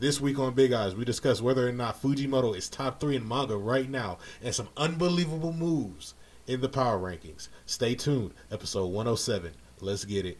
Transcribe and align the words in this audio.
This 0.00 0.18
week 0.18 0.38
on 0.38 0.54
Big 0.54 0.72
Eyes, 0.72 0.96
we 0.96 1.04
discuss 1.04 1.42
whether 1.42 1.68
or 1.68 1.72
not 1.72 2.00
Fujimoto 2.00 2.56
is 2.56 2.70
top 2.70 3.00
three 3.00 3.16
in 3.16 3.28
manga 3.28 3.58
right 3.58 3.86
now 3.86 4.16
and 4.42 4.54
some 4.54 4.70
unbelievable 4.74 5.52
moves 5.52 6.14
in 6.46 6.62
the 6.62 6.70
power 6.70 6.98
rankings. 6.98 7.48
Stay 7.66 7.94
tuned. 7.94 8.32
Episode 8.50 8.86
107. 8.86 9.52
Let's 9.80 10.06
get 10.06 10.24
it. 10.24 10.38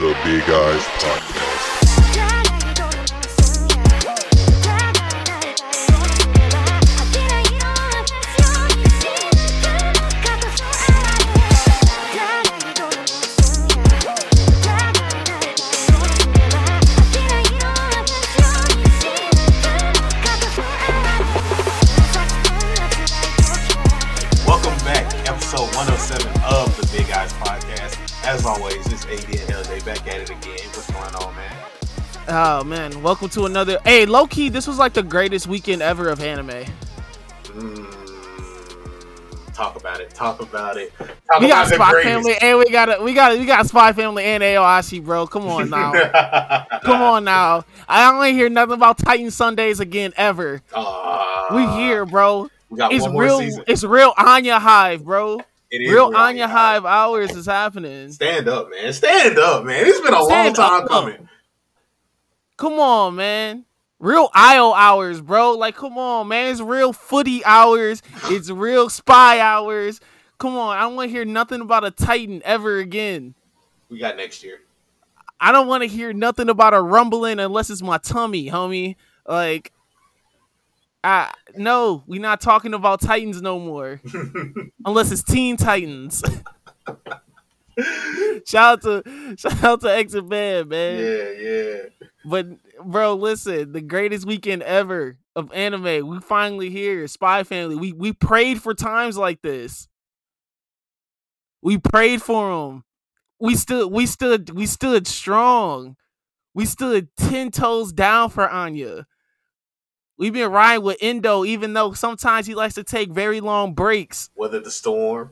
The 0.00 0.16
Big 0.24 0.42
Eyes 0.42 0.84
Podcast. 0.98 1.57
Oh 32.30 32.62
man, 32.62 33.02
welcome 33.02 33.30
to 33.30 33.46
another. 33.46 33.78
Hey, 33.84 34.04
low 34.04 34.26
key, 34.26 34.50
this 34.50 34.66
was 34.66 34.78
like 34.78 34.92
the 34.92 35.02
greatest 35.02 35.46
weekend 35.46 35.80
ever 35.80 36.10
of 36.10 36.20
anime. 36.20 36.66
Mm, 37.44 39.54
talk 39.54 39.76
about 39.76 40.00
it. 40.00 40.10
Talk 40.10 40.42
about 40.42 40.76
it. 40.76 40.92
Talk 40.98 41.40
We 41.40 41.48
got 41.48 41.68
Spy. 41.68 42.02
Family, 42.02 42.34
and 42.42 42.58
we 42.58 42.70
got 42.70 43.00
a, 43.00 43.02
we 43.02 43.14
got 43.14 43.38
we 43.38 43.46
got 43.46 43.66
Spy 43.66 43.94
Family 43.94 44.24
and 44.24 44.42
Aoashi, 44.42 45.02
bro. 45.02 45.26
Come 45.26 45.46
on 45.46 45.70
now, 45.70 45.92
come 46.84 47.00
on 47.00 47.24
now. 47.24 47.64
I 47.88 48.10
don't 48.10 48.34
hear 48.34 48.50
nothing 48.50 48.74
about 48.74 48.98
Titan 48.98 49.30
Sundays 49.30 49.80
again 49.80 50.12
ever. 50.16 50.60
Aw, 50.74 51.54
We 51.56 51.66
here, 51.82 52.04
bro. 52.04 52.50
We 52.68 52.76
got 52.76 52.92
It's 52.92 53.08
real. 53.08 53.38
season. 53.40 53.64
It's 53.66 53.84
real 53.84 54.12
Anya 54.18 54.58
Hive, 54.58 55.02
bro. 55.02 55.40
It 55.70 55.80
is 55.82 55.92
Real 55.92 56.12
Anya 56.14 56.46
Hive 56.48 56.84
hours 56.84 57.34
is 57.34 57.46
happening. 57.46 58.12
Stand 58.12 58.48
up, 58.48 58.68
man. 58.70 58.92
Stand 58.92 59.38
up, 59.38 59.64
man. 59.64 59.86
It's 59.86 60.00
been 60.00 60.12
a 60.12 60.22
Stand 60.24 60.58
long 60.58 60.68
time 60.70 60.82
up. 60.82 60.88
coming. 60.88 61.28
Come 62.58 62.74
on, 62.74 63.14
man. 63.14 63.64
Real 64.00 64.28
IO 64.34 64.72
hours, 64.74 65.20
bro. 65.20 65.52
Like, 65.52 65.76
come 65.76 65.96
on, 65.96 66.28
man. 66.28 66.50
It's 66.50 66.60
real 66.60 66.92
footy 66.92 67.44
hours. 67.44 68.02
It's 68.24 68.50
real 68.50 68.90
spy 68.90 69.38
hours. 69.40 70.00
Come 70.38 70.56
on. 70.56 70.76
I 70.76 70.80
don't 70.80 70.96
want 70.96 71.08
to 71.08 71.12
hear 71.12 71.24
nothing 71.24 71.60
about 71.60 71.84
a 71.84 71.90
Titan 71.90 72.42
ever 72.44 72.78
again. 72.78 73.34
We 73.88 73.98
got 73.98 74.16
next 74.16 74.42
year. 74.42 74.58
I 75.40 75.52
don't 75.52 75.68
want 75.68 75.82
to 75.84 75.88
hear 75.88 76.12
nothing 76.12 76.48
about 76.48 76.74
a 76.74 76.82
rumbling 76.82 77.38
unless 77.38 77.70
it's 77.70 77.80
my 77.80 77.98
tummy, 77.98 78.50
homie. 78.50 78.96
Like, 79.26 79.72
I 81.04 81.32
no, 81.54 82.02
we're 82.08 82.20
not 82.20 82.40
talking 82.40 82.74
about 82.74 83.00
Titans 83.00 83.40
no 83.40 83.60
more. 83.60 84.00
unless 84.84 85.12
it's 85.12 85.22
Teen 85.22 85.56
Titans. 85.56 86.24
shout 88.44 88.56
out 88.56 88.82
to 88.82 89.36
shout 89.38 89.62
out 89.62 89.80
to 89.82 89.94
Exit 89.94 90.28
Band, 90.28 90.68
man. 90.70 90.98
Yeah, 90.98 91.30
yeah. 91.40 91.82
But 92.28 92.46
bro, 92.84 93.14
listen, 93.14 93.72
the 93.72 93.80
greatest 93.80 94.26
weekend 94.26 94.62
ever 94.62 95.18
of 95.34 95.52
anime. 95.52 96.06
We 96.06 96.20
finally 96.20 96.70
here, 96.70 97.06
Spy 97.08 97.42
Family. 97.44 97.76
We 97.76 97.92
we 97.92 98.12
prayed 98.12 98.60
for 98.62 98.74
times 98.74 99.16
like 99.16 99.40
this. 99.42 99.88
We 101.62 101.78
prayed 101.78 102.22
for 102.22 102.50
them. 102.50 102.84
We 103.40 103.54
stood 103.54 103.90
we 103.90 104.06
stood 104.06 104.50
we 104.50 104.66
stood 104.66 105.06
strong. 105.06 105.96
We 106.54 106.66
stood 106.66 107.08
10 107.16 107.52
toes 107.52 107.92
down 107.92 108.30
for 108.30 108.48
Anya. 108.48 109.06
We've 110.18 110.32
been 110.32 110.50
riding 110.50 110.84
with 110.84 110.98
Endo, 111.00 111.44
even 111.44 111.72
though 111.72 111.92
sometimes 111.92 112.46
he 112.48 112.56
likes 112.56 112.74
to 112.74 112.82
take 112.82 113.12
very 113.12 113.40
long 113.40 113.74
breaks. 113.74 114.30
Weathered 114.34 114.64
the 114.64 114.70
storm. 114.72 115.30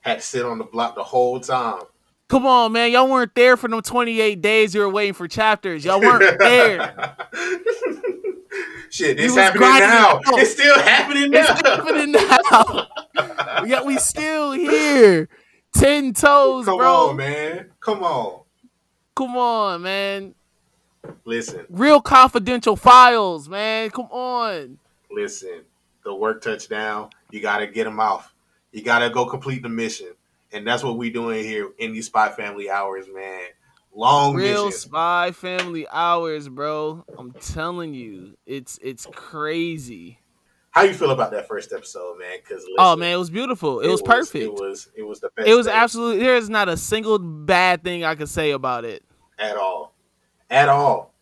Had 0.00 0.20
to 0.20 0.22
sit 0.22 0.46
on 0.46 0.56
the 0.56 0.64
block 0.64 0.94
the 0.94 1.04
whole 1.04 1.38
time. 1.40 1.82
Come 2.28 2.44
on, 2.46 2.72
man. 2.72 2.90
Y'all 2.90 3.08
weren't 3.08 3.34
there 3.34 3.56
for 3.56 3.68
them 3.68 3.80
28 3.82 4.40
days 4.42 4.74
you 4.74 4.80
were 4.80 4.88
waiting 4.88 5.14
for 5.14 5.28
chapters. 5.28 5.84
Y'all 5.84 6.00
weren't 6.00 6.38
there. 6.38 7.16
Shit, 8.90 9.18
it's 9.20 9.34
happening 9.34 9.68
now. 9.68 10.18
it. 10.18 10.22
It's 10.40 10.52
still 10.52 10.78
happening 10.80 11.30
now. 11.30 11.40
It's 11.40 11.68
happening 11.68 12.12
now. 12.12 13.64
Yet 13.66 13.84
we 13.84 13.98
still 13.98 14.52
here. 14.52 15.28
Ten 15.74 16.14
toes, 16.14 16.64
Come 16.64 16.78
bro. 16.78 17.08
on, 17.10 17.16
man. 17.16 17.70
Come 17.80 18.02
on. 18.02 18.40
Come 19.14 19.36
on, 19.36 19.82
man. 19.82 20.34
Listen, 21.24 21.66
Real 21.68 22.00
confidential 22.00 22.76
files, 22.76 23.48
man. 23.48 23.90
Come 23.90 24.06
on. 24.10 24.78
listen. 25.10 25.62
The 26.04 26.14
work 26.14 26.40
touchdown. 26.40 27.10
You 27.30 27.40
got 27.40 27.58
to 27.58 27.66
get 27.66 27.84
them 27.84 27.98
off. 28.00 28.32
You 28.72 28.82
got 28.82 29.00
to 29.00 29.10
go 29.10 29.26
complete 29.26 29.62
the 29.62 29.68
mission. 29.68 30.08
And 30.56 30.66
that's 30.66 30.82
what 30.82 30.96
we 30.96 31.10
doing 31.10 31.44
here 31.44 31.70
in 31.78 31.92
these 31.92 32.06
Spy 32.06 32.30
Family 32.30 32.70
hours, 32.70 33.06
man. 33.12 33.42
Long 33.94 34.34
Real 34.34 34.66
mission. 34.66 34.78
spy 34.78 35.30
family 35.32 35.88
hours, 35.88 36.50
bro. 36.50 37.02
I'm 37.16 37.32
telling 37.32 37.94
you, 37.94 38.36
it's 38.44 38.78
it's 38.82 39.06
crazy. 39.06 40.20
How 40.70 40.82
you 40.82 40.92
feel 40.92 41.12
about 41.12 41.30
that 41.30 41.48
first 41.48 41.72
episode, 41.72 42.18
man? 42.18 42.36
Because 42.42 42.62
Oh 42.78 42.94
man, 42.94 43.14
it 43.14 43.16
was 43.16 43.30
beautiful. 43.30 43.80
It, 43.80 43.88
was, 43.88 44.02
perfect. 44.02 44.44
It 44.44 44.52
was. 44.52 44.90
It 44.94 45.02
was 45.02 45.20
the 45.20 45.30
best. 45.34 45.48
It 45.48 45.54
was 45.54 45.64
thing 45.64 45.74
absolutely. 45.74 46.22
There's 46.22 46.50
not 46.50 46.68
a 46.68 46.76
single 46.76 47.18
bad 47.18 47.82
thing 47.82 48.04
I 48.04 48.16
could 48.16 48.28
say 48.28 48.50
about 48.50 48.84
it. 48.84 49.02
at 49.38 49.56
all, 49.56 49.94
at 50.50 50.68
all. 50.68 51.14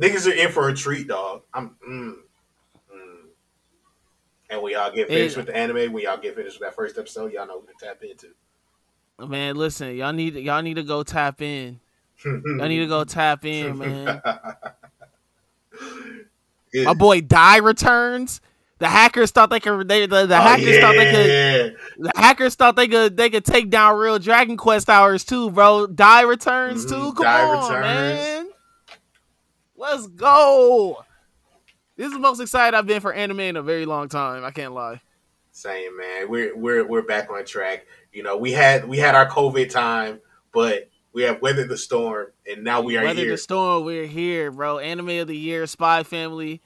Niggas 0.00 0.28
are 0.28 0.34
in 0.34 0.52
for 0.52 0.68
a 0.68 0.74
treat, 0.74 1.08
dog. 1.08 1.42
I'm. 1.52 1.74
Mm. 1.88 2.14
And 4.52 4.60
when 4.62 4.72
y'all 4.74 4.92
get 4.94 5.08
finished 5.08 5.34
It- 5.36 5.38
with 5.38 5.46
the 5.46 5.56
anime, 5.56 5.92
when 5.92 6.02
y'all 6.04 6.18
get 6.18 6.36
finished 6.36 6.60
with 6.60 6.68
that 6.68 6.74
first 6.76 6.98
episode, 6.98 7.32
y'all 7.32 7.46
know 7.46 7.60
who 7.60 7.66
to 7.66 7.72
tap 7.80 8.02
into. 8.02 8.28
Man, 9.26 9.56
listen, 9.56 9.96
y'all 9.96 10.12
need 10.12 10.34
y'all 10.34 10.60
need 10.62 10.74
to 10.74 10.82
go 10.82 11.02
tap 11.02 11.40
in. 11.42 11.80
Y'all 12.24 12.68
need 12.68 12.78
to 12.80 12.86
go 12.86 13.02
tap 13.04 13.44
in, 13.44 13.78
man. 13.78 14.20
It- 16.72 16.84
My 16.84 16.94
boy 16.94 17.20
Dai 17.22 17.56
returns. 17.58 18.40
The 18.78 18.88
hackers 18.88 19.30
thought 19.30 19.50
they 19.50 19.60
could. 19.60 19.86
They, 19.88 20.06
the 20.06 20.26
the 20.26 20.36
Oh, 20.36 20.40
hackers 20.40 20.78
thought 20.80 20.92
they 20.96 21.12
could. 21.12 21.76
The 21.98 22.12
hackers 22.16 22.54
thought 22.56 22.76
they 22.76 22.88
could. 22.88 23.16
They 23.16 23.30
could 23.30 23.44
take 23.44 23.70
down 23.70 23.96
real 23.96 24.18
Dragon 24.18 24.56
Quest 24.56 24.90
hours 24.90 25.24
too, 25.24 25.50
bro. 25.50 25.86
Dai 25.86 26.22
returns 26.22 26.84
Mhm, 26.84 26.88
too. 26.88 27.12
Come 27.14 27.22
Dai 27.24 27.42
on, 27.44 27.62
returns. 27.64 27.84
man. 27.84 28.48
Let's 29.76 30.06
go. 30.08 31.04
This 32.02 32.08
is 32.08 32.14
the 32.14 32.18
most 32.18 32.40
excited 32.40 32.76
I've 32.76 32.84
been 32.84 33.00
for 33.00 33.12
anime 33.12 33.38
in 33.38 33.56
a 33.56 33.62
very 33.62 33.86
long 33.86 34.08
time. 34.08 34.44
I 34.44 34.50
can't 34.50 34.74
lie. 34.74 35.00
Same 35.52 35.96
man. 35.96 36.28
We're 36.28 36.56
we're 36.56 36.84
we're 36.84 37.02
back 37.02 37.30
on 37.30 37.44
track. 37.44 37.86
You 38.12 38.24
know, 38.24 38.36
we 38.36 38.50
had 38.50 38.88
we 38.88 38.98
had 38.98 39.14
our 39.14 39.28
COVID 39.28 39.70
time, 39.70 40.20
but 40.52 40.90
we 41.12 41.22
have 41.22 41.40
weathered 41.40 41.68
the 41.68 41.76
storm, 41.76 42.32
and 42.44 42.64
now 42.64 42.80
we 42.80 42.96
are 42.96 43.04
Weather 43.04 43.20
here. 43.20 43.30
the 43.30 43.38
storm, 43.38 43.84
we're 43.84 44.06
here, 44.06 44.50
bro. 44.50 44.80
Anime 44.80 45.10
of 45.10 45.28
the 45.28 45.36
year, 45.36 45.64
Spy 45.68 46.02
Family. 46.02 46.60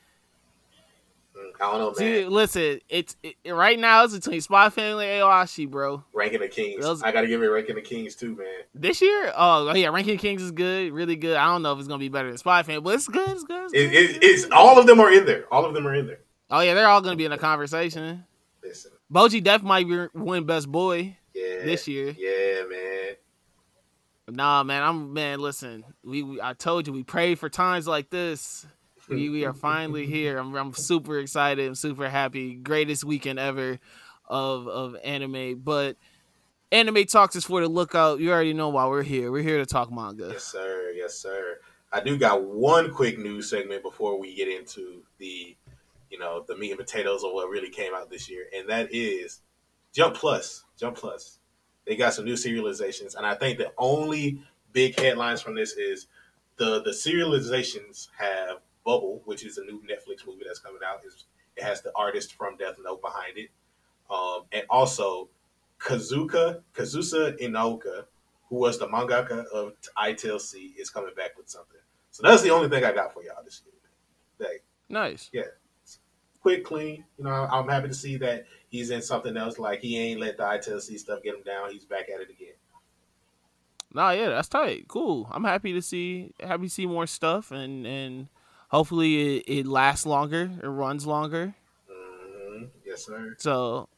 I 1.60 1.70
don't 1.72 1.78
know, 1.78 1.86
man. 1.88 1.94
See, 1.96 2.24
listen, 2.26 2.80
it's 2.88 3.16
it, 3.22 3.36
right 3.50 3.78
now 3.78 4.04
it's 4.04 4.14
between 4.14 4.40
Spy 4.40 4.68
Family 4.70 5.06
and 5.06 5.22
Aoashi, 5.22 5.68
bro. 5.70 6.04
Ranking 6.12 6.40
the 6.40 6.48
Kings. 6.48 6.82
Those- 6.82 7.02
I 7.02 7.12
got 7.12 7.22
to 7.22 7.26
give 7.26 7.42
it 7.42 7.46
Ranking 7.46 7.76
the 7.76 7.82
Kings 7.82 8.14
too, 8.14 8.36
man. 8.36 8.46
This 8.74 9.00
year, 9.00 9.32
oh, 9.36 9.68
oh 9.68 9.74
yeah, 9.74 9.88
Ranking 9.88 10.16
the 10.16 10.20
Kings 10.22 10.42
is 10.42 10.50
good, 10.52 10.92
really 10.92 11.16
good. 11.16 11.36
I 11.36 11.46
don't 11.46 11.62
know 11.62 11.72
if 11.72 11.78
it's 11.78 11.88
gonna 11.88 11.98
be 11.98 12.08
better 12.08 12.28
than 12.28 12.38
Spy 12.38 12.62
Family, 12.62 12.80
but 12.80 12.94
it's 12.94 13.08
good. 13.08 13.28
It's 13.28 13.44
good. 13.44 13.64
It's 13.64 13.72
It, 13.74 13.90
good, 13.90 14.16
it, 14.16 14.24
it's 14.24 14.50
all 14.52 14.78
of 14.78 14.86
them 14.86 15.00
are 15.00 15.12
in 15.12 15.24
there. 15.26 15.46
All 15.52 15.64
of 15.64 15.74
them 15.74 15.86
are 15.86 15.94
in 15.94 16.06
there. 16.06 16.20
oh 16.50 16.60
yeah, 16.60 16.74
they're 16.74 16.88
all 16.88 17.00
gonna 17.00 17.16
be 17.16 17.24
in 17.24 17.32
a 17.32 17.38
conversation. 17.38 18.24
Listen, 18.62 18.92
Bojji 19.12 19.42
Def 19.42 19.62
might 19.62 19.86
be- 19.88 20.08
win 20.14 20.44
Best 20.44 20.70
Boy 20.70 21.16
yeah, 21.34 21.64
this 21.64 21.86
year. 21.88 22.14
yeah, 22.18 22.64
man. 22.68 23.14
Nah, 24.28 24.64
man, 24.64 24.82
I'm 24.82 25.12
man. 25.12 25.38
Listen, 25.38 25.84
we, 26.02 26.22
we 26.24 26.40
I 26.40 26.52
told 26.54 26.86
you 26.88 26.92
we 26.92 27.04
prayed 27.04 27.38
for 27.38 27.48
times 27.48 27.86
like 27.86 28.10
this. 28.10 28.66
We 29.08 29.28
we 29.28 29.44
are 29.44 29.54
finally 29.54 30.06
here. 30.06 30.38
I'm 30.38 30.54
I'm 30.54 30.72
super 30.74 31.18
excited. 31.18 31.66
I'm 31.66 31.74
super 31.74 32.08
happy. 32.08 32.54
Greatest 32.54 33.04
weekend 33.04 33.38
ever 33.38 33.78
of 34.26 34.68
of 34.68 34.96
anime. 35.04 35.60
But 35.60 35.96
anime 36.72 37.04
talks 37.04 37.36
is 37.36 37.44
for 37.44 37.60
the 37.60 37.68
lookout. 37.68 38.20
You 38.20 38.32
already 38.32 38.52
know 38.52 38.68
why 38.68 38.86
we're 38.86 39.02
here. 39.02 39.30
We're 39.30 39.42
here 39.42 39.58
to 39.58 39.66
talk 39.66 39.92
manga. 39.92 40.30
Yes, 40.32 40.44
sir. 40.44 40.92
Yes, 40.94 41.14
sir. 41.14 41.58
I 41.92 42.00
do 42.00 42.18
got 42.18 42.42
one 42.44 42.92
quick 42.92 43.18
news 43.18 43.48
segment 43.48 43.82
before 43.82 44.18
we 44.18 44.34
get 44.34 44.48
into 44.48 45.02
the, 45.18 45.56
you 46.10 46.18
know, 46.18 46.44
the 46.46 46.56
meat 46.56 46.70
and 46.70 46.78
potatoes 46.78 47.22
of 47.22 47.32
what 47.32 47.48
really 47.48 47.70
came 47.70 47.94
out 47.94 48.10
this 48.10 48.28
year, 48.28 48.46
and 48.54 48.68
that 48.68 48.92
is 48.92 49.40
Jump 49.92 50.16
Plus. 50.16 50.64
Jump 50.78 50.96
Plus. 50.96 51.38
They 51.86 51.94
got 51.94 52.12
some 52.12 52.24
new 52.24 52.34
serializations, 52.34 53.14
and 53.14 53.24
I 53.24 53.34
think 53.34 53.58
the 53.58 53.72
only 53.78 54.42
big 54.72 54.98
headlines 54.98 55.40
from 55.40 55.54
this 55.54 55.72
is 55.72 56.08
the 56.56 56.82
the 56.82 56.90
serializations 56.90 58.08
have 58.18 58.58
Bubble, 58.86 59.20
which 59.24 59.44
is 59.44 59.58
a 59.58 59.64
new 59.64 59.82
Netflix 59.82 60.26
movie 60.26 60.44
that's 60.46 60.60
coming 60.60 60.80
out. 60.86 61.00
It's, 61.04 61.26
it 61.56 61.64
has 61.64 61.82
the 61.82 61.92
artist 61.94 62.34
from 62.34 62.56
Death 62.56 62.76
Note 62.82 63.02
behind 63.02 63.36
it, 63.36 63.50
um, 64.10 64.44
and 64.52 64.64
also 64.70 65.28
Kazuka 65.78 66.62
Kazusa 66.74 67.38
Inaoka, 67.38 68.04
who 68.48 68.56
was 68.56 68.78
the 68.78 68.86
mangaka 68.86 69.44
of 69.46 69.72
ITLC, 69.98 70.76
is 70.78 70.88
coming 70.88 71.14
back 71.14 71.36
with 71.36 71.50
something. 71.50 71.80
So 72.12 72.22
that's 72.22 72.42
the 72.42 72.50
only 72.50 72.70
thing 72.70 72.84
I 72.84 72.92
got 72.92 73.12
for 73.12 73.22
y'all 73.22 73.44
this 73.44 73.62
year. 73.66 74.48
Like, 74.48 74.62
Nice. 74.88 75.30
Yeah. 75.32 75.42
Quick, 76.40 76.64
clean. 76.64 77.04
You 77.18 77.24
know, 77.24 77.30
I'm 77.30 77.68
happy 77.68 77.88
to 77.88 77.94
see 77.94 78.16
that 78.18 78.46
he's 78.68 78.90
in 78.90 79.02
something 79.02 79.36
else. 79.36 79.58
Like 79.58 79.80
he 79.80 79.98
ain't 79.98 80.20
let 80.20 80.36
the 80.36 80.44
ITLC 80.44 80.98
stuff 80.98 81.22
get 81.22 81.34
him 81.34 81.42
down. 81.42 81.72
He's 81.72 81.84
back 81.84 82.08
at 82.08 82.20
it 82.20 82.30
again. 82.30 82.54
Nah, 83.92 84.10
yeah, 84.10 84.28
that's 84.28 84.48
tight. 84.48 84.86
Cool. 84.86 85.28
I'm 85.32 85.44
happy 85.44 85.72
to 85.72 85.82
see 85.82 86.32
happy 86.40 86.64
to 86.64 86.70
see 86.70 86.86
more 86.86 87.06
stuff 87.06 87.50
and 87.50 87.86
and 87.86 88.28
hopefully 88.68 89.38
it, 89.38 89.44
it 89.46 89.66
lasts 89.66 90.06
longer, 90.06 90.50
it 90.62 90.66
runs 90.66 91.06
longer. 91.06 91.54
hmm 91.88 92.64
Yes, 92.84 93.04
sir. 93.06 93.34
So, 93.38 93.88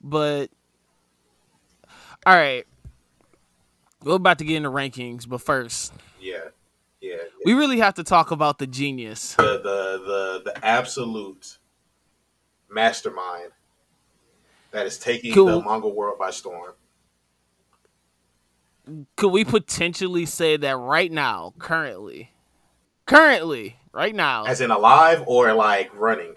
but 0.00 0.50
all 2.26 2.34
right, 2.34 2.66
we're 4.04 4.14
about 4.16 4.38
to 4.38 4.44
get 4.44 4.56
into 4.56 4.70
rankings, 4.70 5.28
but 5.28 5.40
first, 5.40 5.92
Yeah, 6.20 6.38
yeah. 7.00 7.16
we 7.44 7.52
really 7.54 7.78
have 7.78 7.94
to 7.94 8.04
talk 8.04 8.30
about 8.30 8.58
the 8.58 8.66
genius. 8.66 9.34
The 9.34 9.42
the 9.62 10.42
the 10.44 10.52
the 10.52 10.64
absolute 10.66 11.58
mastermind 12.70 13.52
that 14.70 14.86
is 14.86 14.98
taking 14.98 15.34
the 15.34 15.62
manga 15.62 15.88
world 15.88 16.18
by 16.18 16.30
storm. 16.30 16.72
Could 19.16 19.28
we 19.28 19.44
potentially 19.44 20.26
say 20.26 20.56
that 20.56 20.76
right 20.76 21.12
now, 21.12 21.54
currently, 21.58 22.32
currently, 23.06 23.76
right 23.92 24.14
now, 24.14 24.44
As 24.46 24.60
in 24.60 24.70
alive 24.70 25.22
or 25.26 25.52
like 25.52 25.90
running. 25.94 26.34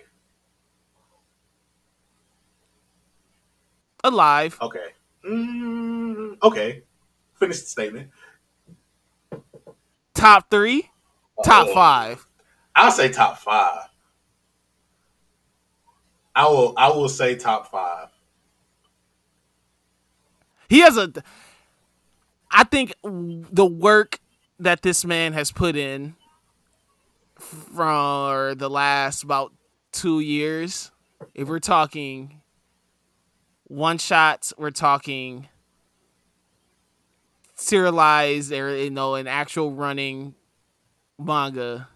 alive? 4.04 4.57
Okay. 4.62 4.90
Mm, 5.28 6.38
okay. 6.44 6.84
Finish 7.40 7.62
the 7.62 7.66
statement. 7.66 8.10
Top 10.13 10.50
three, 10.50 10.90
top 11.44 11.68
Oh, 11.69 11.74
five. 11.74 12.28
I'll 12.75 12.92
say 12.92 13.10
top 13.12 13.40
five. 13.40 13.90
I 16.36 16.48
will. 16.48 16.74
I 16.78 16.90
will 16.90 17.10
say 17.10 17.36
top 17.36 17.72
five. 17.72 18.10
He 20.69 20.80
has 20.80 20.98
a. 20.98 21.12
I 22.51 22.63
think 22.66 22.94
the 23.04 23.66
work 23.66 24.19
that 24.60 24.81
this 24.81 25.04
man 25.06 25.34
has 25.34 25.51
put 25.51 25.75
in 25.75 26.16
for 27.40 28.54
the 28.58 28.70
last 28.70 29.24
about 29.24 29.54
two 29.92 30.20
years, 30.20 30.92
if 31.34 31.48
we're 31.48 31.60
talking 31.60 32.42
one 33.66 33.98
shots, 33.98 34.54
we're 34.58 34.72
talking 34.72 35.48
serialized 37.56 38.52
or 38.52 38.76
you 38.76 38.90
know 38.90 39.16
an 39.16 39.28
actual 39.28 39.72
running 39.72 40.36
manga. 41.18 41.88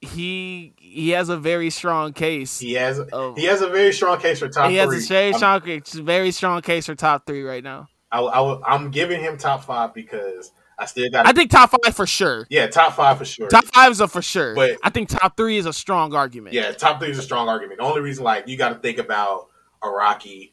He 0.00 0.74
he 0.78 1.10
has 1.10 1.28
a 1.28 1.36
very 1.36 1.70
strong 1.70 2.12
case. 2.12 2.60
He 2.60 2.74
has. 2.74 3.00
of- 3.00 3.36
He 3.36 3.44
has 3.44 3.62
a 3.62 3.68
very 3.68 3.92
strong 3.92 4.20
case 4.20 4.38
for 4.38 4.48
top 4.48 4.70
he 4.70 4.76
has 4.76 4.88
three. 4.88 4.98
a 4.98 5.00
very 5.00 5.32
strong, 5.32 5.60
case- 5.60 5.92
very 5.92 6.30
strong 6.30 6.62
case 6.62 6.86
for 6.86 6.94
top 6.94 7.26
three 7.26 7.42
right 7.42 7.64
now. 7.64 7.88
I, 8.10 8.20
I, 8.20 8.74
am 8.74 8.90
giving 8.90 9.20
him 9.20 9.36
top 9.36 9.64
five 9.64 9.92
because 9.92 10.52
I 10.78 10.86
still 10.86 11.10
got. 11.10 11.26
I 11.26 11.32
think 11.32 11.50
top 11.50 11.70
five 11.70 11.94
for 11.96 12.06
sure. 12.06 12.46
yeah, 12.50 12.68
top 12.68 12.94
five 12.94 13.18
for 13.18 13.24
sure. 13.24 13.48
Top 13.48 13.64
five 13.66 13.90
is 13.90 14.00
a 14.00 14.06
for 14.08 14.22
sure. 14.22 14.54
But- 14.54 14.78
I 14.82 14.90
think 14.90 15.08
top 15.08 15.36
three 15.36 15.56
is 15.58 15.66
a 15.66 15.72
strong 15.72 16.14
argument. 16.14 16.54
yeah, 16.54 16.70
top 16.72 17.00
three 17.00 17.10
is 17.10 17.18
a 17.18 17.22
strong 17.22 17.48
argument. 17.48 17.78
The 17.80 17.84
only 17.84 18.00
reason, 18.00 18.22
like, 18.24 18.46
you 18.46 18.56
got 18.56 18.68
to 18.68 18.76
think 18.76 18.98
about 18.98 19.48
Araki, 19.82 20.52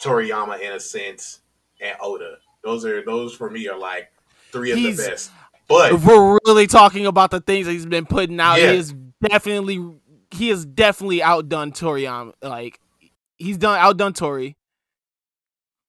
Toriyama 0.00 0.60
in 0.60 0.72
a 0.72 0.80
sense, 0.80 1.40
and 1.80 1.96
Oda. 2.00 2.36
Those 2.62 2.84
are 2.84 3.04
those 3.04 3.34
for 3.34 3.50
me 3.50 3.68
are 3.68 3.78
like 3.78 4.10
three 4.52 4.70
of 4.70 4.78
He's- 4.78 4.96
the 4.96 5.08
best. 5.10 5.30
But 5.66 5.92
If 5.92 6.04
we're 6.04 6.38
really 6.46 6.66
talking 6.66 7.06
about 7.06 7.30
the 7.30 7.40
things 7.40 7.64
that 7.66 7.72
he's 7.72 7.86
been 7.86 8.04
putting 8.04 8.38
out, 8.38 8.60
Yeah. 8.60 8.72
he 8.72 8.78
is 8.78 8.94
definitely 9.26 9.82
he 10.30 10.48
has 10.50 10.66
definitely 10.66 11.22
outdone 11.22 11.72
Toriyama. 11.72 12.32
Like 12.42 12.78
he's 13.36 13.56
done 13.56 13.78
outdone 13.78 14.12
Tori. 14.12 14.56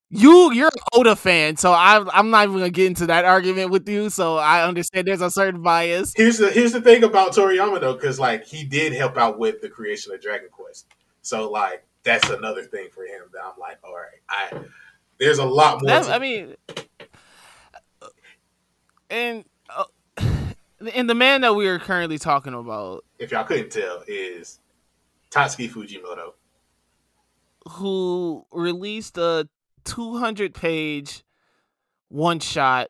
You 0.08 0.52
you're 0.52 0.68
an 0.68 0.82
Oda 0.92 1.16
fan, 1.16 1.56
so 1.56 1.72
I'm 1.72 2.08
I'm 2.12 2.30
not 2.30 2.44
even 2.44 2.58
gonna 2.58 2.70
get 2.70 2.86
into 2.86 3.06
that 3.06 3.24
argument 3.24 3.70
with 3.70 3.88
you. 3.88 4.08
So 4.08 4.36
I 4.36 4.64
understand 4.66 5.06
there's 5.08 5.20
a 5.20 5.30
certain 5.30 5.62
bias. 5.62 6.12
here's 6.16 6.38
the 6.38 6.50
here's 6.50 6.72
the 6.72 6.80
thing 6.80 7.02
about 7.02 7.32
Toriyama 7.34 7.80
though, 7.80 7.94
because 7.94 8.20
like 8.20 8.44
he 8.44 8.64
did 8.64 8.92
help 8.92 9.16
out 9.16 9.38
with 9.38 9.60
the 9.60 9.68
creation 9.68 10.14
of 10.14 10.20
Dragon 10.22 10.48
Quest. 10.52 10.86
So 11.22 11.50
like 11.50 11.84
that's 12.04 12.30
another 12.30 12.62
thing 12.62 12.88
for 12.94 13.02
him 13.02 13.22
that 13.32 13.40
I'm 13.44 13.58
like, 13.58 13.78
all 13.82 13.94
right, 13.94 14.20
I 14.28 14.64
there's 15.18 15.38
a 15.38 15.44
lot 15.44 15.82
more. 15.82 15.88
That- 15.90 16.08
I 16.08 16.20
mean, 16.20 16.54
and 19.10 19.44
uh, 19.76 19.84
and 20.94 21.10
the 21.10 21.14
man 21.16 21.40
that 21.40 21.54
we 21.56 21.66
are 21.66 21.80
currently 21.80 22.18
talking 22.18 22.54
about, 22.54 23.04
if 23.18 23.32
y'all 23.32 23.42
couldn't 23.44 23.70
tell, 23.70 24.04
is 24.06 24.60
Tatsuki 25.32 25.68
Fujimoto. 25.68 26.34
who 27.70 28.46
released 28.52 29.18
a 29.18 29.48
200 29.86 30.52
page 30.54 31.24
one 32.08 32.40
shot. 32.40 32.88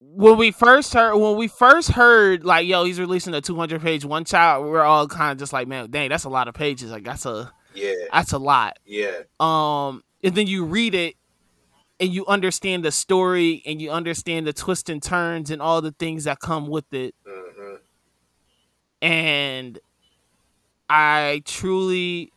When 0.00 0.36
we 0.38 0.50
first 0.50 0.94
heard, 0.94 1.16
when 1.16 1.36
we 1.36 1.48
first 1.48 1.90
heard, 1.90 2.44
like, 2.44 2.66
yo, 2.66 2.84
he's 2.84 3.00
releasing 3.00 3.34
a 3.34 3.40
200 3.40 3.80
page 3.82 4.04
one 4.04 4.24
shot, 4.24 4.62
we 4.62 4.70
are 4.70 4.82
all 4.84 5.06
kind 5.08 5.32
of 5.32 5.38
just 5.38 5.52
like, 5.52 5.68
man, 5.68 5.90
dang, 5.90 6.08
that's 6.08 6.24
a 6.24 6.28
lot 6.28 6.48
of 6.48 6.54
pages. 6.54 6.90
Like, 6.90 7.04
that's 7.04 7.26
a 7.26 7.52
Yeah, 7.74 7.92
that's 8.12 8.32
a 8.32 8.38
lot. 8.38 8.78
yeah, 8.86 9.22
um 9.40 10.02
and 10.22 10.34
then 10.34 10.46
you 10.46 10.64
read 10.64 10.94
it 10.94 11.14
and 12.00 12.12
you 12.12 12.26
understand 12.26 12.84
the 12.84 12.90
story 12.92 13.62
and 13.66 13.80
you 13.80 13.90
understand 13.90 14.46
the 14.46 14.52
twists 14.52 14.88
and 14.90 15.02
turns 15.02 15.50
and 15.50 15.60
all 15.60 15.80
the 15.82 15.92
things 15.92 16.24
that 16.24 16.40
come 16.40 16.66
with 16.68 16.92
it 16.92 17.14
hmm 17.26 17.74
and 19.02 19.78
i 20.88 21.42
truly 21.44 22.32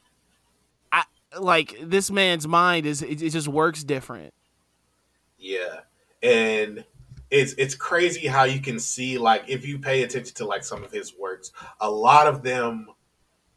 like 1.37 1.75
this 1.81 2.09
man's 2.09 2.47
mind 2.47 2.85
is 2.85 3.01
it, 3.01 3.21
it 3.21 3.29
just 3.29 3.47
works 3.47 3.83
different 3.83 4.33
yeah, 5.39 5.79
and 6.21 6.83
it's 7.31 7.53
it's 7.53 7.75
crazy 7.75 8.27
how 8.27 8.43
you 8.43 8.59
can 8.59 8.79
see 8.79 9.17
like 9.17 9.45
if 9.47 9.65
you 9.65 9.79
pay 9.79 10.03
attention 10.03 10.35
to 10.35 10.45
like 10.45 10.63
some 10.63 10.83
of 10.83 10.91
his 10.91 11.17
works, 11.17 11.51
a 11.79 11.89
lot 11.89 12.27
of 12.27 12.43
them 12.43 12.87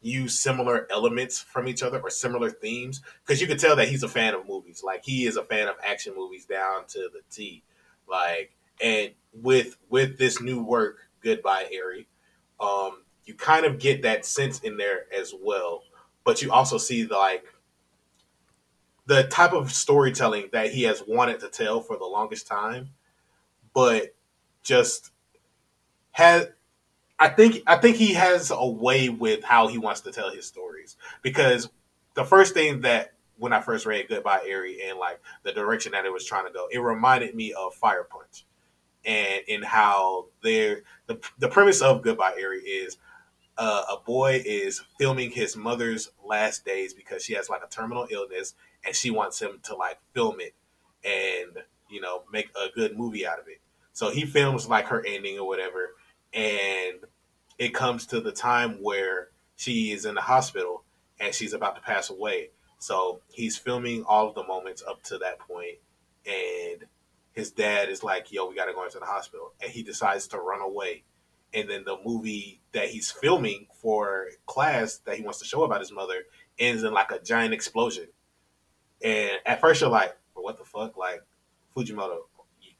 use 0.01 0.39
similar 0.39 0.87
elements 0.91 1.39
from 1.39 1.67
each 1.67 1.83
other 1.83 1.99
or 1.99 2.09
similar 2.09 2.49
themes 2.49 3.01
because 3.25 3.41
you 3.41 3.47
can 3.47 3.57
tell 3.57 3.75
that 3.75 3.87
he's 3.87 4.03
a 4.03 4.09
fan 4.09 4.33
of 4.33 4.47
movies. 4.47 4.81
Like 4.83 5.03
he 5.03 5.25
is 5.25 5.35
a 5.37 5.43
fan 5.43 5.67
of 5.67 5.75
action 5.85 6.13
movies 6.15 6.45
down 6.45 6.85
to 6.89 7.09
the 7.11 7.21
T. 7.29 7.63
Like 8.07 8.53
and 8.81 9.11
with 9.33 9.77
with 9.89 10.17
this 10.17 10.41
new 10.41 10.63
work, 10.63 11.09
Goodbye 11.21 11.67
Eri, 11.71 12.07
um, 12.61 13.03
you 13.25 13.33
kind 13.33 13.65
of 13.65 13.77
get 13.79 14.03
that 14.03 14.25
sense 14.25 14.61
in 14.61 14.77
there 14.77 15.05
as 15.17 15.33
well. 15.37 15.83
But 16.23 16.41
you 16.41 16.53
also 16.53 16.77
see 16.77 17.05
like 17.05 17.43
the 19.05 19.23
type 19.23 19.53
of 19.53 19.71
storytelling 19.71 20.49
that 20.53 20.71
he 20.71 20.83
has 20.83 21.03
wanted 21.07 21.39
to 21.41 21.49
tell 21.49 21.81
for 21.81 21.97
the 21.97 22.05
longest 22.05 22.47
time, 22.47 22.89
but 23.73 24.15
just 24.63 25.11
has 26.11 26.47
I 27.19 27.29
think 27.29 27.63
I 27.67 27.77
think 27.77 27.97
he 27.97 28.13
has 28.13 28.51
a 28.51 28.67
way 28.67 29.09
with 29.09 29.43
how 29.43 29.67
he 29.67 29.77
wants 29.77 30.01
to 30.01 30.11
tell 30.11 30.31
his 30.31 30.45
stories. 30.45 30.97
Because 31.21 31.69
the 32.15 32.25
first 32.25 32.53
thing 32.53 32.81
that 32.81 33.13
when 33.37 33.53
I 33.53 33.61
first 33.61 33.85
read 33.85 34.07
Goodbye 34.07 34.41
Eri 34.45 34.81
and 34.83 34.97
like 34.97 35.19
the 35.43 35.51
direction 35.51 35.91
that 35.93 36.05
it 36.05 36.13
was 36.13 36.25
trying 36.25 36.45
to 36.47 36.51
go, 36.51 36.67
it 36.71 36.79
reminded 36.79 37.35
me 37.35 37.53
of 37.53 37.73
Fire 37.75 38.03
Punch, 38.03 38.45
and 39.05 39.41
in 39.47 39.63
how 39.63 40.27
there 40.43 40.81
the 41.07 41.19
the 41.39 41.47
premise 41.47 41.81
of 41.81 42.01
Goodbye 42.01 42.35
Eri 42.37 42.59
is 42.59 42.97
uh, 43.57 43.83
a 43.91 43.97
boy 44.05 44.41
is 44.45 44.81
filming 44.97 45.31
his 45.31 45.55
mother's 45.55 46.09
last 46.25 46.65
days 46.65 46.93
because 46.93 47.23
she 47.23 47.33
has 47.33 47.49
like 47.49 47.61
a 47.63 47.69
terminal 47.69 48.07
illness 48.09 48.55
and 48.85 48.95
she 48.95 49.11
wants 49.11 49.41
him 49.41 49.59
to 49.63 49.75
like 49.75 49.99
film 50.13 50.39
it 50.39 50.53
and 51.03 51.63
you 51.89 52.01
know 52.01 52.23
make 52.31 52.49
a 52.55 52.69
good 52.73 52.97
movie 52.97 53.25
out 53.25 53.39
of 53.39 53.47
it. 53.47 53.59
So 53.93 54.09
he 54.09 54.25
films 54.25 54.67
like 54.67 54.85
her 54.87 55.03
ending 55.05 55.37
or 55.39 55.47
whatever, 55.47 55.95
and 56.33 56.97
it 57.57 57.73
comes 57.73 58.05
to 58.07 58.19
the 58.19 58.31
time 58.31 58.81
where 58.81 59.29
she 59.55 59.91
is 59.91 60.05
in 60.05 60.15
the 60.15 60.21
hospital 60.21 60.83
and 61.19 61.33
she's 61.33 61.53
about 61.53 61.75
to 61.75 61.81
pass 61.81 62.09
away. 62.09 62.49
So 62.79 63.21
he's 63.31 63.57
filming 63.57 64.03
all 64.03 64.27
of 64.27 64.35
the 64.35 64.43
moments 64.43 64.83
up 64.85 65.03
to 65.03 65.17
that 65.19 65.39
point, 65.39 65.77
and 66.25 66.85
his 67.33 67.51
dad 67.51 67.89
is 67.89 68.03
like, 68.03 68.31
"Yo, 68.31 68.47
we 68.47 68.55
got 68.55 68.65
to 68.65 68.73
go 68.73 68.83
into 68.83 68.99
the 68.99 69.05
hospital," 69.05 69.53
and 69.61 69.71
he 69.71 69.83
decides 69.83 70.27
to 70.27 70.37
run 70.37 70.61
away. 70.61 71.03
And 71.53 71.69
then 71.69 71.83
the 71.83 71.97
movie 72.03 72.61
that 72.71 72.89
he's 72.89 73.11
filming 73.11 73.67
for 73.79 74.29
class 74.47 74.97
that 75.05 75.17
he 75.17 75.23
wants 75.23 75.39
to 75.39 75.45
show 75.45 75.63
about 75.63 75.81
his 75.81 75.91
mother 75.91 76.23
ends 76.57 76.83
in 76.83 76.93
like 76.93 77.11
a 77.11 77.19
giant 77.19 77.53
explosion. 77.53 78.07
And 79.03 79.31
at 79.45 79.61
first 79.61 79.81
you're 79.81 79.89
like, 79.89 80.15
"What 80.33 80.57
the 80.57 80.65
fuck?" 80.65 80.97
Like 80.97 81.23
Fujimoto, 81.75 82.19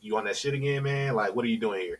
you, 0.01 0.17
on 0.17 0.25
that 0.25 0.37
shit 0.37 0.53
again, 0.53 0.83
man? 0.83 1.15
Like, 1.15 1.35
what 1.35 1.45
are 1.45 1.49
you 1.49 1.59
doing 1.59 1.81
here? 1.81 1.99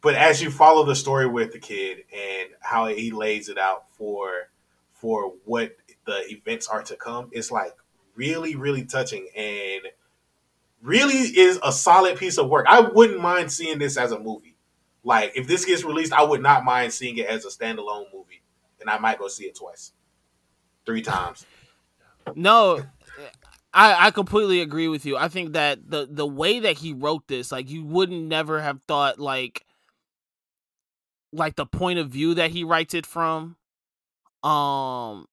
But 0.00 0.14
as 0.14 0.40
you 0.40 0.50
follow 0.50 0.84
the 0.84 0.94
story 0.94 1.26
with 1.26 1.52
the 1.52 1.58
kid 1.58 2.04
and 2.12 2.50
how 2.60 2.86
he 2.86 3.10
lays 3.10 3.48
it 3.48 3.58
out 3.58 3.90
for 3.90 4.48
for 4.92 5.34
what 5.44 5.76
the 6.06 6.24
events 6.32 6.66
are 6.66 6.82
to 6.82 6.96
come. 6.96 7.28
It's 7.32 7.50
like 7.50 7.74
really, 8.14 8.56
really 8.56 8.84
touching 8.84 9.28
and 9.36 9.82
really 10.82 11.14
is 11.14 11.60
a 11.62 11.72
solid 11.72 12.18
piece 12.18 12.38
of 12.38 12.48
work. 12.48 12.66
I 12.68 12.80
wouldn't 12.80 13.20
mind 13.20 13.52
seeing 13.52 13.78
this 13.78 13.96
as 13.96 14.10
a 14.10 14.18
movie. 14.18 14.56
Like 15.04 15.32
if 15.36 15.46
this 15.46 15.64
gets 15.64 15.84
released, 15.84 16.12
I 16.12 16.24
would 16.24 16.42
not 16.42 16.64
mind 16.64 16.92
seeing 16.92 17.16
it 17.18 17.26
as 17.26 17.44
a 17.44 17.48
standalone 17.48 18.06
movie, 18.12 18.42
and 18.80 18.90
I 18.90 18.98
might 18.98 19.18
go 19.18 19.28
see 19.28 19.44
it 19.44 19.54
twice, 19.54 19.92
three 20.84 21.02
times. 21.02 21.46
No, 22.34 22.84
I, 23.72 24.06
I 24.06 24.10
completely 24.10 24.60
agree 24.60 24.88
with 24.88 25.04
you. 25.04 25.16
I 25.16 25.28
think 25.28 25.52
that 25.52 25.90
the 25.90 26.08
the 26.10 26.26
way 26.26 26.60
that 26.60 26.78
he 26.78 26.92
wrote 26.92 27.28
this, 27.28 27.52
like 27.52 27.68
you 27.70 27.84
wouldn't 27.84 28.24
never 28.24 28.60
have 28.60 28.82
thought 28.88 29.18
like 29.18 29.64
like 31.32 31.56
the 31.56 31.66
point 31.66 31.98
of 31.98 32.08
view 32.08 32.34
that 32.34 32.50
he 32.50 32.64
writes 32.64 32.94
it 32.94 33.06
from. 33.06 33.56
Um 34.42 35.26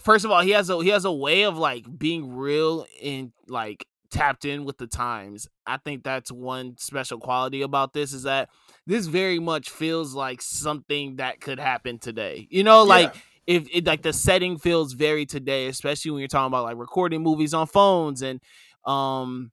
first 0.00 0.24
of 0.24 0.30
all, 0.30 0.42
he 0.42 0.50
has 0.50 0.68
a 0.70 0.82
he 0.82 0.90
has 0.90 1.04
a 1.04 1.12
way 1.12 1.44
of 1.44 1.56
like 1.56 1.86
being 1.98 2.36
real 2.36 2.86
and 3.02 3.32
like 3.48 3.86
tapped 4.10 4.44
in 4.44 4.64
with 4.64 4.76
the 4.78 4.86
times. 4.86 5.48
I 5.66 5.78
think 5.78 6.02
that's 6.02 6.30
one 6.30 6.76
special 6.78 7.18
quality 7.18 7.62
about 7.62 7.92
this 7.92 8.12
is 8.12 8.24
that 8.24 8.50
this 8.86 9.06
very 9.06 9.38
much 9.38 9.70
feels 9.70 10.14
like 10.14 10.42
something 10.42 11.16
that 11.16 11.40
could 11.40 11.60
happen 11.60 11.98
today. 11.98 12.46
You 12.50 12.64
know, 12.64 12.82
like 12.82 13.14
Yeah. 13.14 13.20
If 13.46 13.66
it 13.72 13.86
like 13.86 14.02
the 14.02 14.12
setting 14.12 14.58
feels 14.58 14.92
very 14.92 15.26
today, 15.26 15.66
especially 15.66 16.10
when 16.12 16.20
you're 16.20 16.28
talking 16.28 16.48
about 16.48 16.64
like 16.64 16.76
recording 16.76 17.22
movies 17.22 17.54
on 17.54 17.66
phones 17.66 18.22
and 18.22 18.40
um 18.84 19.50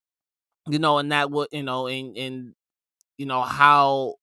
you 0.70 0.80
know, 0.80 0.98
and 0.98 1.12
that 1.12 1.32
what 1.32 1.50
you 1.54 1.64
know, 1.64 1.88
and 1.88 2.18
and 2.18 2.56
you 3.18 3.26
know 3.26 3.42
how 3.42 4.16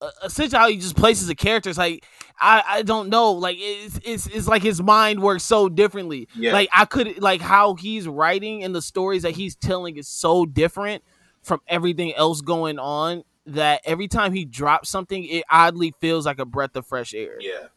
uh, 0.00 0.10
essentially 0.24 0.58
how 0.58 0.68
he 0.68 0.76
just 0.76 0.96
places 0.96 1.26
the 1.28 1.34
characters 1.34 1.78
like 1.78 2.04
I 2.40 2.62
I 2.66 2.82
don't 2.82 3.08
know 3.08 3.32
like 3.32 3.56
it's 3.60 4.00
it's 4.04 4.26
it's 4.26 4.48
like 4.48 4.62
his 4.62 4.82
mind 4.82 5.22
works 5.22 5.44
so 5.44 5.68
differently. 5.68 6.28
Yeah. 6.34 6.52
Like 6.52 6.68
I 6.72 6.84
could 6.84 7.20
like 7.22 7.40
how 7.40 7.74
he's 7.74 8.08
writing 8.08 8.64
and 8.64 8.74
the 8.74 8.82
stories 8.82 9.22
that 9.22 9.32
he's 9.32 9.54
telling 9.54 9.96
is 9.96 10.08
so 10.08 10.44
different 10.46 11.04
from 11.42 11.60
everything 11.68 12.14
else 12.14 12.40
going 12.40 12.78
on 12.78 13.22
that 13.46 13.80
every 13.84 14.08
time 14.08 14.32
he 14.32 14.44
drops 14.44 14.88
something 14.88 15.24
it 15.24 15.44
oddly 15.50 15.92
feels 16.00 16.26
like 16.26 16.38
a 16.38 16.44
breath 16.44 16.76
of 16.76 16.86
fresh 16.86 17.14
air. 17.14 17.36
Yeah, 17.40 17.68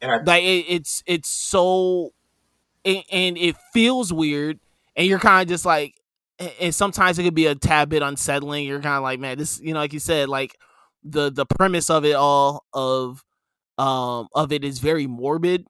and 0.00 0.10
I 0.12 0.18
Like 0.22 0.44
it, 0.44 0.66
it's 0.68 1.02
it's 1.06 1.28
so 1.28 2.12
and, 2.84 3.38
it 3.38 3.56
feels 3.72 4.12
weird 4.12 4.60
and 4.96 5.06
you're 5.06 5.18
kind 5.18 5.42
of 5.42 5.48
just 5.48 5.64
like 5.66 5.94
and- 6.38 6.52
and 6.60 6.74
sometimes 6.74 7.18
it 7.18 7.24
could 7.24 7.34
be 7.34 7.46
a 7.46 7.54
tad 7.56 7.88
bit 7.90 8.02
unsettling. 8.02 8.66
You're 8.66 8.80
kind 8.80 8.96
of 8.96 9.02
like, 9.02 9.20
man, 9.20 9.38
this, 9.38 9.60
you 9.60 9.74
know, 9.74 9.80
like 9.80 9.92
you 9.92 10.00
said, 10.00 10.28
like 10.28 10.56
the 11.04 11.30
the 11.30 11.46
premise 11.46 11.90
of 11.90 12.04
it 12.04 12.14
all 12.14 12.64
of 12.74 13.24
um 13.78 14.28
of 14.34 14.52
it 14.52 14.64
is 14.64 14.80
very 14.80 15.06
morbid. 15.06 15.66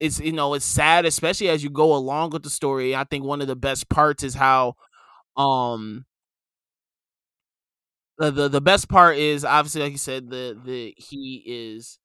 It's 0.00 0.20
you 0.20 0.32
know 0.32 0.54
it's 0.54 0.64
sad, 0.66 1.06
especially 1.06 1.48
as 1.50 1.64
you 1.64 1.70
go 1.70 1.94
along 1.94 2.30
with 2.30 2.44
the 2.44 2.50
story. 2.50 2.96
I 2.96 3.04
think 3.04 3.24
one 3.24 3.40
of 3.42 3.48
the 3.48 3.56
best 3.56 3.88
parts 3.90 4.22
is 4.24 4.34
how 4.34 4.76
um 5.36 6.06
the 8.18 8.30
the, 8.30 8.48
the 8.48 8.60
best 8.60 8.88
part 8.88 9.16
is 9.16 9.44
obviously 9.44 9.82
like 9.82 9.92
you 9.92 9.98
said 9.98 10.30
the 10.30 10.58
the 10.64 10.94
he 10.98 11.42
is 11.46 11.98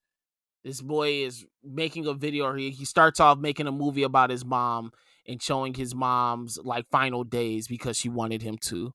this 0.65 0.81
boy 0.81 1.23
is 1.23 1.45
making 1.63 2.07
a 2.07 2.13
video 2.13 2.45
or 2.45 2.57
he, 2.57 2.71
he 2.71 2.85
starts 2.85 3.19
off 3.19 3.37
making 3.37 3.67
a 3.67 3.71
movie 3.71 4.03
about 4.03 4.31
his 4.31 4.43
mom 4.43 4.91
and 5.27 5.41
showing 5.41 5.75
his 5.75 5.93
mom's 5.93 6.57
like 6.63 6.87
final 6.87 7.23
days 7.23 7.67
because 7.67 7.95
she 7.95 8.09
wanted 8.09 8.41
him 8.41 8.57
to. 8.57 8.91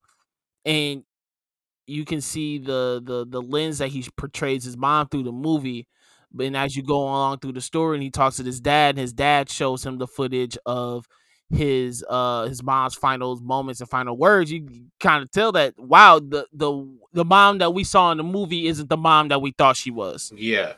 And 0.65 1.05
you 1.87 2.05
can 2.05 2.21
see 2.21 2.59
the 2.59 3.00
the 3.03 3.25
the 3.27 3.41
lens 3.41 3.79
that 3.79 3.89
he 3.89 4.05
portrays 4.17 4.65
his 4.65 4.77
mom 4.77 5.09
through 5.09 5.25
the 5.25 5.33
movie 5.33 5.89
then 6.33 6.55
as 6.55 6.77
you 6.77 6.83
go 6.85 7.03
along 7.03 7.39
through 7.39 7.53
the 7.53 7.61
story 7.61 7.97
and 7.97 8.03
he 8.03 8.11
talks 8.11 8.37
to 8.37 8.45
his 8.45 8.61
dad 8.61 8.91
and 8.91 8.99
his 8.99 9.12
dad 9.12 9.50
shows 9.50 9.85
him 9.85 9.99
the 9.99 10.07
footage 10.07 10.57
of 10.67 11.09
his 11.53 12.05
uh 12.09 12.47
his 12.47 12.62
mom's 12.62 12.95
final 12.95 13.35
moments 13.41 13.81
and 13.81 13.91
final 13.91 14.17
words 14.17 14.53
you 14.53 14.69
kind 15.00 15.21
of 15.21 15.31
tell 15.33 15.50
that 15.50 15.75
wow 15.79 16.21
the 16.21 16.47
the 16.53 16.71
the 17.12 17.25
mom 17.25 17.59
that 17.59 17.75
we 17.75 17.83
saw 17.83 18.12
in 18.12 18.19
the 18.19 18.25
movie 18.25 18.69
isn't 18.69 18.89
the 18.89 18.97
mom 18.97 19.29
that 19.29 19.43
we 19.43 19.50
thought 19.53 19.77
she 19.77 19.91
was. 19.91 20.33
Yeah, 20.37 20.75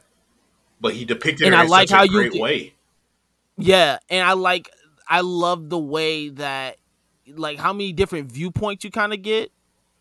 but 0.83 0.93
he 0.93 1.07
depicted 1.07 1.47
it. 1.47 1.47
And 1.47 1.57
I 1.57 1.63
in 1.63 1.71
like 1.71 1.89
such 1.89 1.97
how 1.97 2.05
a 2.05 2.31
you 2.31 2.43
way. 2.43 2.75
Yeah, 3.57 3.99
and 4.11 4.27
I 4.27 4.33
like 4.33 4.69
I 5.09 5.21
love 5.21 5.71
the 5.71 5.79
way 5.79 6.29
that 6.31 6.77
like 7.29 7.59
how 7.59 7.73
many 7.73 7.93
different 7.93 8.31
viewpoints 8.31 8.85
you 8.85 8.91
kind 8.91 9.15
of 9.15 9.23
get. 9.23 9.51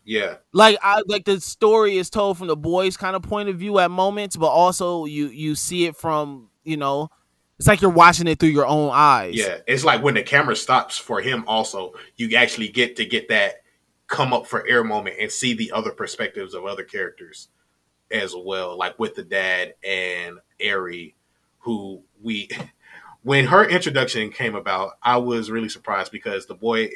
Yeah, 0.04 0.38
Like 0.52 0.78
I 0.82 1.02
like 1.06 1.24
the 1.24 1.40
story 1.40 1.96
is 1.96 2.10
told 2.10 2.36
from 2.36 2.48
the 2.48 2.56
boy's 2.56 2.96
kind 2.96 3.14
of 3.14 3.22
point 3.22 3.48
of 3.48 3.56
view 3.56 3.78
at 3.78 3.88
moments, 3.88 4.36
but 4.36 4.48
also 4.48 5.04
you 5.04 5.28
you 5.28 5.54
see 5.54 5.86
it 5.86 5.96
from, 5.96 6.48
you 6.64 6.76
know, 6.76 7.08
it's 7.56 7.68
like 7.68 7.80
you're 7.80 7.90
watching 7.92 8.26
it 8.26 8.40
through 8.40 8.48
your 8.48 8.66
own 8.66 8.90
eyes. 8.92 9.36
yeah. 9.36 9.58
It's 9.68 9.84
like 9.84 10.02
when 10.02 10.14
the 10.14 10.24
camera 10.24 10.56
stops 10.56 10.98
for 10.98 11.20
him. 11.20 11.44
Also, 11.46 11.92
you 12.16 12.36
actually 12.36 12.66
get 12.66 12.96
to 12.96 13.04
get 13.04 13.28
that 13.28 13.62
come 14.08 14.32
up 14.32 14.48
for 14.48 14.66
air 14.66 14.82
moment 14.82 15.16
and 15.20 15.30
see 15.30 15.54
the 15.54 15.70
other 15.70 15.92
perspectives 15.92 16.52
of 16.52 16.64
other 16.66 16.82
characters 16.82 17.46
as 18.12 18.34
well. 18.36 18.76
Like 18.76 18.98
with 18.98 19.14
the 19.14 19.22
dad 19.24 19.74
and 19.82 20.38
Eri, 20.60 21.14
who 21.60 22.02
we 22.22 22.48
when 23.22 23.46
her 23.46 23.64
introduction 23.64 24.30
came 24.30 24.54
about, 24.54 24.92
I 25.02 25.16
was 25.18 25.50
really 25.50 25.68
surprised 25.68 26.12
because 26.12 26.46
the 26.46 26.54
boy 26.54 26.90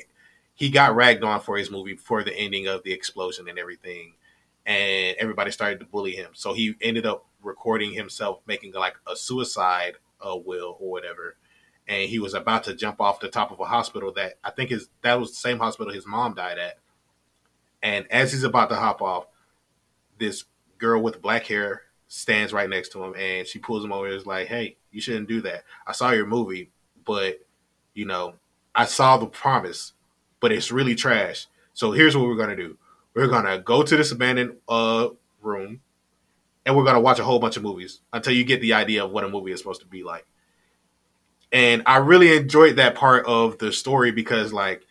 he 0.55 0.71
got 0.71 0.95
ragged 0.97 1.23
on 1.23 1.41
for 1.41 1.57
his 1.57 1.71
movie 1.71 1.95
before 1.95 2.25
the 2.25 2.35
ending 2.35 2.67
of 2.67 2.83
the 2.83 2.93
explosion 2.93 3.49
and 3.49 3.59
everything, 3.59 4.15
and 4.65 5.17
everybody 5.19 5.51
started 5.51 5.81
to 5.81 5.87
bully 5.87 6.13
him. 6.13 6.31
So 6.33 6.55
he 6.55 6.75
ended 6.81 7.07
up 7.07 7.27
recording 7.43 7.93
himself 7.93 8.41
making 8.47 8.73
like 8.73 8.97
a 9.07 9.17
suicide 9.17 9.95
uh, 10.21 10.37
will 10.37 10.77
or 10.81 10.91
whatever, 10.91 11.37
and 11.87 12.09
he 12.09 12.19
was 12.19 12.35
about 12.35 12.65
to 12.65 12.75
jump 12.75 13.01
off 13.01 13.21
the 13.21 13.29
top 13.29 13.51
of 13.51 13.61
a 13.61 13.65
hospital 13.65 14.13
that 14.15 14.35
I 14.43 14.51
think 14.51 14.73
is 14.73 14.89
that 15.03 15.19
was 15.21 15.31
the 15.31 15.37
same 15.37 15.59
hospital 15.59 15.93
his 15.93 16.07
mom 16.07 16.35
died 16.35 16.59
at. 16.59 16.79
And 17.83 18.11
as 18.11 18.33
he's 18.33 18.43
about 18.43 18.71
to 18.71 18.77
hop 18.77 19.01
off, 19.03 19.27
this 20.19 20.45
girl 20.79 21.03
with 21.03 21.23
black 21.23 21.47
hair 21.47 21.83
stands 22.09 22.53
right 22.53 22.71
next 22.71 22.91
to 22.91 23.03
him 23.03 23.15
and 23.19 23.47
she 23.47 23.59
pulls 23.59 23.85
him 23.85 23.93
over 23.93 24.07
and 24.07 24.15
is 24.15 24.27
like, 24.27 24.47
Hey, 24.47 24.77
you 24.91 25.01
shouldn't 25.01 25.29
do 25.29 25.41
that. 25.43 25.65
I 25.87 25.93
saw 25.93 26.11
your 26.11 26.27
movie, 26.27 26.71
but 27.05 27.41
you 27.95 28.05
know, 28.05 28.35
I 28.75 28.85
saw 28.85 29.17
the 29.17 29.27
promise, 29.27 29.93
but 30.41 30.53
it's 30.53 30.71
really 30.71 30.95
trash. 30.95 31.47
So 31.75 31.93
here's 31.93 32.17
what 32.17 32.27
we're 32.27 32.37
gonna 32.37 32.57
do. 32.57 32.77
We're 33.15 33.29
gonna 33.29 33.59
go 33.59 33.83
to 33.83 33.97
this 33.97 34.13
abandoned 34.13 34.57
uh 34.69 35.09
room 35.41 35.81
and 36.65 36.77
we're 36.77 36.85
gonna 36.85 37.01
watch 37.01 37.19
a 37.19 37.25
whole 37.25 37.39
bunch 37.39 37.57
of 37.57 37.63
movies 37.63 38.01
until 38.13 38.35
you 38.35 38.45
get 38.45 38.61
the 38.61 38.75
idea 38.75 39.05
of 39.05 39.11
what 39.11 39.25
a 39.25 39.29
movie 39.29 39.53
is 39.53 39.59
supposed 39.59 39.81
to 39.81 39.87
be 39.87 40.03
like. 40.03 40.27
And 41.53 41.83
I 41.87 41.99
really 41.99 42.37
enjoyed 42.37 42.77
that 42.77 42.95
part 42.95 43.25
of 43.27 43.59
the 43.59 43.73
story 43.73 44.11
because 44.11 44.53
like 44.53 44.87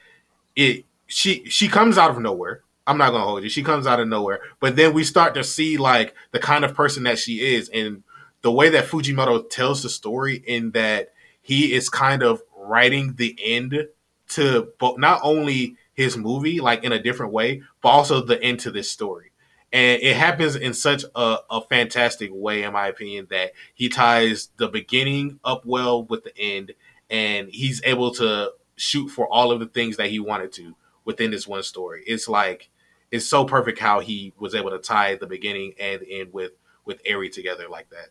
it 0.56 0.86
she 1.08 1.46
she 1.50 1.68
comes 1.68 1.98
out 1.98 2.12
of 2.12 2.20
nowhere. 2.20 2.64
I'm 2.88 2.98
not 2.98 3.12
gonna 3.12 3.26
hold 3.26 3.44
you. 3.44 3.50
She 3.50 3.64
comes 3.64 3.88
out 3.88 4.00
of 4.00 4.08
nowhere, 4.08 4.42
but 4.60 4.76
then 4.76 4.94
we 4.94 5.04
start 5.04 5.34
to 5.36 5.44
see 5.44 5.78
like 5.78 6.14
the 6.32 6.40
kind 6.40 6.64
of 6.64 6.76
person 6.76 7.04
that 7.04 7.20
she 7.20 7.56
is, 7.56 7.70
and 7.70 8.04
the 8.42 8.52
way 8.52 8.70
that 8.70 8.86
Fujimoto 8.86 9.50
tells 9.50 9.82
the 9.84 9.90
story, 9.90 10.44
in 10.46 10.72
that 10.72 11.14
he 11.42 11.74
is 11.74 11.90
kind 11.90 12.24
of 12.24 12.42
writing 12.58 13.16
the 13.16 13.38
end 13.42 13.88
to 14.30 14.70
both 14.80 14.98
not 14.98 15.20
only 15.24 15.78
his 15.94 16.18
movie, 16.18 16.60
like 16.60 16.84
in 16.84 16.92
a 16.92 17.02
different 17.02 17.32
way, 17.32 17.62
but 17.82 17.90
also 17.90 18.22
the 18.22 18.42
end 18.42 18.60
to 18.60 18.72
this 18.72 18.92
story. 18.92 19.32
And 19.72 20.02
it 20.02 20.16
happens 20.16 20.56
in 20.56 20.74
such 20.74 21.04
a, 21.16 21.38
a 21.50 21.62
fantastic 21.62 22.30
way, 22.34 22.64
in 22.64 22.74
my 22.74 22.88
opinion, 22.88 23.28
that 23.30 23.52
he 23.74 23.90
ties 23.90 24.50
the 24.58 24.68
beginning 24.68 25.40
up 25.44 25.66
well 25.66 26.04
with 26.04 26.24
the 26.24 26.38
end, 26.38 26.74
and 27.10 27.50
he's 27.50 27.82
able 27.84 28.12
to 28.16 28.52
shoot 28.76 29.10
for 29.10 29.28
all 29.28 29.52
of 29.52 29.60
the 29.60 29.66
things 29.66 29.98
that 29.98 30.10
he 30.10 30.20
wanted 30.20 30.52
to 30.54 30.76
within 31.04 31.32
this 31.32 31.48
one 31.48 31.64
story. 31.64 32.04
It's 32.08 32.28
like 32.28 32.70
it's 33.12 33.26
so 33.26 33.46
perfect 33.46 33.80
how 33.80 34.00
he 34.00 34.34
was 34.38 34.56
able 34.56 34.72
to 34.72 34.80
tie 34.80 35.16
the 35.16 35.28
beginning 35.28 35.74
and 35.80 36.02
end 36.10 36.34
with 36.34 36.52
with 36.86 37.02
Eri 37.06 37.30
together 37.30 37.68
like 37.70 37.90
that. 37.90 38.10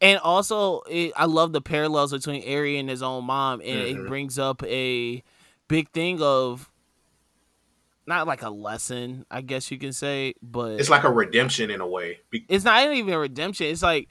And 0.00 0.18
also, 0.20 0.80
it, 0.88 1.12
I 1.14 1.26
love 1.26 1.52
the 1.52 1.60
parallels 1.60 2.12
between 2.12 2.42
Eri 2.42 2.78
and 2.78 2.88
his 2.88 3.02
own 3.02 3.24
mom, 3.24 3.60
and 3.60 3.68
Mhm. 3.86 4.04
it 4.04 4.06
brings 4.06 4.38
up 4.38 4.62
a 4.64 5.22
big 5.68 5.90
thing 5.90 6.22
of 6.22 6.70
not 8.06 8.26
like 8.26 8.42
a 8.42 8.50
lesson, 8.50 9.24
I 9.30 9.42
guess 9.42 9.70
you 9.70 9.78
can 9.78 9.92
say, 9.92 10.34
but 10.42 10.80
It's 10.80 10.88
like 10.88 11.04
a 11.04 11.12
redemption 11.12 11.70
in 11.70 11.80
a 11.80 11.86
way. 11.86 12.20
It's 12.48 12.64
not 12.64 12.90
even 12.92 13.12
a 13.12 13.18
redemption. 13.18 13.66
It's 13.66 13.82
like 13.82 14.08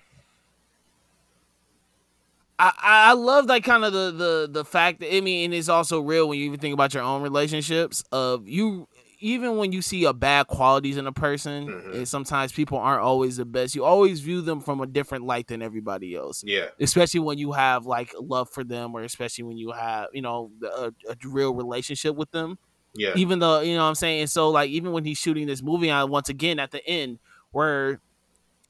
I 2.57 2.71
I 2.77 3.09
I 3.09 3.13
love 3.13 3.47
that 3.47 3.63
kind 3.63 3.83
of 3.83 3.91
the 3.93 4.11
the 4.11 4.49
the 4.51 4.65
fact 4.65 4.99
that 4.99 5.13
I 5.13 5.21
mean, 5.21 5.45
and 5.45 5.53
it's 5.53 5.69
also 5.69 5.99
real 6.01 6.27
when 6.29 6.37
you 6.39 6.45
even 6.45 6.59
think 6.59 6.73
about 6.73 6.93
your 6.93 7.03
own 7.03 7.21
relationships. 7.21 8.03
Of 8.11 8.47
you, 8.47 8.87
even 9.19 9.57
when 9.57 9.71
you 9.71 9.81
see 9.81 10.05
a 10.05 10.13
bad 10.13 10.47
qualities 10.47 10.95
in 10.97 11.05
a 11.05 11.11
person, 11.11 11.67
Mhm. 11.67 11.93
and 11.95 12.07
sometimes 12.07 12.51
people 12.53 12.77
aren't 12.77 13.01
always 13.01 13.37
the 13.37 13.45
best. 13.45 13.75
You 13.75 13.83
always 13.83 14.21
view 14.21 14.41
them 14.41 14.61
from 14.61 14.79
a 14.81 14.87
different 14.87 15.25
light 15.25 15.47
than 15.47 15.61
everybody 15.61 16.15
else. 16.15 16.43
Yeah, 16.45 16.69
especially 16.79 17.19
when 17.19 17.37
you 17.37 17.51
have 17.51 17.85
like 17.85 18.13
love 18.19 18.49
for 18.49 18.63
them 18.63 18.95
or 18.95 19.01
especially 19.03 19.43
when 19.43 19.57
you 19.57 19.71
have 19.71 20.07
you 20.13 20.21
know 20.21 20.51
a, 20.63 20.93
a 21.09 21.15
real 21.25 21.53
relationship 21.53 22.15
with 22.15 22.31
them. 22.31 22.57
Yeah, 22.95 23.11
even 23.15 23.39
though 23.39 23.59
you 23.59 23.75
know 23.75 23.83
what 23.83 23.89
i'm 23.89 23.95
saying? 23.95 24.27
So 24.27 24.49
like 24.49 24.69
even 24.69 24.91
when 24.93 25.03
he's 25.05 25.17
shooting 25.17 25.47
this 25.47 25.61
movie 25.61 25.91
on 25.91 26.09
once 26.09 26.29
again 26.29 26.57
at 26.59 26.71
the 26.71 26.85
end 26.87 27.19
where 27.51 27.99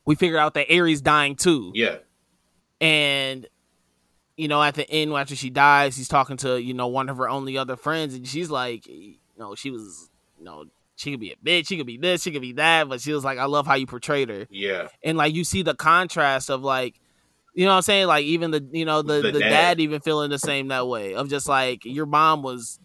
we 0.05 0.15
figure 0.15 0.37
out 0.37 0.55
that 0.55 0.69
Eri's 0.71 1.01
dying 1.01 1.35
too. 1.35 1.71
Yeah, 1.75 1.97
and 2.81 3.47
you 4.37 4.47
know, 4.47 4.63
at 4.63 4.75
the 4.75 4.89
end 4.89 5.11
after 5.13 5.35
she 5.35 5.49
dies, 5.49 5.97
he's 5.97 6.07
talking 6.07 6.37
to 6.37 6.61
you 6.61 6.73
know 6.73 6.87
one 6.87 7.09
of 7.09 7.17
her 7.17 7.29
only 7.29 7.57
other 7.57 7.75
friends, 7.75 8.13
and 8.15 8.27
she's 8.27 8.49
like, 8.49 8.87
you 8.87 9.15
know, 9.37 9.53
she 9.55 9.69
was, 9.71 10.08
you 10.39 10.45
know, 10.45 10.65
she 10.95 11.11
could 11.11 11.19
be 11.19 11.31
a 11.31 11.35
bitch, 11.37 11.67
she 11.67 11.77
could 11.77 11.85
be 11.85 11.97
this, 11.97 12.23
she 12.23 12.31
could 12.31 12.41
be 12.41 12.53
that, 12.53 12.89
but 12.89 12.99
she 13.01 13.13
was 13.13 13.23
like, 13.23 13.37
I 13.37 13.45
love 13.45 13.67
how 13.67 13.75
you 13.75 13.85
portrayed 13.85 14.29
her, 14.29 14.47
Yeah. 14.49 14.87
and 15.03 15.17
like 15.17 15.33
you 15.35 15.43
see 15.43 15.61
the 15.61 15.75
contrast 15.75 16.49
of 16.49 16.61
like. 16.63 16.99
You 17.55 17.65
know 17.65 17.71
what 17.71 17.77
I'm 17.77 17.81
saying? 17.81 18.07
Like 18.07 18.23
even 18.25 18.51
the 18.51 18.65
you 18.71 18.85
know 18.85 19.01
the 19.01 19.21
The 19.21 19.31
the, 19.31 19.39
dad. 19.39 19.49
dad. 19.49 19.79
even 19.81 19.99
feeling 20.01 20.29
the 20.29 20.39
same 20.39 20.67
that 20.69 20.87
way 20.87 21.15
of 21.15 21.29
just 21.29 21.49
like 21.49 21.83
your 21.83 22.05
mom 22.05 22.41
was 22.43 22.79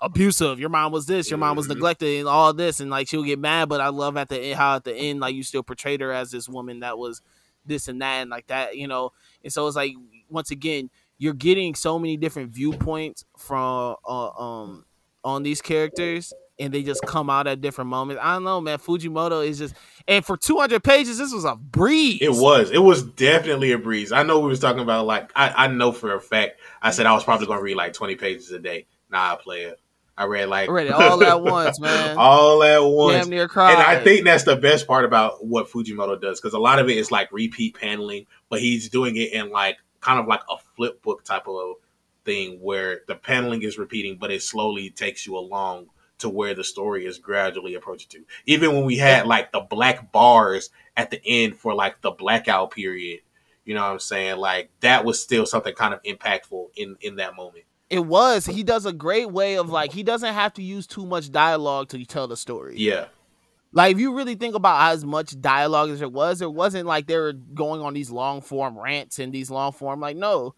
abusive, 0.00 0.58
your 0.58 0.68
mom 0.68 0.92
was 0.92 1.06
this, 1.06 1.30
your 1.30 1.38
mom 1.38 1.56
was 1.56 1.66
Mhm. 1.66 1.74
neglected, 1.74 2.18
and 2.20 2.28
all 2.28 2.52
this, 2.52 2.80
and 2.80 2.90
like 2.90 3.08
she'll 3.08 3.22
get 3.22 3.38
mad. 3.38 3.68
But 3.68 3.80
I 3.80 3.88
love 3.88 4.16
at 4.16 4.28
the 4.28 4.38
end 4.38 4.58
how 4.58 4.76
at 4.76 4.84
the 4.84 4.94
end 4.94 5.20
like 5.20 5.34
you 5.34 5.42
still 5.42 5.62
portrayed 5.62 6.00
her 6.00 6.12
as 6.12 6.30
this 6.32 6.48
woman 6.48 6.80
that 6.80 6.98
was 6.98 7.22
this 7.64 7.88
and 7.88 8.02
that 8.02 8.22
and 8.22 8.30
like 8.30 8.48
that, 8.48 8.76
you 8.76 8.88
know. 8.88 9.12
And 9.44 9.52
so 9.52 9.66
it's 9.66 9.76
like 9.76 9.94
once 10.28 10.50
again 10.50 10.90
you're 11.18 11.32
getting 11.32 11.74
so 11.74 11.98
many 11.98 12.16
different 12.16 12.50
viewpoints 12.50 13.24
from 13.38 13.94
uh, 14.06 14.28
um 14.30 14.84
on 15.22 15.42
these 15.44 15.62
characters 15.62 16.32
and 16.60 16.72
they 16.72 16.82
just 16.82 17.02
come 17.06 17.30
out 17.30 17.46
at 17.46 17.60
different 17.60 17.90
moments. 17.90 18.20
I 18.22 18.34
don't 18.34 18.44
know, 18.44 18.60
man. 18.60 18.78
Fujimoto 18.78 19.46
is 19.46 19.58
just 19.58 19.74
and 20.06 20.24
for 20.24 20.36
200 20.36 20.82
pages, 20.82 21.18
this 21.18 21.32
was 21.32 21.44
a 21.44 21.56
breeze. 21.56 22.18
It 22.20 22.32
was. 22.32 22.70
It 22.70 22.78
was 22.78 23.02
definitely 23.02 23.72
a 23.72 23.78
breeze. 23.78 24.12
I 24.12 24.22
know 24.22 24.40
we 24.40 24.48
was 24.48 24.60
talking 24.60 24.82
about 24.82 25.06
like 25.06 25.30
I, 25.34 25.64
I 25.64 25.66
know 25.68 25.92
for 25.92 26.14
a 26.14 26.20
fact. 26.20 26.60
I 26.82 26.90
said 26.90 27.06
I 27.06 27.12
was 27.12 27.24
probably 27.24 27.46
gonna 27.46 27.62
read 27.62 27.76
like 27.76 27.92
twenty 27.92 28.16
pages 28.16 28.50
a 28.52 28.58
day. 28.58 28.86
Nah, 29.10 29.34
I 29.34 29.36
play 29.42 29.62
it. 29.62 29.80
I 30.16 30.24
read 30.24 30.48
like 30.48 30.68
I 30.68 30.72
read 30.72 30.86
it 30.88 30.92
all 30.92 31.22
at 31.24 31.42
once, 31.42 31.80
man. 31.80 32.16
all 32.18 32.62
at 32.62 32.82
once. 32.82 33.24
Damn 33.24 33.30
near 33.30 33.48
cried. 33.48 33.72
And 33.72 33.82
I 33.82 34.02
think 34.02 34.24
that's 34.24 34.44
the 34.44 34.56
best 34.56 34.86
part 34.86 35.04
about 35.04 35.44
what 35.46 35.68
Fujimoto 35.68 36.20
does 36.20 36.40
because 36.40 36.52
a 36.52 36.58
lot 36.58 36.78
of 36.78 36.88
it 36.90 36.98
is 36.98 37.10
like 37.10 37.32
repeat 37.32 37.74
paneling, 37.74 38.26
but 38.50 38.60
he's 38.60 38.88
doing 38.90 39.16
it 39.16 39.32
in 39.32 39.50
like 39.50 39.78
kind 40.00 40.20
of 40.20 40.26
like 40.26 40.42
a 40.50 40.56
flip 40.76 41.02
book 41.02 41.24
type 41.24 41.48
of 41.48 41.76
thing 42.24 42.60
where 42.60 43.00
the 43.08 43.14
paneling 43.14 43.62
is 43.62 43.78
repeating, 43.78 44.18
but 44.18 44.30
it 44.30 44.42
slowly 44.42 44.90
takes 44.90 45.26
you 45.26 45.36
along 45.38 45.86
to 46.20 46.28
where 46.28 46.54
the 46.54 46.64
story 46.64 47.06
is 47.06 47.18
gradually 47.18 47.74
approaching 47.74 48.08
to. 48.10 48.24
Even 48.46 48.74
when 48.74 48.84
we 48.84 48.96
had 48.96 49.26
like 49.26 49.52
the 49.52 49.60
black 49.60 50.12
bars 50.12 50.70
at 50.96 51.10
the 51.10 51.20
end 51.24 51.56
for 51.56 51.74
like 51.74 52.00
the 52.00 52.10
blackout 52.10 52.70
period, 52.70 53.20
you 53.64 53.74
know 53.74 53.82
what 53.82 53.92
I'm 53.92 53.98
saying? 53.98 54.38
Like 54.38 54.70
that 54.80 55.04
was 55.04 55.22
still 55.22 55.46
something 55.46 55.74
kind 55.74 55.94
of 55.94 56.02
impactful 56.02 56.68
in 56.76 56.96
in 57.00 57.16
that 57.16 57.36
moment. 57.36 57.64
It 57.88 58.06
was. 58.06 58.46
He 58.46 58.62
does 58.62 58.86
a 58.86 58.92
great 58.92 59.32
way 59.32 59.56
of 59.56 59.68
like 59.68 59.92
he 59.92 60.02
doesn't 60.02 60.34
have 60.34 60.54
to 60.54 60.62
use 60.62 60.86
too 60.86 61.04
much 61.04 61.32
dialogue 61.32 61.88
to 61.88 62.04
tell 62.04 62.28
the 62.28 62.36
story. 62.36 62.76
Yeah. 62.76 63.06
Like 63.72 63.92
if 63.92 64.00
you 64.00 64.14
really 64.14 64.34
think 64.34 64.54
about 64.54 64.92
as 64.92 65.04
much 65.04 65.40
dialogue 65.40 65.90
as 65.90 66.00
there 66.00 66.08
was, 66.08 66.38
there 66.38 66.50
wasn't 66.50 66.86
like 66.86 67.06
they 67.06 67.16
were 67.16 67.32
going 67.32 67.80
on 67.80 67.94
these 67.94 68.10
long 68.10 68.40
form 68.40 68.78
rants 68.78 69.18
and 69.18 69.32
these 69.32 69.50
long 69.50 69.72
form 69.72 70.00
like 70.00 70.16
no. 70.16 70.54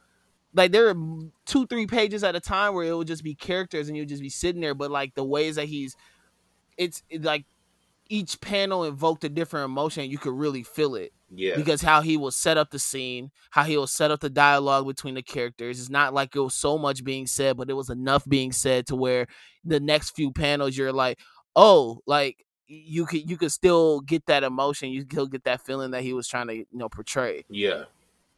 Like 0.54 0.72
there 0.72 0.88
are 0.90 0.94
two, 1.46 1.66
three 1.66 1.86
pages 1.86 2.22
at 2.24 2.36
a 2.36 2.40
time 2.40 2.74
where 2.74 2.84
it 2.84 2.94
would 2.96 3.06
just 3.06 3.24
be 3.24 3.34
characters 3.34 3.88
and 3.88 3.96
you'd 3.96 4.08
just 4.08 4.22
be 4.22 4.28
sitting 4.28 4.60
there, 4.60 4.74
but 4.74 4.90
like 4.90 5.14
the 5.14 5.24
ways 5.24 5.56
that 5.56 5.66
he's 5.66 5.96
it's 6.76 7.02
it, 7.08 7.22
like 7.22 7.44
each 8.08 8.40
panel 8.40 8.84
invoked 8.84 9.24
a 9.24 9.28
different 9.28 9.64
emotion, 9.66 10.10
you 10.10 10.18
could 10.18 10.34
really 10.34 10.62
feel 10.62 10.94
it 10.96 11.12
Yeah. 11.30 11.56
because 11.56 11.80
how 11.80 12.02
he 12.02 12.16
will 12.18 12.30
set 12.30 12.58
up 12.58 12.70
the 12.70 12.78
scene, 12.78 13.30
how 13.50 13.62
he 13.64 13.76
will 13.78 13.86
set 13.86 14.10
up 14.10 14.20
the 14.20 14.28
dialogue 14.28 14.86
between 14.86 15.14
the 15.14 15.22
characters. 15.22 15.80
It's 15.80 15.88
not 15.88 16.12
like 16.12 16.36
it 16.36 16.40
was 16.40 16.54
so 16.54 16.76
much 16.76 17.04
being 17.04 17.26
said, 17.26 17.56
but 17.56 17.70
it 17.70 17.74
was 17.74 17.88
enough 17.88 18.24
being 18.28 18.52
said 18.52 18.86
to 18.88 18.96
where 18.96 19.26
the 19.64 19.80
next 19.80 20.10
few 20.14 20.32
panels 20.32 20.76
you're 20.76 20.92
like, 20.92 21.18
oh, 21.56 22.00
like 22.06 22.44
you 22.66 23.06
could 23.06 23.28
you 23.30 23.36
could 23.38 23.52
still 23.52 24.00
get 24.00 24.26
that 24.26 24.44
emotion, 24.44 24.90
you 24.90 25.02
could 25.04 25.12
still 25.12 25.26
get 25.26 25.44
that 25.44 25.64
feeling 25.64 25.90
that 25.92 26.02
he 26.02 26.12
was 26.12 26.26
trying 26.28 26.48
to 26.48 26.56
you 26.56 26.66
know 26.72 26.88
portray. 26.90 27.44
yeah. 27.48 27.84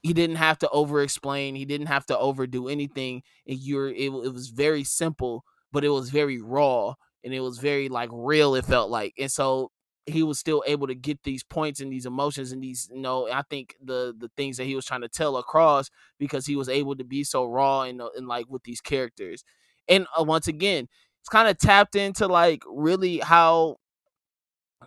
He 0.05 0.13
didn't 0.15 0.37
have 0.37 0.59
to 0.61 0.71
over 0.71 1.03
explain, 1.03 1.57
he 1.57 1.65
didn't 1.65 1.89
have 1.89 2.07
to 2.07 2.19
overdo 2.19 2.69
anything. 2.69 3.25
And 3.49 3.59
you're 3.59 3.89
it, 3.89 4.13
it 4.13 4.33
was 4.35 4.51
very 4.51 4.85
simple, 4.85 5.45
but 5.73 5.85
it 5.85 5.91
was 5.91 6.11
very 6.11 6.41
raw 6.43 6.95
and 7.25 7.35
it 7.35 7.41
was 7.41 7.59
very 7.59 7.89
like 7.89 8.11
real. 8.13 8.55
It 8.55 8.67
felt 8.67 8.91
like, 8.91 9.15
and 9.19 9.33
so 9.33 9.71
he 10.07 10.23
was 10.23 10.39
still 10.39 10.63
able 10.67 10.87
to 10.87 10.95
get 10.95 11.23
these 11.23 11.43
points 11.43 11.81
and 11.81 11.91
these 11.91 12.05
emotions 12.07 12.53
and 12.53 12.63
these 12.63 12.91
you 12.93 13.01
know 13.01 13.27
i 13.33 13.41
think 13.49 13.75
the 13.83 14.15
the 14.19 14.31
things 14.37 14.59
that 14.59 14.65
he 14.67 14.75
was 14.77 14.85
trying 14.85 15.01
to 15.01 15.09
tell 15.09 15.39
across 15.39 15.89
because 16.19 16.45
he 16.45 16.57
was 16.57 16.69
able 16.69 16.95
to 16.95 17.05
be 17.05 17.25
so 17.25 17.47
raw 17.47 17.83
and, 17.85 18.03
uh, 18.03 18.11
and 18.17 18.29
like 18.29 18.45
with 18.51 18.63
these 18.65 18.83
characters 18.83 19.45
and 19.89 20.07
uh, 20.21 20.23
once 20.23 20.47
again 20.47 20.87
it's 21.21 21.29
kind 21.31 21.49
of 21.49 21.57
tapped 21.57 21.97
into 21.97 22.27
like 22.27 22.63
really 22.69 23.17
how 23.21 23.79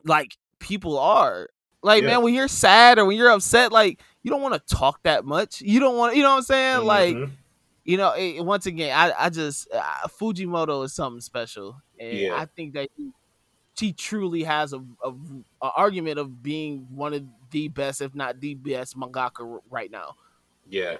like 0.04 0.38
people 0.60 0.98
are 1.00 1.50
like 1.84 2.02
Yeah. 2.04 2.10
man 2.10 2.22
when 2.24 2.34
you're 2.34 2.48
sad 2.48 2.98
or 3.00 3.06
when 3.06 3.18
you're 3.18 3.30
upset 3.32 3.72
like 3.72 4.02
you 4.24 4.32
don't 4.32 4.42
want 4.42 4.54
to 4.56 4.76
talk 4.76 5.02
that 5.04 5.26
much 5.26 5.62
you 5.62 5.80
don't 5.80 5.96
want 5.98 6.16
you 6.16 6.24
know 6.24 6.32
what 6.32 6.38
i'm 6.38 6.44
saying 6.44 6.84
like 6.86 7.16
Mhm. 7.16 7.32
you 7.86 7.98
know 7.98 8.14
it, 8.14 8.44
once 8.44 8.66
again 8.66 8.96
i, 8.98 9.26
I 9.26 9.30
just 9.30 9.68
uh, 9.74 10.08
fujimoto 10.20 10.84
is 10.86 10.94
something 10.94 11.22
special 11.22 11.80
and 12.00 12.18
Yeah. 12.18 12.36
i 12.36 12.46
think 12.46 12.74
that 12.74 12.90
he, 12.98 13.12
he 13.80 13.94
truly 13.94 14.44
has 14.44 14.74
a, 14.74 14.80
a, 15.04 15.12
a 15.62 15.72
argument 15.76 16.20
of 16.20 16.42
being 16.42 16.88
one 16.92 17.14
of 17.14 17.24
the 17.52 17.68
best 17.70 18.02
if 18.02 18.16
not 18.16 18.40
the 18.40 18.56
best 18.56 18.98
mangaka 18.98 19.60
right 19.70 19.92
now 19.92 20.16
Yeah, 20.70 20.98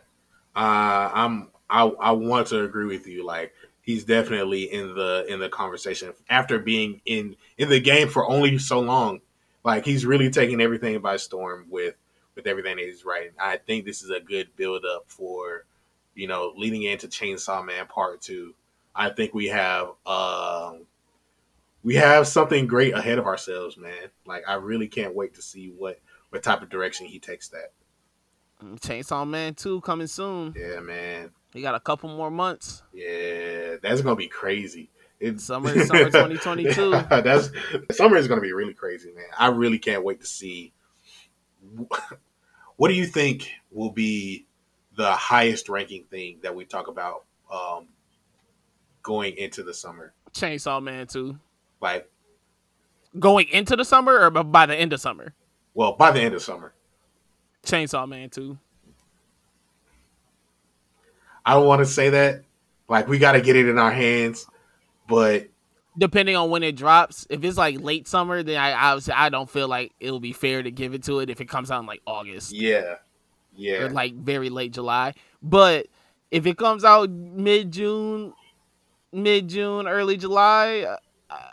uh, 0.56 1.12
I'm. 1.14 1.50
I 1.70 1.84
I 2.00 2.12
want 2.12 2.48
to 2.48 2.64
agree 2.64 2.86
with 2.86 3.08
you. 3.08 3.26
Like 3.26 3.54
he's 3.82 4.06
definitely 4.06 4.72
in 4.72 4.96
the 4.96 5.26
in 5.28 5.40
the 5.40 5.50
conversation 5.50 6.14
after 6.30 6.60
being 6.60 7.02
in 7.06 7.36
in 7.58 7.68
the 7.70 7.82
game 7.82 8.08
for 8.08 8.26
only 8.30 8.58
so 8.58 8.80
long. 8.80 9.20
Like 9.68 9.84
he's 9.84 10.06
really 10.06 10.30
taking 10.30 10.62
everything 10.62 10.98
by 11.02 11.18
storm 11.18 11.66
with 11.70 11.96
with 12.36 12.48
everything 12.48 12.78
that 12.78 12.86
he's 12.86 13.04
writing. 13.04 13.34
I 13.38 13.58
think 13.58 13.84
this 13.84 14.02
is 14.02 14.10
a 14.10 14.22
good 14.22 14.56
build 14.56 14.86
up 14.86 15.04
for 15.08 15.66
you 16.16 16.26
know 16.26 16.54
leading 16.56 16.84
into 16.84 17.10
Chainsaw 17.10 17.66
Man 17.66 17.86
Part 17.86 18.22
Two. 18.22 18.54
I 18.96 19.10
think 19.10 19.34
we 19.34 19.48
have 19.48 19.90
um 20.06 20.86
we 21.84 21.96
have 21.96 22.30
something 22.30 22.66
great 22.66 22.94
ahead 22.94 23.20
of 23.20 23.26
ourselves, 23.26 23.76
man. 23.76 24.08
Like 24.26 24.44
I 24.48 24.54
really 24.54 24.88
can't 24.88 25.14
wait 25.14 25.34
to 25.34 25.42
see 25.42 25.68
what 25.68 26.00
what 26.30 26.44
type 26.44 26.62
of 26.62 26.70
direction 26.70 27.06
he 27.06 27.20
takes 27.20 27.50
that. 27.50 27.74
Mm, 28.64 28.80
chainsaw 28.80 29.28
man 29.28 29.54
2 29.54 29.82
coming 29.82 30.08
soon 30.08 30.56
Yeah, 30.58 30.80
man. 30.80 31.32
We 31.54 31.62
got 31.62 31.76
a 31.76 31.82
couple 31.82 32.08
more 32.08 32.32
months 32.32 32.84
Yeah, 32.94 33.76
that's 33.82 34.00
gonna 34.00 34.16
be 34.16 34.30
crazy. 34.30 34.90
It's 35.20 35.44
Summer- 35.46 35.70
summer 35.86 36.06
2022. 36.06 36.92
that's 37.10 37.50
summer 37.92 38.18
is 38.18 38.28
gonna 38.28 38.42
be 38.42 38.54
really 38.54 38.74
crazy, 38.74 39.12
man. 39.12 39.26
I 39.38 39.48
really 39.48 39.80
can't 39.80 40.04
wait 40.04 40.22
to 40.22 40.28
see. 40.28 40.74
What 42.78 42.90
do 42.90 42.94
you 42.94 43.06
think 43.06 43.52
will 43.72 43.92
be 43.92 44.46
the 44.96 45.12
highest 45.12 45.70
ranking 45.70 46.04
thing 46.06 46.38
that 46.44 46.56
we 46.56 46.66
talk 46.66 46.88
about 46.88 47.24
um, 47.52 47.88
going 49.04 49.36
into 49.38 49.64
the 49.64 49.74
summer? 49.74 50.14
chainsaw 50.34 50.82
man 50.84 51.08
2 51.08 51.38
Like, 51.82 52.10
going 53.18 53.48
into 53.50 53.76
the 53.76 53.86
summer 53.86 54.20
or 54.20 54.30
by 54.30 54.66
the 54.68 54.76
end 54.76 54.94
of 54.94 55.02
summer 55.02 55.34
well, 55.74 55.94
by 55.94 56.12
the 56.12 56.20
end 56.22 56.36
of 56.36 56.42
summer. 56.44 56.74
chainsaw 57.64 58.08
man 58.08 58.30
2 58.30 58.58
I 61.46 61.54
don't 61.54 61.66
want 61.66 61.80
to 61.80 61.86
say 61.86 62.10
that. 62.10 62.44
Like, 62.90 63.08
we 63.08 63.20
got 63.20 63.32
to 63.34 63.42
get 63.42 63.56
it 63.56 63.68
in 63.70 63.78
our 63.80 63.92
hands, 63.92 64.46
but 65.08 65.48
depending 65.98 66.36
on 66.36 66.50
when 66.50 66.64
it 66.64 66.76
drops. 66.76 67.26
If 67.30 67.44
it's 67.44 67.58
like 67.58 67.80
late 67.82 68.08
summer, 68.08 68.44
then 68.44 68.58
I 68.58 68.74
obviously 68.74 69.14
I 69.14 69.30
don't 69.30 69.50
feel 69.50 69.68
like 69.68 69.94
it'll 70.00 70.20
be 70.20 70.34
fair 70.34 70.62
to 70.62 70.72
give 70.72 70.94
it 70.94 71.04
to 71.04 71.20
it 71.20 71.30
if 71.30 71.42
it 71.42 71.50
comes 71.50 71.72
out 71.72 71.80
in 71.82 71.86
like 71.86 72.02
August 72.06 72.52
yeah, 72.52 72.96
yeah, 73.56 73.84
or 73.84 73.90
like 73.90 74.14
very 74.16 74.50
late 74.50 74.74
July. 74.74 75.14
But 75.42 75.88
if 76.32 76.46
it 76.46 76.58
comes 76.58 76.84
out 76.84 77.10
mid 77.10 77.72
June, 77.72 78.34
mid 79.12 79.48
June, 79.48 79.88
early 79.88 80.18
July, 80.18 80.98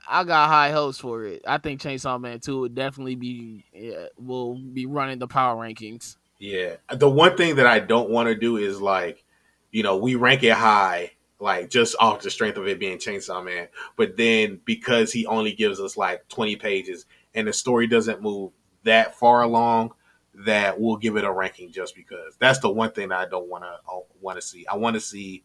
I, 0.08 0.24
got 0.24 0.48
high 0.48 0.70
hopes 0.70 0.98
for 0.98 1.24
it. 1.24 1.42
I 1.46 1.58
think 1.58 1.80
Chainsaw 1.80 2.20
Man 2.20 2.40
Two 2.40 2.60
would 2.60 2.74
definitely 2.74 3.16
be 3.16 3.64
yeah, 3.72 4.06
will 4.18 4.56
be 4.56 4.86
running 4.86 5.18
the 5.18 5.28
power 5.28 5.56
rankings. 5.56 6.16
Yeah. 6.38 6.76
The 6.92 7.08
one 7.08 7.36
thing 7.36 7.56
that 7.56 7.66
I 7.66 7.78
don't 7.78 8.10
want 8.10 8.28
to 8.28 8.34
do 8.34 8.56
is 8.56 8.80
like, 8.80 9.24
you 9.70 9.82
know, 9.82 9.96
we 9.96 10.14
rank 10.14 10.42
it 10.42 10.52
high, 10.52 11.12
like 11.40 11.70
just 11.70 11.96
off 11.98 12.22
the 12.22 12.30
strength 12.30 12.56
of 12.56 12.66
it 12.66 12.78
being 12.78 12.98
Chainsaw 12.98 13.44
Man. 13.44 13.68
But 13.96 14.16
then 14.16 14.60
because 14.64 15.12
he 15.12 15.26
only 15.26 15.52
gives 15.52 15.80
us 15.80 15.96
like 15.96 16.28
20 16.28 16.56
pages 16.56 17.06
and 17.34 17.48
the 17.48 17.52
story 17.52 17.86
doesn't 17.86 18.22
move 18.22 18.52
that 18.84 19.14
far 19.16 19.42
along, 19.42 19.92
that 20.34 20.80
we'll 20.80 20.96
give 20.96 21.16
it 21.16 21.24
a 21.24 21.32
ranking 21.32 21.70
just 21.70 21.94
because. 21.94 22.34
That's 22.38 22.58
the 22.58 22.70
one 22.70 22.92
thing 22.92 23.12
I 23.12 23.26
don't 23.26 23.48
want 23.48 23.64
to 23.64 23.70
uh, 23.70 24.00
want 24.20 24.40
to 24.40 24.42
see. 24.42 24.66
I 24.66 24.76
want 24.76 24.94
to 24.94 25.00
see. 25.00 25.44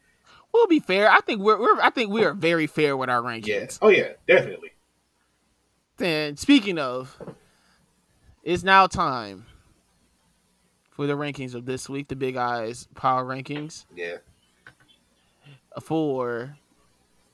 We'll 0.52 0.68
be 0.68 0.80
fair. 0.80 1.10
I 1.12 1.20
think 1.22 1.42
we're, 1.42 1.60
we're 1.60 1.80
I 1.82 1.92
think 1.92 2.12
we 2.12 2.24
are 2.26 2.34
very 2.34 2.68
fair 2.68 2.98
with 2.98 3.10
our 3.10 3.22
rankings. 3.22 3.48
Yeah. 3.48 3.68
Oh 3.82 3.90
yeah, 3.90 4.14
definitely. 4.28 4.72
Then 5.98 6.38
speaking 6.38 6.80
of, 6.80 7.22
it's 8.44 8.64
now 8.64 8.88
time 8.88 9.46
for 10.90 11.06
the 11.08 11.14
rankings 11.14 11.54
of 11.54 11.66
this 11.66 11.88
week, 11.88 12.08
the 12.08 12.16
Big 12.16 12.36
Eyes 12.36 12.88
Power 12.96 13.24
Rankings 13.24 13.86
Yeah. 13.96 14.18
For 15.80 16.58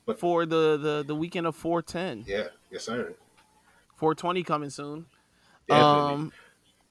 But- 0.06 0.20
for 0.20 0.46
the 0.46 0.78
the 0.78 1.04
the 1.06 1.16
weekend 1.16 1.48
of 1.48 1.56
410. 1.56 2.26
Yeah. 2.28 2.48
Yes, 2.72 2.84
sir. 2.84 3.14
420 3.98 4.44
coming 4.44 4.70
soon. 4.70 5.06
Definitely. 5.68 6.14
Um 6.14 6.32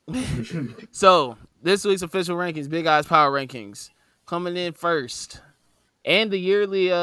so 0.90 1.36
this 1.62 1.84
week's 1.84 2.02
official 2.02 2.36
rankings, 2.36 2.68
Big 2.68 2.86
Eyes 2.86 3.06
Power 3.06 3.30
Rankings. 3.32 3.90
coming 4.26 4.56
in 4.56 4.72
first, 4.72 5.40
and 6.04 6.30
the 6.30 6.38
yearly 6.38 6.90
uh, 6.92 6.96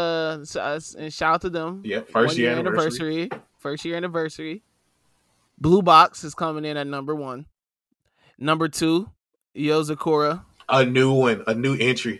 uh, 0.55 0.79
and 0.97 1.11
shout 1.13 1.35
out 1.35 1.41
to 1.41 1.49
them. 1.49 1.81
Yep, 1.85 2.09
first 2.09 2.33
One 2.35 2.37
year 2.41 2.51
anniversary. 2.51 3.29
First 3.57 3.85
year 3.85 3.95
anniversary. 3.95 4.63
Blue 5.59 5.81
Box 5.83 6.23
is 6.23 6.33
coming 6.35 6.65
in 6.65 6.77
at 6.77 6.87
number 6.87 7.13
one. 7.15 7.45
Number 8.37 8.67
two, 8.67 9.09
Yozakura. 9.55 10.43
A 10.69 10.83
new 10.85 11.11
one, 11.13 11.43
a 11.47 11.53
new 11.53 11.75
entry. 11.77 12.19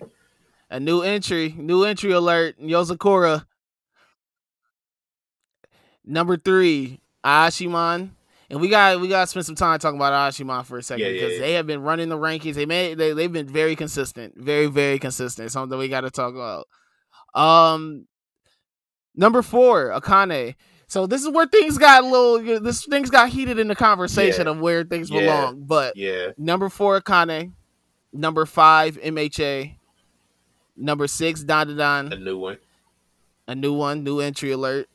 A 0.72 0.80
new 0.80 1.02
entry, 1.02 1.54
new 1.58 1.84
entry 1.84 2.12
alert, 2.14 2.56
Yozakura. 2.60 3.46
Number 6.06 6.38
three, 6.38 7.02
Ayashimon. 7.26 8.12
And 8.50 8.60
we 8.60 8.68
got 8.70 9.00
we 9.00 9.08
got 9.08 9.22
to 9.22 9.28
spend 9.28 9.46
some 9.46 9.56
time 9.56 9.80
talking 9.80 9.98
about 9.98 10.12
Ayashimon 10.14 10.66
for 10.66 10.78
a 10.78 10.84
second 10.84 11.06
Yeah, 11.06 11.12
yeah, 11.12 11.20
because 11.22 11.34
yeah. 11.36 11.40
they 11.40 11.54
have 11.54 11.68
been 11.68 11.82
running 11.82 12.10
the 12.10 12.18
rankings. 12.18 12.56
They 12.56 12.66
made 12.66 12.98
they 12.98 13.14
they've 13.14 13.32
been 13.32 13.48
very 13.48 13.76
consistent, 13.76 14.34
very 14.38 14.68
very 14.68 14.98
consistent. 15.00 15.52
Something 15.52 15.78
we 15.78 15.88
got 15.90 16.02
to 16.02 16.10
talk 16.12 16.34
about. 16.34 16.68
Um, 17.34 18.08
number 19.16 19.42
four, 19.42 19.90
Akane. 19.90 20.56
So 20.88 21.08
this 21.08 21.22
is 21.22 21.30
where 21.30 21.46
things 21.48 21.78
got 21.78 22.04
a 22.04 22.08
little. 22.08 22.60
This 22.62 22.86
things 22.86 23.10
got 23.10 23.30
heated 23.30 23.58
in 23.60 23.68
the 23.70 23.76
conversation 23.76 24.48
Yeah. 24.48 24.52
of 24.52 24.60
where 24.60 24.84
things 24.84 25.10
Yeah. 25.10 25.20
belong. 25.22 25.64
But 25.66 25.96
Yeah, 25.96 26.32
number 26.38 26.68
four, 26.70 27.00
Akane. 27.00 27.54
Number 28.12 28.46
five, 28.46 28.98
MHA. 29.02 29.78
Number 30.82 31.08
six, 31.08 31.44
Don 31.44 31.70
a 31.70 32.15
new 32.17 32.38
one. 32.38 32.58
A 33.48 33.56
new 33.56 33.74
one, 33.74 34.04
new 34.04 34.20
entry 34.20 34.52
alert. 34.52 34.89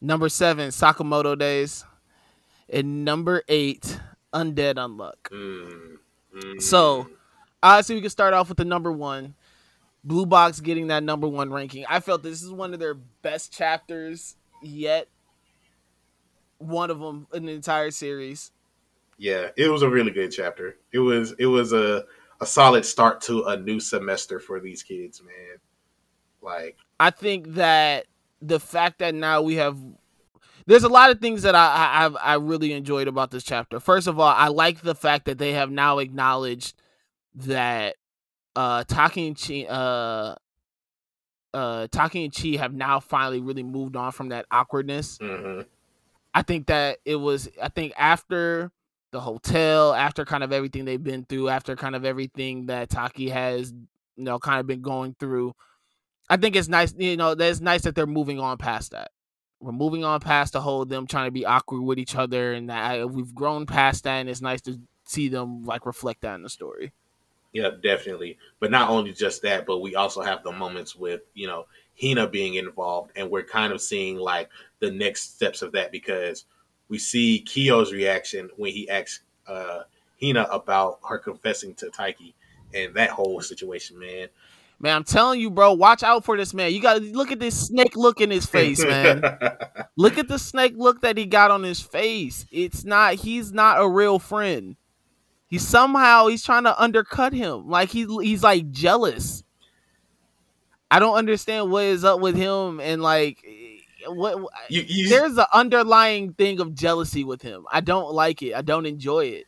Number 0.00 0.28
seven, 0.28 0.70
Sakamoto 0.70 1.38
Days. 1.38 1.84
And 2.68 3.04
number 3.04 3.42
eight, 3.48 4.00
Undead 4.32 4.74
Unluck. 4.74 5.30
Mm, 5.30 5.98
mm. 6.34 6.60
So, 6.62 7.08
Obviously, 7.62 7.94
we 7.94 8.02
can 8.02 8.10
start 8.10 8.34
off 8.34 8.50
with 8.50 8.58
the 8.58 8.64
number 8.66 8.92
one. 8.92 9.34
Blue 10.04 10.26
Box 10.26 10.60
getting 10.60 10.88
that 10.88 11.02
number 11.02 11.26
one 11.26 11.50
ranking. 11.50 11.86
I 11.88 12.00
felt 12.00 12.22
this 12.22 12.42
is 12.42 12.50
one 12.52 12.74
of 12.74 12.78
their 12.78 12.92
best 12.92 13.54
chapters 13.54 14.36
yet. 14.62 15.08
One 16.58 16.90
of 16.90 17.00
them 17.00 17.26
in 17.32 17.46
the 17.46 17.52
entire 17.52 17.90
series. 17.90 18.52
yeah, 19.16 19.48
it 19.56 19.68
was 19.68 19.80
a 19.80 19.88
really 19.88 20.10
good 20.10 20.30
chapter. 20.30 20.76
It 20.92 20.98
was 20.98 21.32
it 21.38 21.46
was 21.46 21.72
a 21.72 22.04
a 22.44 22.46
solid 22.46 22.84
start 22.84 23.20
to 23.22 23.44
a 23.44 23.56
new 23.56 23.80
semester 23.80 24.38
for 24.38 24.60
these 24.60 24.82
kids, 24.82 25.22
man. 25.22 25.58
Like, 26.42 26.76
I 27.00 27.10
think 27.10 27.54
that 27.54 28.06
the 28.42 28.60
fact 28.60 28.98
that 29.00 29.14
now 29.14 29.42
we 29.42 29.54
have 29.56 29.76
there's 30.66 30.84
a 30.84 30.88
lot 30.88 31.10
of 31.10 31.20
things 31.20 31.42
that 31.42 31.54
I 31.54 31.66
I 31.66 32.04
I've- 32.06 32.16
I 32.20 32.34
really 32.34 32.72
enjoyed 32.72 33.08
about 33.08 33.30
this 33.30 33.44
chapter. 33.44 33.80
First 33.80 34.06
of 34.06 34.18
all, 34.20 34.28
I 34.28 34.48
like 34.48 34.80
the 34.80 34.94
fact 34.94 35.24
that 35.26 35.38
they 35.38 35.52
have 35.52 35.70
now 35.70 35.98
acknowledged 35.98 36.74
that 37.34 37.96
uh 38.56 38.84
Taki 38.84 39.26
and 39.28 39.38
Chi 39.40 39.64
uh 39.64 40.36
uh 41.52 41.86
Taki 41.90 42.24
and 42.24 42.34
Chi 42.34 42.56
have 42.60 42.72
now 42.74 43.00
finally 43.00 43.40
really 43.40 43.62
moved 43.62 43.96
on 43.96 44.12
from 44.12 44.28
that 44.30 44.46
awkwardness. 44.50 45.18
mhm. 45.18 45.66
I 46.34 46.42
think 46.42 46.66
that 46.66 46.98
it 47.04 47.16
was 47.16 47.48
I 47.62 47.68
think 47.68 47.92
after 47.96 48.70
the 49.14 49.20
hotel, 49.20 49.94
after 49.94 50.24
kind 50.24 50.44
of 50.44 50.52
everything 50.52 50.84
they've 50.84 51.02
been 51.02 51.24
through, 51.24 51.48
after 51.48 51.76
kind 51.76 51.96
of 51.96 52.04
everything 52.04 52.66
that 52.66 52.90
Taki 52.90 53.30
has, 53.30 53.72
you 54.16 54.24
know, 54.24 54.38
kind 54.38 54.60
of 54.60 54.66
been 54.66 54.82
going 54.82 55.16
through, 55.18 55.54
I 56.28 56.36
think 56.36 56.56
it's 56.56 56.68
nice, 56.68 56.94
you 56.98 57.16
know, 57.16 57.34
that 57.34 57.50
it's 57.50 57.60
nice 57.60 57.82
that 57.82 57.94
they're 57.94 58.06
moving 58.06 58.40
on 58.40 58.58
past 58.58 58.90
that. 58.90 59.12
We're 59.60 59.72
moving 59.72 60.04
on 60.04 60.20
past 60.20 60.52
the 60.52 60.60
whole 60.60 60.84
them 60.84 61.06
trying 61.06 61.26
to 61.26 61.30
be 61.30 61.46
awkward 61.46 61.82
with 61.82 61.98
each 61.98 62.16
other, 62.16 62.52
and 62.52 62.68
that 62.68 62.90
I, 62.90 63.04
we've 63.04 63.34
grown 63.34 63.66
past 63.66 64.04
that, 64.04 64.16
and 64.16 64.28
it's 64.28 64.42
nice 64.42 64.60
to 64.62 64.78
see 65.04 65.28
them 65.28 65.64
like 65.64 65.86
reflect 65.86 66.22
that 66.22 66.34
in 66.34 66.42
the 66.42 66.50
story. 66.50 66.92
Yeah, 67.52 67.70
definitely. 67.82 68.36
But 68.58 68.72
not 68.72 68.90
only 68.90 69.12
just 69.12 69.42
that, 69.42 69.64
but 69.64 69.78
we 69.78 69.94
also 69.94 70.22
have 70.22 70.42
the 70.42 70.50
moments 70.50 70.96
with, 70.96 71.20
you 71.34 71.46
know, 71.46 71.66
Hina 72.02 72.26
being 72.26 72.54
involved 72.54 73.12
and 73.14 73.30
we're 73.30 73.44
kind 73.44 73.72
of 73.72 73.80
seeing 73.80 74.16
like 74.16 74.50
the 74.80 74.90
next 74.90 75.36
steps 75.36 75.62
of 75.62 75.70
that 75.72 75.92
because 75.92 76.46
we 76.88 76.98
see 76.98 77.40
Kyo's 77.40 77.92
reaction 77.92 78.50
when 78.56 78.72
he 78.72 78.88
asks 78.88 79.20
uh 79.46 79.80
Hina 80.20 80.44
about 80.44 81.00
her 81.08 81.18
confessing 81.18 81.74
to 81.74 81.86
Taiki 81.86 82.34
and 82.72 82.94
that 82.94 83.10
whole 83.10 83.40
situation, 83.40 83.98
man. 83.98 84.28
Man, 84.80 84.96
I'm 84.96 85.04
telling 85.04 85.40
you, 85.40 85.50
bro, 85.50 85.72
watch 85.72 86.02
out 86.02 86.24
for 86.24 86.36
this 86.36 86.52
man. 86.52 86.72
You 86.72 86.80
got 86.80 86.94
to 86.94 87.16
look 87.16 87.30
at 87.30 87.38
this 87.38 87.68
snake 87.68 87.96
look 87.96 88.20
in 88.20 88.30
his 88.30 88.44
face, 88.44 88.84
man. 88.84 89.22
Look 89.96 90.18
at 90.18 90.26
the 90.26 90.40
snake 90.40 90.74
look 90.76 91.02
that 91.02 91.16
he 91.16 91.24
got 91.24 91.52
on 91.52 91.62
his 91.62 91.80
face. 91.80 92.46
It's 92.50 92.84
not 92.84 93.14
he's 93.14 93.52
not 93.52 93.80
a 93.80 93.88
real 93.88 94.18
friend. 94.18 94.74
He 95.46 95.58
somehow 95.58 96.26
he's 96.26 96.42
trying 96.42 96.64
to 96.64 96.82
undercut 96.82 97.32
him. 97.32 97.68
Like 97.70 97.90
he 97.90 98.04
he's 98.20 98.42
like 98.42 98.72
jealous. 98.72 99.44
I 100.90 100.98
don't 100.98 101.14
understand 101.14 101.70
what 101.70 101.84
is 101.84 102.04
up 102.04 102.18
with 102.18 102.34
him 102.34 102.80
and 102.80 103.00
like 103.02 103.44
what 104.08 104.38
you, 104.68 104.82
you 104.86 105.08
there's 105.08 105.36
an 105.36 105.46
underlying 105.52 106.34
thing 106.34 106.60
of 106.60 106.74
jealousy 106.74 107.24
with 107.24 107.42
him. 107.42 107.66
I 107.70 107.80
don't 107.80 108.12
like 108.12 108.42
it. 108.42 108.54
I 108.54 108.62
don't 108.62 108.86
enjoy 108.86 109.26
it. 109.26 109.46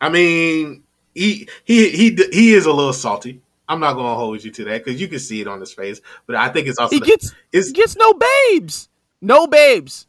I 0.00 0.08
mean, 0.08 0.84
he 1.14 1.48
he 1.64 1.90
he 1.90 2.16
he 2.32 2.54
is 2.54 2.66
a 2.66 2.72
little 2.72 2.92
salty. 2.92 3.42
I'm 3.68 3.80
not 3.80 3.94
gonna 3.94 4.14
hold 4.14 4.42
you 4.42 4.50
to 4.50 4.64
that 4.64 4.84
because 4.84 5.00
you 5.00 5.08
can 5.08 5.18
see 5.18 5.40
it 5.40 5.48
on 5.48 5.60
his 5.60 5.72
face. 5.72 6.00
But 6.26 6.36
I 6.36 6.48
think 6.48 6.68
it's 6.68 6.78
also 6.78 6.94
He 6.94 7.00
gets 7.00 7.34
it's 7.52 7.68
he 7.68 7.72
gets 7.72 7.96
no 7.96 8.14
babes. 8.14 8.88
No 9.20 9.46
babes. 9.46 10.06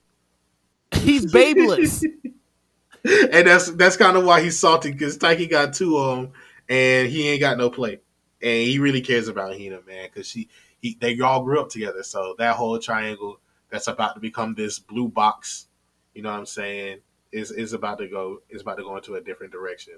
He's 0.91 1.31
babeless. 1.31 2.03
and 3.03 3.47
that's 3.47 3.71
that's 3.71 3.97
kind 3.97 4.17
of 4.17 4.25
why 4.25 4.41
he's 4.41 4.59
salty 4.59 4.91
because 4.91 5.17
Tyke 5.17 5.49
got 5.49 5.73
two 5.73 5.97
of 5.97 6.17
them 6.17 6.31
and 6.69 7.09
he 7.09 7.27
ain't 7.29 7.39
got 7.39 7.57
no 7.57 7.69
play, 7.69 7.99
and 8.41 8.67
he 8.67 8.79
really 8.79 9.01
cares 9.01 9.27
about 9.27 9.53
Hina, 9.53 9.79
man, 9.87 10.07
because 10.11 10.27
she 10.27 10.47
he 10.79 10.97
they 10.99 11.19
all 11.19 11.43
grew 11.43 11.59
up 11.59 11.69
together, 11.69 12.03
so 12.03 12.35
that 12.37 12.55
whole 12.55 12.77
triangle 12.79 13.39
that's 13.69 13.87
about 13.87 14.15
to 14.15 14.19
become 14.19 14.55
this 14.55 14.79
blue 14.79 15.07
box, 15.07 15.67
you 16.13 16.21
know 16.21 16.31
what 16.31 16.39
I'm 16.39 16.45
saying, 16.45 16.99
is 17.31 17.51
is 17.51 17.73
about 17.73 17.99
to 17.99 18.07
go 18.07 18.41
is 18.49 18.61
about 18.61 18.77
to 18.77 18.83
go 18.83 18.95
into 18.97 19.15
a 19.15 19.21
different 19.21 19.51
direction. 19.51 19.95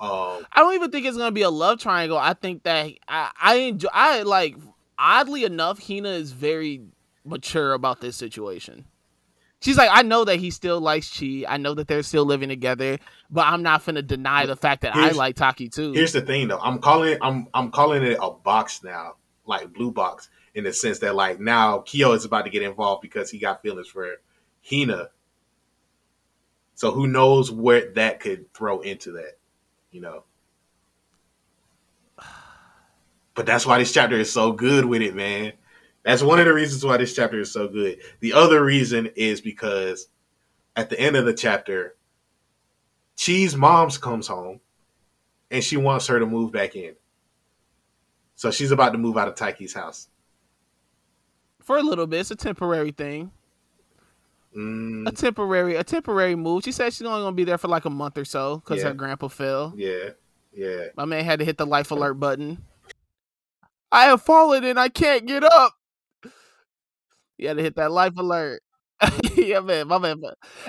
Um, 0.00 0.44
I 0.52 0.60
don't 0.60 0.74
even 0.74 0.90
think 0.90 1.06
it's 1.06 1.16
gonna 1.16 1.30
be 1.30 1.42
a 1.42 1.50
love 1.50 1.78
triangle. 1.78 2.18
I 2.18 2.34
think 2.34 2.64
that 2.64 2.90
I, 3.08 3.30
I 3.40 3.54
enjoy. 3.56 3.88
I 3.92 4.22
like. 4.22 4.56
Oddly 4.96 5.42
enough, 5.42 5.84
Hina 5.84 6.10
is 6.10 6.30
very 6.30 6.80
mature 7.24 7.72
about 7.72 8.00
this 8.00 8.16
situation. 8.16 8.84
She's 9.60 9.78
like, 9.78 9.88
I 9.90 10.02
know 10.02 10.24
that 10.24 10.36
he 10.36 10.50
still 10.50 10.78
likes 10.80 11.18
Chi. 11.18 11.44
I 11.48 11.56
know 11.56 11.74
that 11.74 11.88
they're 11.88 12.02
still 12.02 12.26
living 12.26 12.50
together, 12.50 12.98
but 13.30 13.46
I'm 13.46 13.62
not 13.62 13.84
gonna 13.84 14.02
deny 14.02 14.46
the 14.46 14.56
fact 14.56 14.82
that 14.82 14.94
I 14.94 15.10
like 15.10 15.36
Taki 15.36 15.68
too. 15.68 15.92
Here's 15.92 16.12
the 16.12 16.20
thing, 16.20 16.48
though. 16.48 16.58
I'm 16.58 16.78
calling 16.80 17.12
it. 17.12 17.18
I'm 17.22 17.48
I'm 17.54 17.70
calling 17.70 18.02
it 18.02 18.18
a 18.20 18.30
box 18.30 18.84
now, 18.84 19.14
like 19.46 19.72
blue 19.72 19.90
box, 19.90 20.28
in 20.54 20.64
the 20.64 20.72
sense 20.72 21.00
that 21.00 21.14
like 21.14 21.40
now 21.40 21.80
Kyo 21.80 22.12
is 22.12 22.24
about 22.24 22.44
to 22.44 22.50
get 22.50 22.62
involved 22.62 23.02
because 23.02 23.30
he 23.30 23.38
got 23.38 23.62
feelings 23.62 23.88
for 23.88 24.08
Hina. 24.68 25.10
So 26.74 26.90
who 26.90 27.06
knows 27.06 27.50
where 27.50 27.92
that 27.92 28.20
could 28.20 28.52
throw 28.52 28.80
into 28.80 29.12
that, 29.12 29.38
you 29.90 30.00
know? 30.00 30.24
But 33.34 33.46
that's 33.46 33.66
why 33.66 33.78
this 33.78 33.92
chapter 33.92 34.16
is 34.16 34.32
so 34.32 34.52
good 34.52 34.84
with 34.84 35.02
it, 35.02 35.14
man. 35.14 35.52
That's 36.04 36.22
one 36.22 36.38
of 36.38 36.44
the 36.44 36.54
reasons 36.54 36.84
why 36.84 36.98
this 36.98 37.14
chapter 37.14 37.40
is 37.40 37.50
so 37.50 37.66
good. 37.66 37.98
The 38.20 38.32
other 38.32 38.62
reason 38.64 39.10
is 39.16 39.40
because 39.40 40.08
at 40.76 40.90
the 40.90 41.00
end 41.00 41.16
of 41.16 41.24
the 41.24 41.34
chapter, 41.34 41.96
Chi's 43.16 43.56
mom's 43.56 43.98
comes 43.98 44.26
home 44.26 44.60
and 45.50 45.64
she 45.64 45.76
wants 45.76 46.06
her 46.08 46.18
to 46.18 46.26
move 46.26 46.52
back 46.52 46.76
in. 46.76 46.94
So 48.34 48.50
she's 48.50 48.72
about 48.72 48.90
to 48.90 48.98
move 48.98 49.16
out 49.16 49.28
of 49.28 49.34
Taiki's 49.34 49.74
house. 49.74 50.08
For 51.64 51.76
a 51.78 51.82
little 51.82 52.06
bit, 52.06 52.20
it's 52.20 52.30
a 52.30 52.36
temporary 52.36 52.92
thing. 52.92 53.30
A 54.54 54.56
Mm, 54.58 55.16
temporary, 55.18 55.74
a 55.76 55.82
temporary 55.82 56.36
move. 56.36 56.62
She 56.62 56.70
said 56.70 56.92
she's 56.92 57.02
only 57.06 57.22
gonna 57.22 57.34
be 57.34 57.42
there 57.44 57.58
for 57.58 57.66
like 57.68 57.84
a 57.86 57.90
month 57.90 58.16
or 58.16 58.24
so 58.24 58.58
because 58.58 58.78
Yeah. 58.82 58.88
her 58.88 58.94
grandpa 58.94 59.26
fell. 59.28 59.72
yeah, 59.76 60.10
yeah. 60.52 60.84
My 60.96 61.04
man 61.06 61.24
had 61.24 61.40
to 61.40 61.44
hit 61.44 61.58
the 61.58 61.66
life 61.66 61.90
alert 61.90 62.14
button. 62.14 62.64
I 63.90 64.04
have 64.04 64.22
fallen 64.22 64.62
and 64.64 64.78
I 64.78 64.88
can't 64.88 65.26
get 65.26 65.42
up. 65.42 65.74
You 67.38 67.48
had 67.48 67.56
to 67.56 67.62
hit 67.64 67.74
that 67.76 67.90
life 67.90 68.16
alert. 68.16 68.62
yeah, 69.36 69.60
man, 69.60 69.88
my 69.88 69.98
man. 69.98 70.22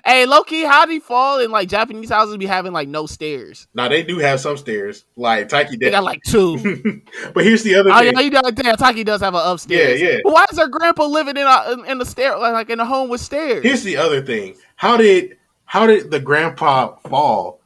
Hey, 0.04 0.26
Loki, 0.26 0.64
how 0.64 0.82
would 0.82 0.90
he 0.92 1.00
fall 1.00 1.40
in 1.40 1.52
like 1.52 1.70
Japanese 1.70 2.10
houses 2.10 2.38
be 2.38 2.46
having 2.46 2.74
like 2.74 2.88
no 2.88 3.06
stairs? 3.06 3.68
Now 3.74 3.88
they 3.88 4.04
do 4.04 4.18
have 4.20 4.40
some 4.40 4.58
stairs, 4.58 5.06
like 5.16 5.48
Taiki 5.48 5.72
They 5.72 5.78
did. 5.78 5.92
got 5.92 6.04
like 6.04 6.22
two. 6.24 7.02
but 7.34 7.44
here's 7.44 7.64
the 7.64 7.76
other 7.76 7.92
oh 7.92 8.00
thing. 8.00 8.14
yeah, 8.14 8.20
you 8.20 8.30
know, 8.32 8.42
damn, 8.52 8.76
Taki 8.78 9.04
does 9.04 9.22
have 9.22 9.36
an 9.36 9.42
upstairs. 9.44 10.02
Yeah, 10.02 10.10
yeah. 10.10 10.18
But 10.24 10.34
why 10.34 10.46
is 10.52 10.58
her 10.58 10.68
grandpa 10.68 11.06
living 11.06 11.38
in 11.38 11.46
a 11.46 11.72
in, 11.74 11.86
in 11.86 11.98
the 12.00 12.06
stair 12.06 12.38
like 12.38 12.70
in 12.70 12.80
a 12.80 12.86
home 12.86 13.10
with 13.10 13.22
stairs? 13.22 13.64
Here's 13.64 13.84
the 13.84 13.98
other 13.98 14.22
thing. 14.22 14.56
How 14.76 14.98
did 14.98 15.38
how 15.66 15.86
did 15.88 16.12
the 16.12 16.20
grandpa 16.20 16.96
fall 16.96 17.60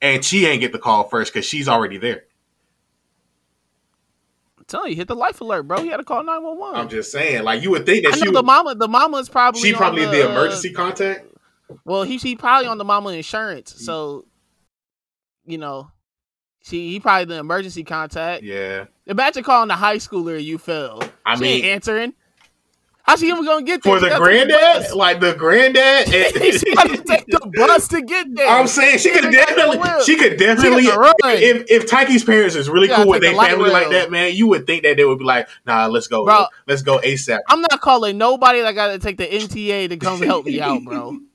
and 0.00 0.24
she 0.24 0.46
ain't 0.46 0.60
get 0.60 0.72
the 0.72 0.78
call 0.78 1.04
first 1.04 1.32
because 1.32 1.46
she's 1.46 1.68
already 1.68 1.98
there? 1.98 2.24
Telling 4.68 4.90
you, 4.90 4.96
hit 4.96 5.08
the 5.08 5.16
life 5.16 5.40
alert, 5.40 5.62
bro. 5.62 5.80
You 5.80 5.90
had 5.90 5.96
to 5.96 6.04
call 6.04 6.22
nine 6.22 6.42
one 6.42 6.58
one. 6.58 6.74
I'm 6.76 6.88
just 6.90 7.10
saying, 7.10 7.42
like 7.42 7.62
you 7.62 7.70
would 7.70 7.86
think 7.86 8.06
I 8.06 8.10
that 8.10 8.18
know 8.18 8.24
she 8.26 8.30
the 8.30 8.38
would, 8.38 8.44
mama. 8.46 8.74
The 8.74 8.86
mama's 8.88 9.28
probably 9.30 9.60
she 9.62 9.72
probably 9.72 10.04
the, 10.04 10.10
the 10.10 10.30
emergency 10.30 10.72
contact. 10.72 11.26
Well, 11.84 12.02
he 12.02 12.18
she 12.18 12.36
probably 12.36 12.68
on 12.68 12.76
the 12.78 12.84
mama 12.84 13.10
insurance, 13.10 13.74
so 13.82 14.26
you 15.46 15.56
know 15.58 15.90
She 16.62 16.90
he 16.90 17.00
probably 17.00 17.24
the 17.34 17.40
emergency 17.40 17.82
contact. 17.82 18.42
Yeah. 18.42 18.84
Imagine 19.06 19.42
calling 19.42 19.68
the 19.68 19.74
high 19.74 19.96
schooler 19.96 20.42
you 20.42 20.58
failed. 20.58 21.10
I 21.24 21.36
she 21.36 21.40
mean- 21.42 21.64
answering. 21.64 22.12
How's 23.08 23.20
she 23.20 23.28
even 23.28 23.42
gonna 23.42 23.62
get 23.64 23.82
there? 23.82 23.94
For 23.94 24.00
the 24.00 24.10
gotta 24.10 24.22
granddad, 24.22 24.92
like 24.94 25.18
the 25.18 25.32
granddad, 25.32 26.08
she 26.08 26.74
got 26.74 26.90
to 26.90 27.02
take 27.02 27.24
the 27.26 27.50
bus 27.54 27.88
to 27.88 28.02
get 28.02 28.34
there. 28.34 28.46
I'm 28.46 28.66
saying 28.66 28.98
she 28.98 29.08
could 29.08 29.24
She 29.24 29.30
got 29.30 29.56
definitely, 29.56 30.04
she 30.04 30.16
could 30.16 30.36
definitely. 30.36 30.82
She 30.82 30.88
got 30.88 30.94
the 30.94 31.00
run. 31.24 31.36
If 31.38 31.70
if 31.70 31.86
Tyke's 31.86 32.22
parents 32.22 32.54
is 32.54 32.68
really 32.68 32.88
cool 32.88 33.08
with 33.08 33.22
their 33.22 33.34
family 33.34 33.70
like 33.70 33.88
that, 33.92 34.10
man, 34.10 34.34
you 34.34 34.46
would 34.48 34.66
think 34.66 34.82
that 34.82 34.98
they 34.98 35.06
would 35.06 35.18
be 35.18 35.24
like, 35.24 35.48
nah, 35.66 35.86
let's 35.86 36.06
go, 36.06 36.26
Bro. 36.26 36.48
let's 36.66 36.82
go 36.82 36.98
ASAP. 36.98 37.38
I'm 37.48 37.62
not 37.62 37.80
calling 37.80 38.18
nobody 38.18 38.60
that 38.60 38.72
got 38.72 38.88
to 38.88 38.98
take 38.98 39.16
the 39.16 39.26
MTA 39.26 39.88
to 39.88 39.96
come 39.96 40.20
help 40.20 40.44
me 40.44 40.60
out, 40.60 40.84
bro. 40.84 41.18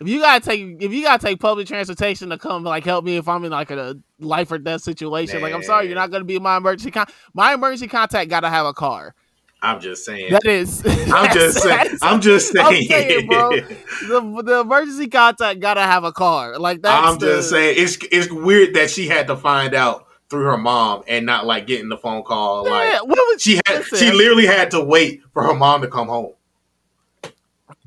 If 0.00 0.08
you 0.08 0.20
gotta 0.20 0.42
take, 0.42 0.82
if 0.82 0.92
you 0.92 1.02
gotta 1.02 1.22
take 1.22 1.40
public 1.40 1.66
transportation 1.66 2.30
to 2.30 2.38
come 2.38 2.64
like 2.64 2.84
help 2.84 3.04
me 3.04 3.18
if 3.18 3.28
I'm 3.28 3.44
in 3.44 3.50
like 3.50 3.70
a 3.70 3.96
life 4.18 4.50
or 4.50 4.56
death 4.56 4.80
situation, 4.80 5.42
like 5.42 5.52
I'm 5.52 5.62
sorry, 5.62 5.86
you're 5.86 5.94
not 5.94 6.10
gonna 6.10 6.24
be 6.24 6.38
my 6.38 6.56
emergency 6.56 6.90
con. 6.90 7.04
My 7.34 7.52
emergency 7.52 7.86
contact 7.86 8.30
gotta 8.30 8.48
have 8.48 8.64
a 8.64 8.72
car. 8.72 9.14
I'm 9.60 9.80
just 9.80 10.04
saying. 10.04 10.30
That 10.32 10.44
is. 10.46 10.82
I'm 10.86 11.32
just 11.34 11.62
saying. 11.62 11.98
I'm 12.02 12.20
just 12.20 12.56
I'm 12.56 12.72
saying. 12.72 12.88
saying, 12.88 13.26
bro. 13.26 13.50
the, 13.50 14.42
the 14.44 14.60
emergency 14.60 15.08
contact 15.08 15.60
gotta 15.60 15.82
have 15.82 16.04
a 16.04 16.12
car. 16.12 16.58
Like 16.58 16.82
that. 16.82 17.04
I'm 17.04 17.18
just 17.18 17.50
the- 17.50 17.56
saying. 17.56 17.74
It's 17.78 17.98
it's 18.12 18.30
weird 18.30 18.74
that 18.74 18.90
she 18.90 19.08
had 19.08 19.26
to 19.28 19.36
find 19.36 19.74
out 19.74 20.06
through 20.30 20.44
her 20.44 20.58
mom 20.58 21.02
and 21.08 21.24
not 21.26 21.46
like 21.46 21.66
getting 21.66 21.88
the 21.88 21.96
phone 21.96 22.22
call. 22.22 22.66
Yeah, 22.66 22.70
Like 22.70 23.02
what 23.06 23.18
was 23.32 23.42
she 23.42 23.56
had, 23.66 23.78
listen, 23.78 23.98
she 23.98 24.12
literally 24.12 24.46
had 24.46 24.70
to 24.72 24.80
wait 24.82 25.22
for 25.32 25.42
her 25.42 25.54
mom 25.54 25.80
to 25.82 25.88
come 25.88 26.08
home. 26.08 26.34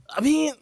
I 0.09 0.21
mean, 0.21 0.53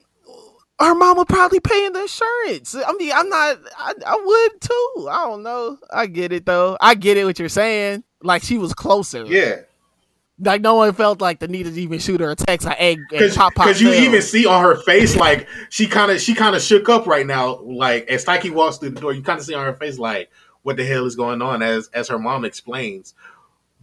her 0.79 0.93
mom 0.93 1.17
would 1.17 1.27
probably 1.27 1.59
paying 1.59 1.93
the 1.93 2.01
insurance. 2.01 2.75
I 2.75 2.91
mean, 2.93 3.11
I'm 3.15 3.29
not. 3.29 3.57
I, 3.77 3.93
I 4.05 4.15
would 4.23 4.61
too. 4.61 5.07
I 5.09 5.25
don't 5.25 5.43
know. 5.43 5.77
I 5.91 6.05
get 6.05 6.31
it 6.31 6.45
though. 6.45 6.77
I 6.79 6.95
get 6.95 7.17
it. 7.17 7.25
What 7.25 7.39
you're 7.39 7.49
saying. 7.49 8.03
Like 8.21 8.43
she 8.43 8.57
was 8.57 8.73
closer. 8.73 9.23
Yeah, 9.25 9.61
Like 10.41 10.61
no 10.61 10.75
one 10.75 10.93
felt 10.93 11.19
like 11.19 11.39
the 11.39 11.47
need 11.47 11.63
to 11.63 11.71
even 11.81 11.99
shoot 11.99 12.21
her 12.21 12.31
a 12.31 12.35
text 12.35 12.65
like, 12.65 12.77
"Hey, 12.77 12.97
hey 13.11 13.29
pop, 13.29 13.53
pop." 13.55 13.65
because 13.65 13.81
you 13.81 13.93
even 13.93 14.21
see 14.21 14.45
on 14.45 14.63
her 14.63 14.75
face 14.77 15.15
like 15.15 15.47
she 15.69 15.85
kind 15.85 16.11
of 16.11 16.21
she 16.21 16.33
kind 16.33 16.55
of 16.55 16.61
shook 16.61 16.87
up 16.87 17.05
right 17.07 17.25
now. 17.25 17.57
Like 17.59 18.07
as 18.07 18.23
Tyke 18.23 18.53
walks 18.53 18.77
through 18.77 18.91
the 18.91 19.01
door, 19.01 19.13
you 19.13 19.21
kind 19.21 19.39
of 19.39 19.45
see 19.45 19.53
on 19.53 19.65
her 19.65 19.73
face 19.73 19.99
like 19.99 20.29
what 20.63 20.77
the 20.77 20.85
hell 20.85 21.05
is 21.05 21.15
going 21.15 21.41
on 21.41 21.61
as 21.61 21.89
as 21.93 22.07
her 22.07 22.19
mom 22.19 22.45
explains. 22.45 23.13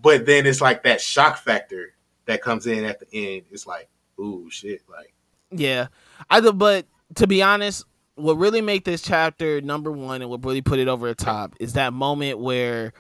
But 0.01 0.25
then 0.27 0.47
it's 0.47 0.61
like 0.61 0.83
that 0.85 1.01
shock 1.01 1.39
factor 1.39 1.95
that 2.27 2.43
comes 2.43 2.67
in 2.67 2.85
at 2.85 3.01
the 3.01 3.07
end. 3.13 3.47
It's 3.51 3.67
like, 3.67 3.89
ooh, 4.19 4.49
shit, 4.51 4.83
like. 4.89 5.13
Yeah, 5.51 5.89
I. 6.29 6.41
th- 6.41 6.57
But 6.57 6.87
to 7.17 7.27
be 7.27 7.43
honest, 7.43 7.85
what 8.17 8.37
really 8.37 8.61
make 8.61 8.85
this 8.85 9.03
chapter 9.03 9.61
number 9.61 9.93
one 9.93 10.23
and 10.23 10.31
what 10.31 10.45
really 10.45 10.63
put 10.63 10.79
it 10.79 10.89
over 10.89 11.09
the 11.09 11.15
top 11.15 11.55
is 11.61 11.75
that 11.75 11.93
moment 11.93 12.39
where 12.39 12.93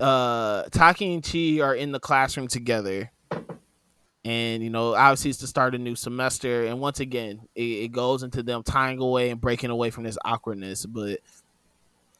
uh 0.00 0.64
Taki 0.70 1.14
and 1.14 1.22
Chi 1.22 1.60
are 1.60 1.74
in 1.74 1.92
the 1.92 2.00
classroom 2.00 2.48
together. 2.48 3.10
And 4.24 4.62
you 4.62 4.70
know, 4.70 4.94
obviously, 4.94 5.30
it's 5.30 5.40
the 5.40 5.48
start 5.48 5.74
a 5.74 5.78
new 5.78 5.96
semester, 5.96 6.66
and 6.66 6.78
once 6.78 7.00
again, 7.00 7.40
it, 7.56 7.62
it 7.62 7.92
goes 7.92 8.22
into 8.22 8.42
them 8.44 8.62
tying 8.62 9.00
away 9.00 9.30
and 9.30 9.40
breaking 9.40 9.70
away 9.70 9.90
from 9.90 10.04
this 10.04 10.16
awkwardness. 10.24 10.86
But 10.86 11.18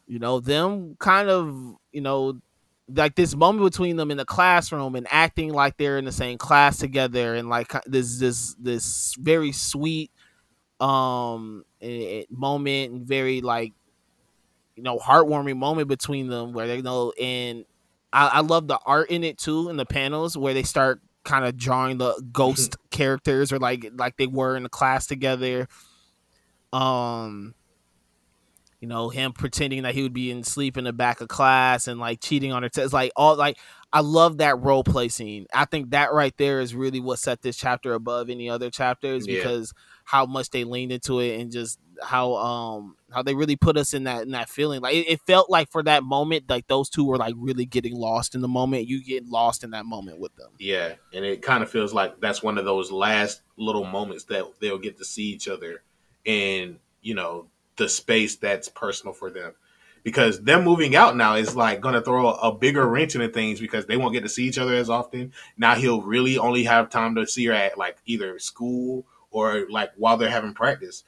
you 0.07 0.19
know, 0.19 0.39
them 0.39 0.97
kind 0.99 1.29
of, 1.29 1.77
you 1.93 2.01
know, 2.01 2.41
like 2.89 3.15
this 3.15 3.35
moment 3.35 3.63
between 3.63 3.95
them 3.95 4.11
in 4.11 4.17
the 4.17 4.25
classroom 4.25 4.95
and 4.95 5.07
acting 5.09 5.53
like 5.53 5.77
they're 5.77 5.97
in 5.97 6.05
the 6.05 6.11
same 6.11 6.37
class 6.37 6.77
together 6.77 7.35
and 7.35 7.49
like 7.49 7.71
this 7.85 8.19
this 8.19 8.55
this 8.55 9.15
very 9.15 9.51
sweet 9.51 10.11
um 10.79 11.63
eh, 11.81 12.19
eh, 12.19 12.23
moment 12.29 12.91
and 12.91 13.07
very 13.07 13.41
like 13.41 13.73
you 14.75 14.83
know 14.83 14.97
heartwarming 14.97 15.57
moment 15.57 15.87
between 15.87 16.27
them 16.27 16.53
where 16.53 16.67
they 16.67 16.81
know 16.81 17.11
and 17.21 17.65
I, 18.11 18.27
I 18.27 18.39
love 18.41 18.67
the 18.67 18.79
art 18.85 19.09
in 19.09 19.23
it 19.23 19.37
too 19.37 19.69
in 19.69 19.77
the 19.77 19.85
panels 19.85 20.37
where 20.37 20.53
they 20.53 20.63
start 20.63 21.01
kind 21.23 21.45
of 21.45 21.55
drawing 21.57 21.97
the 21.99 22.21
ghost 22.31 22.75
characters 22.91 23.51
or 23.53 23.59
like 23.59 23.91
like 23.95 24.17
they 24.17 24.27
were 24.27 24.55
in 24.57 24.63
the 24.63 24.69
class 24.69 25.07
together. 25.07 25.67
Um 26.71 27.53
you 28.81 28.87
know 28.87 29.07
him 29.09 29.31
pretending 29.31 29.83
that 29.83 29.95
he 29.95 30.01
would 30.03 30.13
be 30.13 30.29
in 30.29 30.43
sleep 30.43 30.77
in 30.77 30.83
the 30.83 30.91
back 30.91 31.21
of 31.21 31.29
class 31.29 31.87
and 31.87 31.99
like 32.01 32.19
cheating 32.19 32.51
on 32.51 32.63
her 32.63 32.69
test 32.69 32.91
like 32.91 33.13
all 33.15 33.37
like 33.37 33.57
i 33.93 34.01
love 34.01 34.39
that 34.39 34.59
role 34.59 34.83
play 34.83 35.07
scene. 35.07 35.45
I 35.53 35.63
think 35.65 35.91
that 35.91 36.11
right 36.11 36.35
there 36.37 36.59
is 36.59 36.75
really 36.75 36.99
what 36.99 37.19
set 37.19 37.41
this 37.41 37.55
chapter 37.55 37.93
above 37.93 38.29
any 38.29 38.49
other 38.49 38.69
chapters 38.69 39.25
Yeah. 39.25 39.37
because 39.37 39.73
how 40.03 40.25
much 40.25 40.49
they 40.49 40.65
leaned 40.65 40.91
into 40.91 41.19
it 41.19 41.39
and 41.39 41.49
just 41.51 41.79
how 42.01 42.35
um 42.35 42.95
how 43.11 43.21
they 43.21 43.35
really 43.35 43.55
put 43.55 43.77
us 43.77 43.93
in 43.93 44.05
that 44.05 44.23
in 44.23 44.31
that 44.31 44.49
feeling 44.49 44.81
like 44.81 44.95
it, 44.95 45.07
it 45.07 45.21
felt 45.27 45.49
like 45.49 45.69
for 45.71 45.83
that 45.83 46.03
moment 46.03 46.43
like 46.49 46.67
those 46.67 46.89
two 46.89 47.05
were 47.05 47.17
like 47.17 47.35
really 47.37 47.65
getting 47.65 47.95
lost 47.95 48.35
in 48.35 48.41
the 48.41 48.47
moment 48.47 48.87
you 48.87 49.03
get 49.03 49.25
lost 49.27 49.63
in 49.63 49.71
that 49.71 49.85
moment 49.85 50.19
with 50.19 50.35
them 50.35 50.49
Yeah, 50.59 50.93
and 51.13 51.23
it 51.25 51.41
kind 51.41 51.63
of 51.63 51.69
feels 51.69 51.93
like 51.93 52.19
that's 52.19 52.41
one 52.41 52.57
of 52.57 52.65
those 52.65 52.91
last 52.91 53.41
little 53.57 53.85
moments 53.85 54.25
that 54.25 54.45
they'll 54.59 54.79
get 54.79 54.97
to 54.97 55.05
see 55.05 55.23
each 55.23 55.47
other 55.47 55.83
in, 56.25 56.79
you 57.01 57.15
know, 57.15 57.47
the 57.75 57.89
space 57.89 58.35
that's 58.35 58.69
personal 58.69 59.13
for 59.13 59.29
them. 59.29 59.53
Because 60.03 60.41
them 60.41 60.65
moving 60.65 60.97
out 60.97 61.15
now 61.15 61.35
is 61.35 61.55
like 61.55 61.79
going 61.79 61.93
to 61.95 62.01
throw 62.01 62.27
a, 62.27 62.49
a 62.49 62.55
bigger 62.55 62.85
wrench 62.85 63.15
into 63.15 63.29
things 63.29 63.61
because 63.61 63.85
they 63.85 63.95
won't 63.95 64.13
get 64.13 64.23
to 64.23 64.29
see 64.29 64.45
each 64.45 64.57
other 64.57 64.73
as 64.73 64.89
often. 64.89 65.31
Now 65.57 65.75
he'll 65.75 66.01
really 66.01 66.37
only 66.37 66.65
have 66.65 66.89
time 66.89 67.15
to 67.15 67.25
see 67.25 67.45
her 67.45 67.53
at 67.53 67.77
like 67.77 67.97
either 68.05 68.37
school 68.37 69.05
or 69.31 69.65
like 69.69 69.91
while 69.95 70.17
they're 70.17 70.29
having 70.29 70.53
practice. 70.53 71.05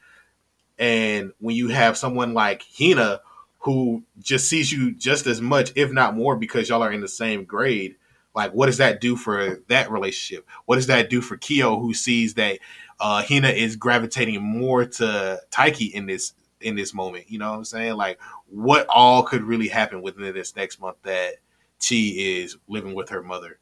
And 0.78 1.32
when 1.40 1.56
you 1.56 1.70
have 1.70 1.98
someone 1.98 2.34
like 2.34 2.64
Hina 2.78 3.22
who 3.60 4.04
just 4.20 4.48
sees 4.48 4.72
you 4.72 4.94
just 4.94 5.26
as 5.26 5.42
much, 5.42 5.72
if 5.76 5.92
not 5.92 6.16
more, 6.16 6.36
because 6.36 6.70
y'all 6.70 6.84
are 6.84 6.92
in 6.92 7.02
the 7.02 7.08
same 7.08 7.46
grade, 7.46 7.96
like 8.36 8.52
what 8.52 8.68
does 8.68 8.78
that 8.78 9.02
do 9.02 9.16
for 9.16 9.62
that 9.70 9.90
relationship? 9.90 10.46
What 10.66 10.76
does 10.76 10.88
that 10.88 11.10
do 11.10 11.22
for 11.22 11.38
kyo 11.38 11.80
who 11.80 11.94
sees 11.94 12.36
that 12.36 12.60
uh 13.00 13.22
hina 13.24 13.50
is 13.50 13.76
gravitating 13.76 14.42
more 14.42 14.86
to 14.86 15.42
taiki 15.52 15.92
in 15.92 16.06
this 16.06 16.34
in 16.62 16.76
this 16.76 16.94
moment? 16.94 17.26
You 17.30 17.40
know 17.40 17.52
what 17.52 17.58
i'm 17.58 17.66
saying? 17.66 17.96
Like 17.96 18.20
what 18.48 18.86
all 18.90 19.24
could 19.24 19.42
really 19.44 19.70
happen 19.70 20.02
within 20.02 20.34
this 20.34 20.56
next 20.56 20.80
month 20.80 20.98
that 21.04 21.36
chi 21.80 21.96
is 21.96 22.58
living 22.68 22.94
with 22.94 23.10
her 23.10 23.24
mother? 23.24 23.58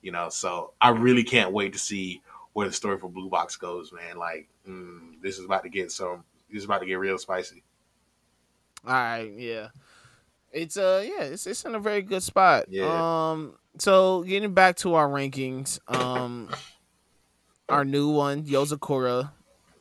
You 0.00 0.12
know 0.12 0.28
so 0.28 0.72
i 0.80 0.90
really 0.90 1.24
can't 1.24 1.52
wait 1.52 1.72
to 1.72 1.78
see 1.78 2.22
where 2.52 2.66
the 2.66 2.72
story 2.72 2.98
for 2.98 3.08
blue 3.08 3.28
box 3.28 3.56
goes 3.56 3.92
man 3.92 4.16
like 4.16 4.48
mm, 4.68 5.20
this 5.22 5.38
is 5.38 5.44
about 5.44 5.62
to 5.62 5.68
get 5.68 5.90
some 5.92 6.24
this 6.50 6.58
is 6.58 6.64
about 6.64 6.80
to 6.80 6.86
get 6.86 6.94
real 6.98 7.18
spicy 7.18 7.62
All 8.86 8.92
right, 8.92 9.32
yeah. 9.36 9.68
It's 10.52 10.76
uh 10.76 11.04
yeah, 11.06 11.24
it's 11.24 11.46
it's 11.46 11.64
in 11.64 11.74
a 11.74 11.78
very 11.80 12.00
good 12.02 12.22
spot. 12.22 12.66
Yeah. 12.68 13.30
Um 13.32 13.54
so 13.78 14.22
getting 14.22 14.54
back 14.54 14.76
to 14.78 14.94
our 14.94 15.08
rankings, 15.08 15.78
um 15.94 16.48
our 17.68 17.84
new 17.84 18.08
one, 18.10 18.44
Yozakura, 18.44 19.30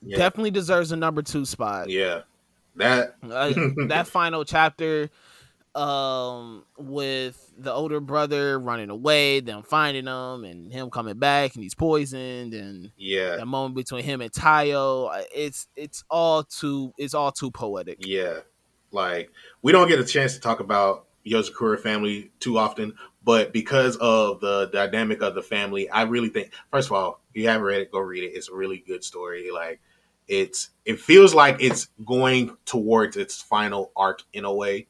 yeah 0.02 0.18
definitely 0.18 0.52
deserves 0.52 0.92
a 0.92 0.96
number 0.96 1.22
2 1.22 1.46
spot. 1.46 1.90
yeah 1.90 2.22
that 2.76 3.16
Uh, 3.24 3.54
that 3.88 4.08
final 4.12 4.44
chapter 4.44 5.10
um 5.78 6.64
with 6.78 7.54
the 7.58 7.72
older 7.72 8.00
brother 8.00 8.60
running 8.60 8.90
away, 8.90 9.40
them 9.40 9.62
finding 9.64 10.08
him 10.08 10.44
and 10.44 10.72
him 10.72 10.90
coming 10.90 11.20
back 11.20 11.54
and 11.54 11.64
he's 11.64 11.76
poisoned 11.76 12.54
and 12.54 12.92
yeah 12.98 13.36
that 13.38 13.46
moment 13.46 13.76
between 13.76 14.04
him 14.04 14.22
and 14.22 14.32
Tayo, 14.32 15.24
it's 15.34 15.68
it's 15.76 16.04
all 16.10 16.44
too 16.44 16.94
it's 16.98 17.14
all 17.14 17.32
too 17.32 17.52
poetic. 17.52 17.98
Yeah. 18.00 18.40
Like 18.92 19.32
we 19.62 19.72
don't 19.72 19.88
get 19.88 20.00
a 20.00 20.06
chance 20.06 20.34
to 20.34 20.40
talk 20.40 20.60
about 20.60 21.06
Yozakura 21.26 21.80
family 21.80 22.32
too 22.40 22.58
often, 22.58 22.94
but 23.24 23.54
because 23.54 23.98
of 23.98 24.40
the 24.40 24.70
dynamic 24.74 25.22
of 25.22 25.36
the 25.36 25.44
family, 25.44 25.90
I 25.90 26.04
really 26.04 26.30
think 26.30 26.52
first 26.72 26.88
of 26.88 26.94
all, 26.94 27.22
if 27.30 27.42
you 27.42 27.48
haven't 27.48 27.64
read 27.64 27.82
it, 27.82 27.92
go 27.92 28.00
read 28.00 28.24
it. 28.24 28.36
It's 28.36 28.50
a 28.50 28.56
really 28.56 28.84
good 28.88 29.04
story. 29.04 29.52
Like 29.52 29.80
it's 30.28 30.70
it 30.86 31.00
feels 31.00 31.34
like 31.34 31.58
it's 31.60 31.90
going 32.06 32.58
towards 32.66 33.18
its 33.18 33.42
final 33.42 33.92
arc 33.96 34.24
in 34.34 34.46
a 34.46 34.54
way. 34.54 34.88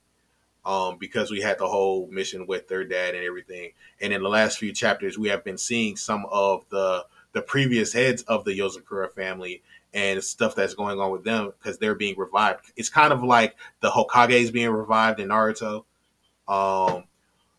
Um, 0.67 0.97
because 0.97 1.31
we 1.31 1.39
had 1.39 1.59
the 1.59 1.67
whole 1.67 2.07
mission 2.11 2.45
with 2.45 2.67
their 2.67 2.83
dad 2.83 3.15
and 3.15 3.23
everything. 3.23 3.71
And 4.01 4.11
in 4.11 4.21
the 4.21 4.27
last 4.27 4.57
few 4.57 4.73
chapters, 4.73 5.17
we 5.17 5.29
have 5.29 5.45
been 5.45 5.57
seeing 5.57 5.95
some 5.95 6.25
of 6.29 6.65
the 6.67 7.05
the 7.31 7.41
previous 7.41 7.93
heads 7.93 8.23
of 8.23 8.43
the 8.43 8.57
Yozakura 8.57 9.09
family 9.13 9.61
and 9.93 10.23
stuff 10.23 10.55
that's 10.55 10.73
going 10.73 10.99
on 10.99 11.11
with 11.11 11.23
them 11.23 11.53
because 11.57 11.77
they're 11.77 11.95
being 11.95 12.17
revived. 12.17 12.71
It's 12.75 12.89
kind 12.89 13.13
of 13.13 13.23
like 13.23 13.55
the 13.79 13.89
Hokage 13.89 14.31
is 14.31 14.51
being 14.51 14.69
revived 14.69 15.19
in 15.19 15.29
Naruto, 15.29 15.85
um, 16.47 17.05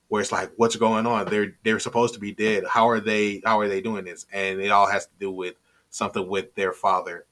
where 0.09 0.21
it's 0.21 0.33
like, 0.33 0.53
what's 0.57 0.77
going 0.77 1.07
on? 1.07 1.27
They're 1.31 1.57
they're 1.65 1.79
supposed 1.79 2.15
to 2.15 2.21
be 2.21 2.33
dead. 2.33 2.65
How 2.69 2.89
are 2.91 3.01
they? 3.01 3.41
How 3.45 3.61
are 3.61 3.69
they 3.69 3.81
doing 3.81 4.05
this? 4.05 4.27
And 4.33 4.61
it 4.61 4.71
all 4.71 4.87
has 4.87 5.07
to 5.07 5.13
do 5.19 5.31
with 5.31 5.55
something 5.91 6.29
with 6.29 6.55
their 6.55 6.73
father 6.73 7.25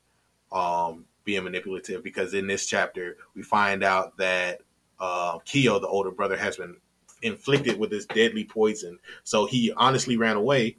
um, 0.51 1.05
being 1.25 1.45
manipulative. 1.45 2.03
Because 2.03 2.33
in 2.33 2.47
this 2.47 2.67
chapter, 2.67 3.19
we 3.35 3.43
find 3.43 3.85
out 3.85 4.17
that 4.17 4.61
uh, 4.98 5.38
Kyo, 5.44 5.78
the 5.78 5.88
older 5.88 6.11
brother, 6.11 6.37
has 6.37 6.56
been 6.56 6.76
inflicted 7.22 7.78
with 7.78 7.90
this 7.90 8.06
deadly 8.06 8.44
poison. 8.44 8.98
So 9.24 9.46
he 9.46 9.72
honestly 9.76 10.16
ran 10.16 10.37
away 10.37 10.76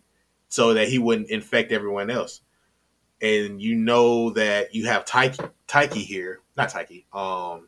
so 0.50 0.74
that 0.76 0.88
he 0.88 1.00
wouldn't 1.00 1.30
infect 1.30 1.72
everyone 1.72 2.10
else 2.10 2.42
and 3.22 3.62
you 3.62 3.76
know 3.76 4.32
that 4.32 4.74
you 4.76 4.86
have 4.86 5.06
Taiki, 5.06 5.50
Taiki 5.68 6.04
here, 6.04 6.42
not 6.56 6.70
Taiki, 6.70 7.06
um, 7.14 7.68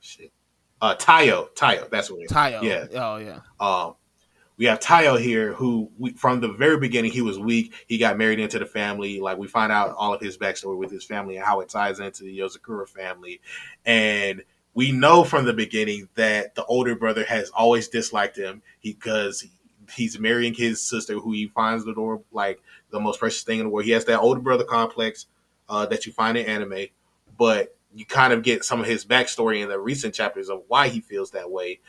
shit, 0.00 0.32
Uh, 0.80 0.94
Tayo, 0.96 1.48
Tayo, 1.54 1.88
that's 1.90 2.10
what 2.10 2.20
it 2.20 2.24
is. 2.24 2.30
Tayo. 2.30 2.62
Yeah. 2.62 2.86
Oh 3.00 3.16
yeah. 3.16 3.40
Um, 3.60 3.94
we 4.56 4.66
have 4.66 4.80
Tayo 4.80 5.20
here, 5.20 5.52
who 5.52 5.90
we, 5.98 6.12
from 6.12 6.40
the 6.40 6.48
very 6.48 6.78
beginning 6.78 7.10
he 7.10 7.22
was 7.22 7.38
weak. 7.38 7.72
He 7.86 7.98
got 7.98 8.18
married 8.18 8.38
into 8.38 8.58
the 8.58 8.66
family. 8.66 9.20
Like 9.20 9.38
we 9.38 9.48
find 9.48 9.72
out 9.72 9.94
all 9.96 10.12
of 10.14 10.20
his 10.20 10.36
backstory 10.36 10.76
with 10.76 10.90
his 10.90 11.04
family 11.04 11.36
and 11.36 11.44
how 11.44 11.60
it 11.60 11.68
ties 11.68 12.00
into 12.00 12.24
the 12.24 12.38
Yozakura 12.38 12.88
family, 12.88 13.40
and 13.84 14.42
we 14.74 14.92
know 14.92 15.24
from 15.24 15.44
the 15.44 15.52
beginning 15.52 16.08
that 16.16 16.54
the 16.54 16.64
older 16.64 16.94
brother 16.94 17.24
has 17.24 17.50
always 17.50 17.88
disliked 17.88 18.36
him 18.36 18.62
because 18.82 19.46
he's 19.94 20.18
marrying 20.18 20.54
his 20.54 20.82
sister, 20.82 21.14
who 21.14 21.32
he 21.32 21.46
finds 21.48 21.84
the 21.84 21.94
door 21.94 22.22
like 22.32 22.60
the 22.90 23.00
most 23.00 23.20
precious 23.20 23.42
thing 23.42 23.60
in 23.60 23.66
the 23.66 23.70
world. 23.70 23.84
He 23.84 23.92
has 23.92 24.04
that 24.06 24.20
older 24.20 24.40
brother 24.40 24.64
complex 24.64 25.26
uh, 25.68 25.86
that 25.86 26.06
you 26.06 26.12
find 26.12 26.36
in 26.36 26.46
anime, 26.46 26.86
but 27.38 27.76
you 27.94 28.04
kind 28.04 28.32
of 28.32 28.42
get 28.42 28.64
some 28.64 28.80
of 28.80 28.86
his 28.86 29.04
backstory 29.04 29.62
in 29.62 29.68
the 29.68 29.78
recent 29.78 30.14
chapters 30.14 30.48
of 30.48 30.62
why 30.68 30.88
he 30.88 31.00
feels 31.00 31.30
that 31.30 31.50
way 31.50 31.80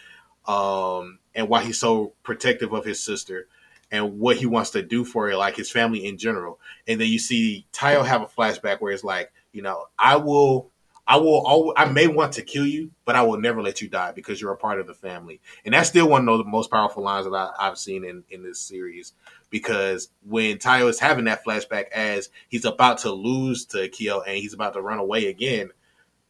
um, 0.48 1.20
and 1.34 1.50
why 1.50 1.64
he's 1.64 1.80
so 1.80 2.14
protective 2.24 2.74
of 2.74 2.86
his 2.86 3.04
sister 3.04 3.48
and 3.92 4.20
what 4.20 4.38
he 4.38 4.46
wants 4.46 4.72
to 4.72 4.82
do 4.82 5.04
for 5.04 5.28
her, 5.28 5.36
like 5.36 5.56
his 5.56 5.72
family 5.72 6.06
in 6.06 6.18
general. 6.18 6.60
And 6.88 7.00
then 7.00 7.08
you 7.08 7.20
see 7.20 7.66
Taiyo 7.74 8.06
have 8.06 8.22
a 8.22 8.28
flashback 8.28 8.82
where 8.82 8.92
it's 8.92 9.04
like, 9.04 9.32
you 9.52 9.62
know, 9.62 9.86
I 9.98 10.18
will, 10.18 10.72
I 11.08 11.18
will, 11.18 11.44
al- 11.48 11.74
I 11.78 11.86
may 11.92 12.08
want 12.08 12.34
to 12.34 12.42
kill 12.42 12.66
you, 12.66 12.92
but 13.06 13.16
I 13.16 13.22
will 13.22 13.40
never 13.40 13.62
let 13.62 13.82
you 13.82 13.88
die 13.88 14.12
because 14.12 14.42
you're 14.42 14.54
a 14.54 14.58
part 14.58 14.80
of 14.80 14.88
the 14.88 14.94
family. 14.94 15.40
And 15.64 15.74
that's 15.74 15.90
still 15.90 16.10
one 16.10 16.28
of 16.28 16.40
the 16.40 16.44
most 16.46 16.72
powerful 16.72 17.04
lines 17.04 17.26
that 17.26 17.34
I, 17.34 17.52
I've 17.60 17.78
seen 17.78 18.04
in 18.04 18.24
in 18.30 18.44
this 18.44 18.60
series. 18.60 19.14
Because 19.52 20.10
when 20.28 20.58
Taiyo 20.58 20.90
is 20.90 21.00
having 21.00 21.26
that 21.26 21.46
flashback 21.46 21.90
as 21.90 22.30
he's 22.50 22.66
about 22.66 22.98
to 23.00 23.12
lose 23.12 23.66
to 23.68 23.88
Kyo 23.90 24.22
and 24.22 24.38
he's 24.38 24.54
about 24.54 24.74
to 24.74 24.82
run 24.82 24.98
away 24.98 25.28
again, 25.28 25.70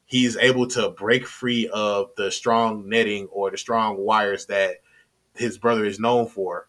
he's 0.05 0.37
able 0.37 0.67
to 0.67 0.89
break 0.89 1.25
free 1.25 1.69
of 1.69 2.09
the 2.17 2.29
strong 2.31 2.87
netting 2.89 3.27
or 3.31 3.51
the 3.51 3.57
strong 3.57 3.97
wires 3.97 4.45
that 4.47 4.77
his 5.35 5.57
brother 5.57 5.85
is 5.85 5.99
known 5.99 6.27
for 6.27 6.67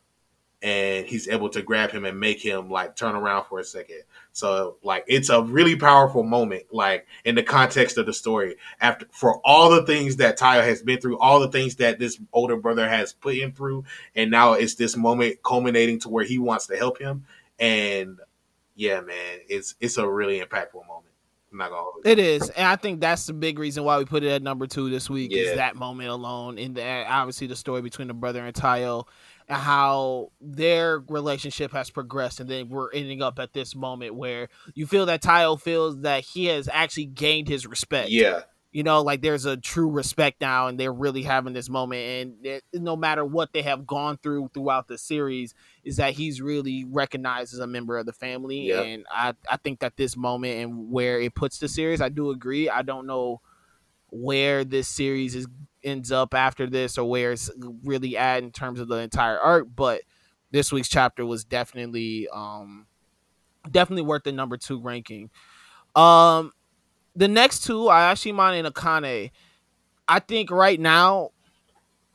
and 0.63 1.07
he's 1.07 1.29
able 1.29 1.49
to 1.51 1.63
grab 1.63 1.91
him 1.91 2.05
and 2.05 2.19
make 2.19 2.43
him 2.43 2.71
like 2.71 2.97
turn 2.97 3.15
around 3.15 3.45
for 3.45 3.59
a 3.59 3.65
second 3.65 4.03
so 4.37 4.77
like 4.83 5.03
it's 5.07 5.31
a 5.31 5.41
really 5.41 5.75
powerful 5.77 6.23
moment 6.23 6.63
like 6.71 7.07
in 7.25 7.35
the 7.35 7.43
context 7.43 7.97
of 7.97 8.05
the 8.05 8.13
story 8.13 8.55
after 8.83 9.07
for 9.11 9.41
all 9.47 9.71
the 9.71 9.87
things 9.87 10.17
that 10.17 10.39
Taiyo 10.39 10.63
has 10.63 10.83
been 10.83 11.01
through 11.01 11.19
all 11.19 11.41
the 11.41 11.51
things 11.51 11.77
that 11.77 11.99
this 11.99 12.21
older 12.35 12.59
brother 12.59 12.87
has 12.87 13.15
put 13.15 13.35
him 13.35 13.53
through 13.53 13.85
and 14.15 14.31
now 14.31 14.53
it's 14.53 14.75
this 14.75 14.95
moment 14.95 15.43
culminating 15.43 15.99
to 16.01 16.11
where 16.11 16.25
he 16.25 16.39
wants 16.39 16.67
to 16.67 16.77
help 16.77 16.99
him 16.99 17.25
and 17.59 18.19
yeah 18.75 19.01
man 19.01 19.39
it's 19.49 19.75
it's 19.81 19.97
a 19.97 20.07
really 20.07 20.39
impactful 20.39 20.87
moment 20.87 21.15
i'm 21.51 21.57
not 21.57 21.71
gonna 21.71 21.81
hold 21.81 22.05
you. 22.05 22.11
It 22.11 22.19
is, 22.19 22.51
and 22.51 22.69
I 22.69 22.77
think 22.77 23.01
that's 23.01 23.25
the 23.25 23.33
big 23.33 23.59
reason 23.59 23.85
why 23.85 23.97
we 23.97 24.05
put 24.05 24.23
it 24.23 24.29
at 24.29 24.43
number 24.43 24.67
two 24.67 24.91
this 24.91 25.09
week. 25.09 25.31
Yeah. 25.33 25.45
Is 25.45 25.57
that 25.57 25.77
moment 25.77 26.11
alone, 26.11 26.59
and 26.59 26.75
the, 26.75 27.11
obviously 27.11 27.47
the 27.47 27.57
story 27.57 27.81
between 27.81 28.09
the 28.09 28.15
brother 28.15 28.45
and 28.45 28.55
Taiyo, 28.55 29.07
and 29.49 29.61
how 29.61 30.31
their 30.41 30.99
relationship 31.09 31.73
has 31.73 31.91
progressed, 31.91 32.41
and 32.41 32.49
then 32.51 32.69
we're 32.69 32.91
ending 32.93 33.23
up 33.23 33.39
at 33.39 33.53
this 33.53 33.75
moment 33.75 34.15
where 34.15 34.49
you 34.75 34.87
feel 34.87 35.07
that 35.07 35.23
Taiyo 35.23 35.61
feels 35.61 36.01
that 36.01 36.25
he 36.25 36.47
has 36.47 36.69
actually 36.73 37.07
gained 37.07 37.49
his 37.49 37.67
respect. 37.67 38.11
yeah 38.11 38.43
you 38.73 38.83
know, 38.83 39.01
like 39.01 39.23
there's 39.23 39.47
a 39.47 39.57
true 39.57 39.89
respect 39.89 40.39
now, 40.43 40.67
and 40.67 40.79
they're 40.79 40.93
really 40.93 41.23
having 41.23 41.55
this 41.55 41.71
moment, 41.71 42.03
and 42.03 42.45
it, 42.47 42.63
no 42.75 42.95
matter 42.95 43.25
what 43.25 43.55
they 43.55 43.63
have 43.63 43.87
gone 43.87 44.19
through 44.19 44.51
throughout 44.53 44.87
the 44.87 44.99
series, 44.99 45.55
is 45.83 45.97
that 45.97 46.13
he's 46.13 46.43
really 46.43 46.85
recognized 46.85 47.55
as 47.55 47.61
a 47.61 47.67
member 47.67 47.97
of 47.97 48.05
the 48.05 48.13
family, 48.13 48.69
Yeah. 48.69 48.83
and 48.83 49.07
I 49.11 49.33
I 49.51 49.57
think 49.57 49.79
that 49.81 49.97
this 49.97 50.15
moment 50.15 50.59
and 50.61 50.91
where 50.91 51.19
it 51.19 51.35
puts 51.35 51.59
the 51.59 51.69
series, 51.69 52.03
I 52.03 52.11
do 52.11 52.29
agree. 52.31 52.69
I 52.69 52.83
don't 52.83 53.07
know 53.07 53.41
where 54.11 54.63
this 54.63 54.89
series 54.89 55.35
is 55.35 55.47
ends 55.87 56.13
up 56.13 56.35
after 56.35 56.67
this 56.67 56.99
or 56.99 57.09
where 57.09 57.33
it's 57.33 57.51
really 57.85 58.17
at 58.19 58.43
in 58.43 58.51
terms 58.53 58.81
of 58.81 58.89
the 58.89 58.97
entire 58.97 59.39
arc, 59.39 59.69
but 59.75 60.03
this 60.51 60.73
week's 60.73 60.89
chapter 60.89 61.25
was 61.25 61.45
definitely 61.45 62.29
um 62.33 62.87
definitely 63.71 64.03
worth 64.03 64.25
the 64.25 64.33
number 64.33 64.57
two 64.57 64.81
ranking. 64.81 65.31
Um 65.95 66.53
the 67.15 67.29
next 67.29 67.65
two 67.65 67.89
are 67.89 68.13
Ayashimon 68.15 68.59
and 68.65 68.75
Akane. 68.75 69.31
I 70.09 70.19
think 70.21 70.51
right 70.51 70.79
now, 70.79 71.31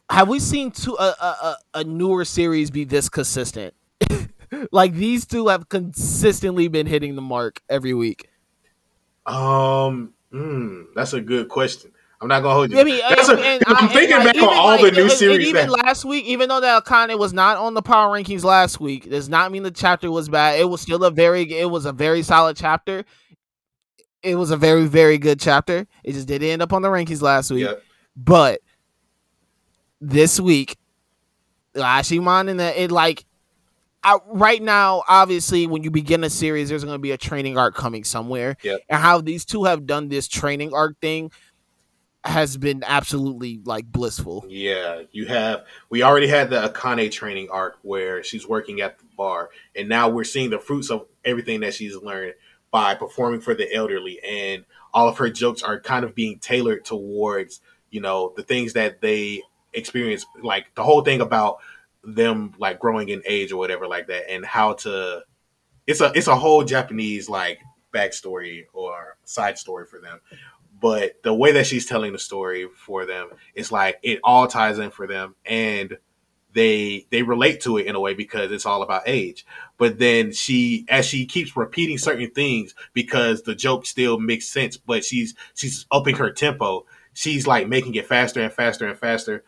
have 0.10 0.28
we 0.30 0.40
seen 0.40 0.72
two 0.72 0.96
a, 1.00 1.04
a, 1.22 1.26
a- 1.26 1.58
a 1.80 1.84
newer 1.84 2.26
series 2.26 2.70
be 2.72 2.84
this 2.84 3.10
consistent? 3.10 3.74
like 4.72 4.94
these 4.94 5.26
two 5.26 5.48
have 5.48 5.70
consistently 5.70 6.68
been 6.68 6.86
hitting 6.88 7.16
the 7.16 7.22
mark 7.22 7.62
every 7.70 7.94
week. 7.94 8.30
Um, 9.26 10.14
mm, 10.34 10.86
that's 10.96 11.14
a 11.14 11.22
good 11.22 11.48
question. 11.50 11.92
I'm 12.22 12.28
not 12.28 12.42
gonna 12.42 12.54
hold 12.54 12.72
you. 12.72 12.80
I 12.80 12.84
mean, 12.84 13.02
and- 13.04 13.20
uh, 13.20 13.34
a- 13.36 13.40
and 13.42 13.64
I'm 13.66 13.76
I- 13.86 13.88
thinking 13.94 14.14
and, 14.16 14.26
like, 14.26 14.36
back 14.36 14.44
on 14.44 14.50
all 14.56 14.68
like, 14.68 14.82
the 14.82 14.92
new 14.92 15.02
and- 15.02 15.10
and 15.10 15.12
series 15.12 15.48
even 15.48 15.68
that- 15.70 15.84
last 15.86 16.06
week, 16.06 16.26
even 16.26 16.50
though 16.50 16.62
that 16.62 16.86
Akane 16.86 17.18
was 17.18 17.34
not 17.34 17.58
on 17.58 17.74
the 17.74 17.82
power 17.82 18.16
rankings 18.16 18.44
last 18.44 18.80
week, 18.80 19.10
does 19.10 19.28
not 19.28 19.52
mean 19.52 19.64
the 19.64 19.72
chapter 19.72 20.12
was 20.12 20.30
bad. 20.30 20.60
It 20.60 20.70
was 20.70 20.82
still 20.82 21.04
a 21.04 21.10
very, 21.12 21.52
it 21.52 21.70
was 21.72 21.86
a 21.86 21.92
very 21.92 22.22
solid 22.22 22.56
chapter. 22.58 23.04
It 24.22 24.36
was 24.36 24.52
a 24.52 24.58
very, 24.58 24.86
very 24.86 25.18
good 25.18 25.40
chapter. 25.40 25.88
It 26.04 26.14
just 26.14 26.28
didn't 26.28 26.48
end 26.48 26.62
up 26.62 26.74
on 26.74 26.84
the 26.84 26.90
rankings 26.90 27.24
last 27.24 27.50
week. 27.50 27.66
Yeah, 27.66 27.74
But 28.16 28.60
this 30.00 30.40
week, 30.40 30.78
Ayashimon 31.76 32.50
and 32.50 32.60
the, 32.60 32.84
it 32.84 32.92
like 32.92 33.26
I, 34.04 34.18
right 34.28 34.62
now, 34.62 35.04
obviously, 35.08 35.68
when 35.68 35.84
you 35.84 35.92
begin 35.92 36.24
a 36.24 36.30
series, 36.30 36.70
there's 36.70 36.84
going 36.84 36.96
to 36.96 37.00
be 37.00 37.12
a 37.12 37.18
training 37.18 37.58
arc 37.58 37.76
coming 37.76 38.04
somewhere. 38.04 38.58
Yep. 38.64 38.82
And 38.90 39.00
how 39.02 39.22
these 39.22 39.46
two 39.46 39.66
have 39.66 39.86
done 39.86 40.08
this 40.10 40.28
training 40.28 40.74
arc 40.74 41.00
thing 41.00 41.32
has 42.24 42.56
been 42.56 42.84
absolutely 42.86 43.60
like 43.66 43.86
blissful. 43.92 44.46
yeah. 44.48 45.02
You 45.12 45.26
have. 45.28 45.66
We 45.90 46.04
already 46.04 46.28
had 46.28 46.50
the 46.50 46.70
Akane 46.70 47.12
training 47.12 47.50
arc 47.50 47.78
where 47.82 48.24
she's 48.24 48.48
working 48.48 48.82
at 48.82 49.00
the 49.00 49.06
bar, 49.18 49.50
and 49.76 49.90
now 49.90 50.10
we're 50.10 50.24
seeing 50.24 50.50
the 50.52 50.60
fruits 50.60 50.92
of 50.92 51.08
everything 51.26 51.62
that 51.62 51.74
she's 51.74 51.96
learned 51.96 52.36
by 52.70 52.96
performing 52.96 53.42
for 53.42 53.54
the 53.54 53.74
elderly, 53.74 54.22
and 54.24 54.66
all 54.94 55.08
of 55.08 55.18
her 55.18 55.30
jokes 55.30 55.64
are 55.64 55.80
kind 55.80 56.06
of 56.06 56.14
being 56.16 56.40
tailored 56.40 56.86
towards 56.86 57.62
you 57.90 58.02
know 58.02 58.34
the 58.36 58.44
things 58.44 58.74
that 58.74 59.02
they 59.02 59.42
experience, 59.74 60.26
like 60.42 60.74
the 60.76 60.84
whole 60.84 61.02
thing 61.02 61.22
about 61.22 61.58
them 62.04 62.54
like 62.58 62.80
growing 62.80 63.10
in 63.10 63.22
age 63.26 63.52
or 63.52 63.58
whatever 63.58 63.88
like 63.88 64.08
that, 64.08 64.30
and 64.32 64.46
how 64.46 64.74
to. 64.74 65.24
It's 65.88 66.02
a 66.02 66.12
it's 66.14 66.28
a 66.28 66.36
whole 66.36 66.64
Japanese 66.64 67.28
like 67.28 67.60
backstory 67.94 68.66
or 68.74 69.18
side 69.26 69.58
story 69.58 69.86
for 69.86 70.00
them. 70.00 70.20
But 70.82 71.22
the 71.24 71.34
way 71.34 71.54
that 71.54 71.66
she's 71.68 71.86
telling 71.86 72.12
the 72.12 72.20
story 72.20 72.68
for 72.76 73.06
them 73.06 73.30
it's 73.56 73.72
like 73.72 73.98
it 74.04 74.20
all 74.24 74.48
ties 74.48 74.80
in 74.80 74.92
for 74.92 75.08
them 75.08 75.36
and 75.46 75.98
they 76.54 77.08
they 77.12 77.24
relate 77.24 77.62
to 77.62 77.78
it 77.78 77.86
in 77.86 77.96
a 77.96 78.00
way 78.00 78.14
because 78.14 78.52
it's 78.52 78.66
all 78.66 78.82
about 78.82 79.04
age. 79.06 79.46
But 79.78 80.00
then 80.00 80.32
she 80.32 80.86
as 80.90 81.06
she 81.06 81.26
keeps 81.26 81.56
repeating 81.56 81.98
certain 81.98 82.30
things 82.32 82.76
because 82.94 83.44
the 83.44 83.56
joke 83.56 83.86
still 83.86 84.20
makes 84.20 84.48
sense 84.48 84.78
but 84.78 85.06
she's 85.06 85.34
she's 85.56 85.86
upping 85.92 86.18
her 86.18 86.32
tempo 86.32 86.86
she's 87.14 87.48
like 87.48 87.68
making 87.68 87.96
it 87.96 88.08
faster 88.08 88.42
and 88.42 88.54
faster 88.54 88.88
and 88.88 88.98
faster 88.98 89.44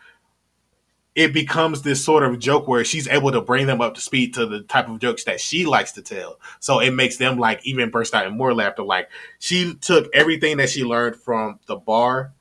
it 1.16 1.34
becomes 1.34 1.84
this 1.84 2.04
sort 2.04 2.24
of 2.24 2.40
joke 2.40 2.68
where 2.68 2.84
she's 2.84 3.08
able 3.08 3.32
to 3.32 3.42
bring 3.42 3.68
them 3.68 3.82
up 3.82 3.94
to 3.96 4.02
speed 4.02 4.34
to 4.34 4.46
the 4.46 4.62
type 4.62 4.90
of 4.90 5.00
jokes 5.00 5.24
that 5.26 5.40
she 5.40 5.66
likes 5.66 5.92
to 5.94 6.02
tell. 6.02 6.40
So 6.60 6.80
it 6.80 6.92
makes 6.92 7.18
them 7.18 7.38
like 7.38 7.66
even 7.66 7.92
burst 7.92 8.16
out 8.16 8.26
in 8.26 8.36
more 8.36 8.54
laughter. 8.54 8.84
Like 8.84 9.10
she 9.40 9.76
took 9.76 10.10
everything 10.14 10.58
that 10.58 10.70
she 10.70 10.84
learned 10.84 11.16
from 11.16 11.60
the 11.68 11.76
bar 11.76 12.34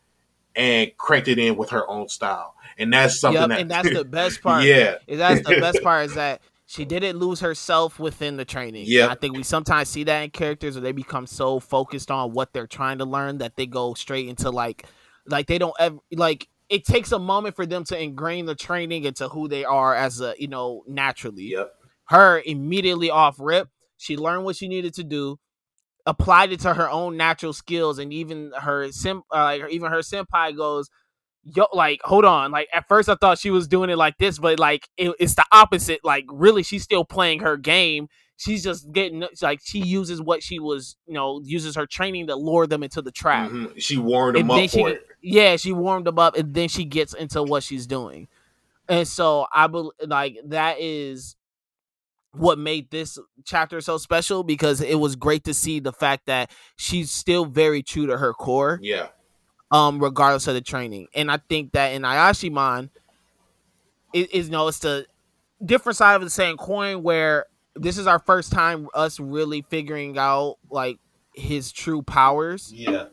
and 0.57 0.91
cranked 0.97 1.29
it 1.29 1.39
in 1.39 1.57
with 1.57 1.71
her 1.71 1.89
own 1.89 2.09
style. 2.09 2.55
And 2.79 2.93
that's 2.93 3.21
something 3.21 3.43
Yep, 3.43 3.49
that 3.51 3.61
and 3.61 3.71
that's 3.71 3.93
the 3.93 4.05
best 4.11 4.43
part. 4.43 4.65
Yeah. 4.65 4.97
Is 5.07 5.19
that's 5.19 5.47
the 5.47 5.61
best 5.61 5.83
part 5.83 6.07
is 6.07 6.15
that 6.15 6.41
she 6.65 6.87
didn't 6.87 7.19
lose 7.19 7.41
herself 7.41 7.99
within 7.99 8.39
the 8.39 8.47
training. 8.47 8.85
Yeah. 8.87 9.09
I 9.09 9.15
think 9.15 9.37
we 9.37 9.43
sometimes 9.43 9.91
see 9.91 10.05
that 10.05 10.23
in 10.23 10.31
characters 10.31 10.75
where 10.75 10.83
they 10.83 10.93
become 10.93 11.27
so 11.27 11.61
focused 11.61 12.11
on 12.11 12.33
what 12.33 12.55
they're 12.55 12.67
trying 12.67 12.99
to 12.99 13.05
learn 13.05 13.39
that 13.39 13.57
they 13.57 13.67
go 13.67 13.93
straight 13.93 14.29
into 14.29 14.51
like 14.51 14.87
like 15.27 15.47
they 15.47 15.59
don't 15.59 15.75
ever 15.79 15.99
like 16.13 16.49
it 16.73 16.85
takes 16.87 17.13
a 17.13 17.19
moment 17.19 17.55
for 17.57 17.67
them 17.67 17.85
to 17.85 18.03
ingrain 18.03 18.47
the 18.47 18.55
training 18.55 19.05
into 19.05 19.29
who 19.29 19.49
they 19.49 19.65
are 19.65 19.95
as 19.95 20.21
a 20.21 20.35
you 20.39 20.49
know 20.49 20.85
naturally. 20.89 21.53
Yep. 21.53 21.73
Her 22.07 22.43
immediately 22.45 23.11
off 23.11 23.37
rip, 23.39 23.69
she 23.99 24.17
learned 24.17 24.45
what 24.45 24.57
she 24.57 24.69
needed 24.69 24.95
to 24.95 25.05
do, 25.05 25.39
applied 26.07 26.53
it 26.53 26.61
to 26.61 26.75
her 26.75 26.91
own 26.91 27.17
natural 27.17 27.53
skills, 27.53 27.99
and 27.99 28.13
even 28.13 28.53
her 28.61 28.91
sim 28.93 29.23
uh, 29.33 29.45
like 29.45 29.63
even 29.71 29.91
her 29.93 29.99
senpai 30.01 30.57
goes, 30.57 30.91
yo 31.45 31.67
like 31.73 32.01
hold 32.05 32.25
on 32.25 32.53
like 32.53 32.69
at 32.73 32.87
first 32.89 33.09
i 33.09 33.17
thought 33.17 33.39
she 33.39 33.51
was 33.51 33.67
doing 33.67 33.91
it 33.91 33.97
like 33.99 34.17
this 34.19 34.39
but 34.39 34.59
like 34.61 34.89
it, 34.97 35.13
it's 35.19 35.35
the 35.35 35.45
opposite 35.53 36.01
like 36.05 36.25
really 36.31 36.63
she's 36.63 36.85
still 36.85 37.05
playing 37.05 37.41
her 37.41 37.57
game 37.57 38.07
she's 38.43 38.63
just 38.65 38.91
getting 38.93 39.25
like 39.41 39.61
she 39.63 39.79
uses 39.79 40.21
what 40.21 40.43
she 40.43 40.59
was 40.59 40.97
you 41.07 41.15
know 41.15 41.41
uses 41.45 41.77
her 41.77 41.87
training 41.87 42.27
to 42.27 42.35
lure 42.35 42.67
them 42.67 42.83
into 42.83 43.01
the 43.03 43.11
trap 43.13 43.51
Mhm. 43.51 43.73
She 43.81 43.97
warmed 43.99 44.37
them 44.37 44.51
and 44.51 44.65
up 44.65 44.71
she 44.71 44.81
for 44.81 44.89
it. 44.91 45.07
yeah 45.23 45.57
she 45.57 45.73
warmed 45.73 46.07
them 46.07 46.19
up 46.19 46.37
and 46.37 46.53
then 46.55 46.69
she 46.69 46.85
gets 46.85 47.15
into 47.15 47.43
what 47.43 47.63
she's 47.63 47.87
doing 47.87 48.29
and 48.89 49.07
so 49.07 49.47
i 49.53 49.67
believe 49.67 49.93
like 50.07 50.37
that 50.47 50.77
is 50.81 51.37
what 52.33 52.59
made 52.59 52.91
this 52.91 53.19
chapter 53.45 53.81
so 53.81 53.99
special 53.99 54.43
because 54.43 54.81
it 54.81 54.95
was 54.99 55.15
great 55.17 55.45
to 55.45 55.53
see 55.55 55.79
the 55.81 55.93
fact 55.93 56.27
that 56.27 56.51
she's 56.77 57.11
still 57.11 57.45
very 57.45 57.83
true 57.83 58.07
to 58.07 58.17
her 58.17 58.33
core 58.33 58.79
Yeah. 58.83 59.09
um, 59.71 60.01
regardless 60.03 60.47
of 60.49 60.55
the 60.55 60.63
training. 60.63 61.09
And 61.15 61.31
I 61.31 61.37
think 61.37 61.73
that 61.73 61.89
in 61.89 62.03
Ayashimon, 62.03 62.89
it 64.15 64.33
is 64.35 64.47
you 64.47 64.53
know 64.53 64.67
it's 64.69 64.79
the 64.79 65.07
different 65.65 65.97
side 65.99 66.15
of 66.15 66.23
the 66.23 66.31
same 66.31 66.57
coin 66.57 67.03
where 67.03 67.45
this 67.75 67.99
is 67.99 68.07
our 68.07 68.19
first 68.19 68.53
time 68.53 68.89
us 68.95 69.19
really 69.19 69.63
figuring 69.63 70.19
out 70.19 70.57
like 70.71 70.99
his 71.35 71.73
true 71.73 72.03
powers. 72.03 72.73
Yeah. 72.75 73.07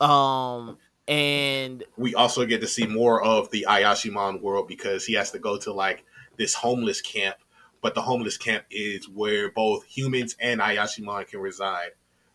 Um, 0.00 0.78
and 1.06 1.82
We 1.96 2.14
also 2.14 2.44
get 2.44 2.60
to 2.60 2.66
see 2.66 2.86
more 2.86 3.22
of 3.22 3.50
the 3.50 3.66
Ayashimon 3.68 4.42
world 4.42 4.68
because 4.68 5.06
he 5.06 5.14
has 5.14 5.30
to 5.32 5.38
go 5.38 5.58
to 5.58 5.72
like 5.72 6.04
this 6.36 6.54
homeless 6.54 7.00
camp, 7.00 7.36
but 7.82 7.94
the 7.94 8.02
homeless 8.02 8.36
camp 8.36 8.64
is 8.70 9.08
where 9.08 9.50
both 9.50 9.84
humans 9.84 10.36
and 10.38 10.60
Ayashimon 10.60 11.26
can 11.26 11.40
reside. 11.40 11.90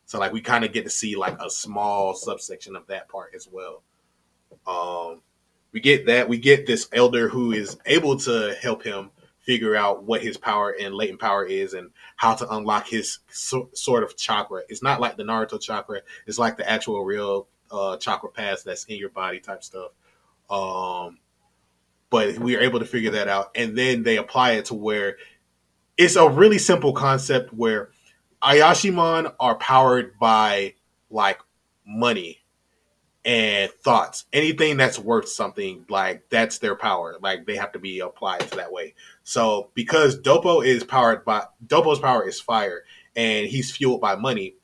So 0.06 0.20
like 0.20 0.34
we 0.34 0.42
kind 0.42 0.66
of 0.66 0.74
get 0.74 0.84
to 0.86 0.90
see 0.90 1.16
like 1.16 1.40
a 1.40 1.50
small 1.50 2.16
subsection 2.16 2.76
of 2.76 2.88
that 2.88 3.08
part 3.08 3.34
as 3.36 3.48
well. 3.50 3.84
Um, 4.68 5.22
we 5.72 5.80
get 5.80 6.08
that 6.08 6.28
we 6.28 6.38
get 6.38 6.66
this 6.66 6.88
elder 6.92 7.30
who 7.30 7.52
is 7.52 7.78
able 7.86 8.18
to 8.20 8.56
help 8.62 8.84
him 8.84 9.12
figure 9.44 9.76
out 9.76 10.04
what 10.04 10.22
his 10.22 10.38
power 10.38 10.76
and 10.80 10.96
latent 10.96 11.20
power 11.20 11.46
is 11.46 11.74
and 11.74 11.92
how 12.16 12.34
to 12.34 12.50
unlock 12.56 12.88
his 12.88 13.20
so, 13.30 13.70
sort 13.74 14.04
of 14.04 14.18
chakra. 14.18 14.62
It's 14.70 14.82
not 14.82 15.00
like 15.00 15.18
the 15.18 15.24
Naruto 15.24 15.62
chakra; 15.62 16.02
it's 16.26 16.40
like 16.40 16.58
the 16.58 16.70
actual 16.70 17.04
real 17.04 17.48
uh, 17.72 17.98
chakra 17.98 18.30
paths 18.30 18.64
that's 18.64 18.86
in 18.86 18.98
your 18.98 19.10
body 19.10 19.40
type 19.40 19.64
stuff. 19.64 19.92
Um, 20.50 21.20
but 22.10 22.38
we 22.38 22.56
are 22.56 22.62
able 22.62 22.80
to 22.80 22.86
figure 22.86 23.12
that 23.12 23.28
out, 23.28 23.52
and 23.56 23.78
then 23.78 24.04
they 24.04 24.18
apply 24.18 24.54
it 24.54 24.66
to 24.66 24.76
where 24.76 25.18
it's 25.98 26.16
a 26.16 26.30
really 26.30 26.58
simple 26.58 26.94
concept 26.94 27.54
where 27.54 27.92
Ayashimon 28.42 29.34
are 29.40 29.56
powered 29.56 30.18
by 30.20 30.76
like 31.10 31.40
money 31.86 32.43
and 33.26 33.72
thoughts. 33.72 34.26
Anything 34.34 34.78
that's 34.78 35.00
worth 35.00 35.30
something, 35.30 35.86
like 35.90 36.30
that's 36.30 36.60
their 36.60 36.76
power. 36.76 37.18
Like 37.22 37.46
they 37.46 37.56
have 37.56 37.72
to 37.74 37.80
be 37.80 38.00
applied 38.00 38.42
to 38.42 38.58
that 38.58 38.72
way. 38.72 38.96
So 39.24 39.70
because 39.74 40.20
Dopo 40.20 40.66
is 40.66 40.84
powered 40.84 41.24
by 41.24 41.46
Dopo's 41.66 42.00
power 42.00 42.28
is 42.28 42.40
fire 42.40 42.84
and 43.16 43.48
he's 43.48 43.72
fueled 43.72 44.02
by 44.02 44.16
money, 44.16 44.56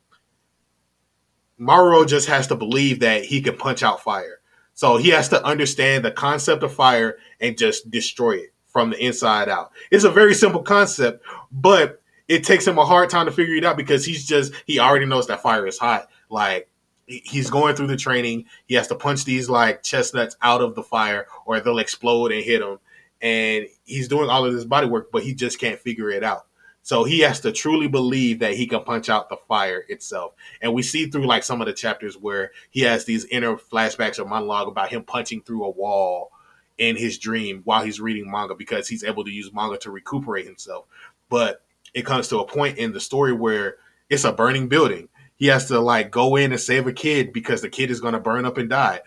Maruo 1.58 2.06
just 2.06 2.28
has 2.28 2.46
to 2.48 2.54
believe 2.54 3.00
that 3.00 3.24
he 3.24 3.40
can 3.40 3.56
punch 3.56 3.82
out 3.82 4.02
fire. 4.02 4.40
So 4.74 4.96
he 4.96 5.10
has 5.10 5.28
to 5.30 5.44
understand 5.44 6.04
the 6.04 6.10
concept 6.10 6.62
of 6.62 6.72
fire 6.72 7.18
and 7.40 7.58
just 7.58 7.90
destroy 7.90 8.36
it 8.36 8.54
from 8.66 8.90
the 8.90 9.04
inside 9.04 9.48
out. 9.48 9.72
It's 9.90 10.04
a 10.04 10.10
very 10.10 10.34
simple 10.34 10.62
concept, 10.62 11.24
but 11.52 12.00
it 12.28 12.44
takes 12.44 12.66
him 12.66 12.78
a 12.78 12.84
hard 12.84 13.10
time 13.10 13.26
to 13.26 13.32
figure 13.32 13.56
it 13.56 13.64
out 13.64 13.76
because 13.76 14.04
he's 14.04 14.24
just 14.24 14.54
he 14.64 14.78
already 14.78 15.04
knows 15.04 15.26
that 15.26 15.42
fire 15.42 15.66
is 15.66 15.78
hot. 15.78 16.08
Like 16.30 16.69
he's 17.10 17.50
going 17.50 17.74
through 17.74 17.88
the 17.88 17.96
training, 17.96 18.46
he 18.66 18.74
has 18.76 18.88
to 18.88 18.94
punch 18.94 19.24
these 19.24 19.50
like 19.50 19.82
chestnuts 19.82 20.36
out 20.40 20.60
of 20.60 20.74
the 20.74 20.82
fire 20.82 21.26
or 21.44 21.60
they'll 21.60 21.78
explode 21.78 22.32
and 22.32 22.44
hit 22.44 22.62
him. 22.62 22.78
And 23.20 23.66
he's 23.84 24.08
doing 24.08 24.30
all 24.30 24.46
of 24.46 24.54
this 24.54 24.64
body 24.64 24.86
work, 24.86 25.10
but 25.12 25.22
he 25.22 25.34
just 25.34 25.58
can't 25.58 25.78
figure 25.78 26.10
it 26.10 26.24
out. 26.24 26.46
So 26.82 27.04
he 27.04 27.20
has 27.20 27.40
to 27.40 27.52
truly 27.52 27.88
believe 27.88 28.38
that 28.38 28.54
he 28.54 28.66
can 28.66 28.82
punch 28.84 29.10
out 29.10 29.28
the 29.28 29.36
fire 29.48 29.84
itself. 29.88 30.32
And 30.62 30.72
we 30.72 30.82
see 30.82 31.06
through 31.06 31.26
like 31.26 31.44
some 31.44 31.60
of 31.60 31.66
the 31.66 31.74
chapters 31.74 32.16
where 32.16 32.52
he 32.70 32.80
has 32.82 33.04
these 33.04 33.26
inner 33.26 33.56
flashbacks 33.56 34.18
or 34.18 34.24
monologue 34.24 34.68
about 34.68 34.88
him 34.88 35.02
punching 35.02 35.42
through 35.42 35.64
a 35.64 35.70
wall 35.70 36.30
in 36.78 36.96
his 36.96 37.18
dream 37.18 37.60
while 37.64 37.84
he's 37.84 38.00
reading 38.00 38.30
manga 38.30 38.54
because 38.54 38.88
he's 38.88 39.04
able 39.04 39.24
to 39.24 39.30
use 39.30 39.52
manga 39.52 39.76
to 39.78 39.90
recuperate 39.90 40.46
himself. 40.46 40.86
But 41.28 41.62
it 41.92 42.06
comes 42.06 42.28
to 42.28 42.38
a 42.38 42.46
point 42.46 42.78
in 42.78 42.92
the 42.92 43.00
story 43.00 43.32
where 43.34 43.76
it's 44.08 44.24
a 44.24 44.32
burning 44.32 44.68
building. 44.68 45.08
He 45.40 45.46
has 45.46 45.68
to 45.68 45.80
like 45.80 46.10
go 46.10 46.36
in 46.36 46.52
and 46.52 46.60
save 46.60 46.86
a 46.86 46.92
kid 46.92 47.32
because 47.32 47.62
the 47.62 47.70
kid 47.70 47.90
is 47.90 48.02
going 48.02 48.12
to 48.12 48.20
burn 48.20 48.44
up 48.44 48.58
and 48.58 48.68
die. 48.68 49.00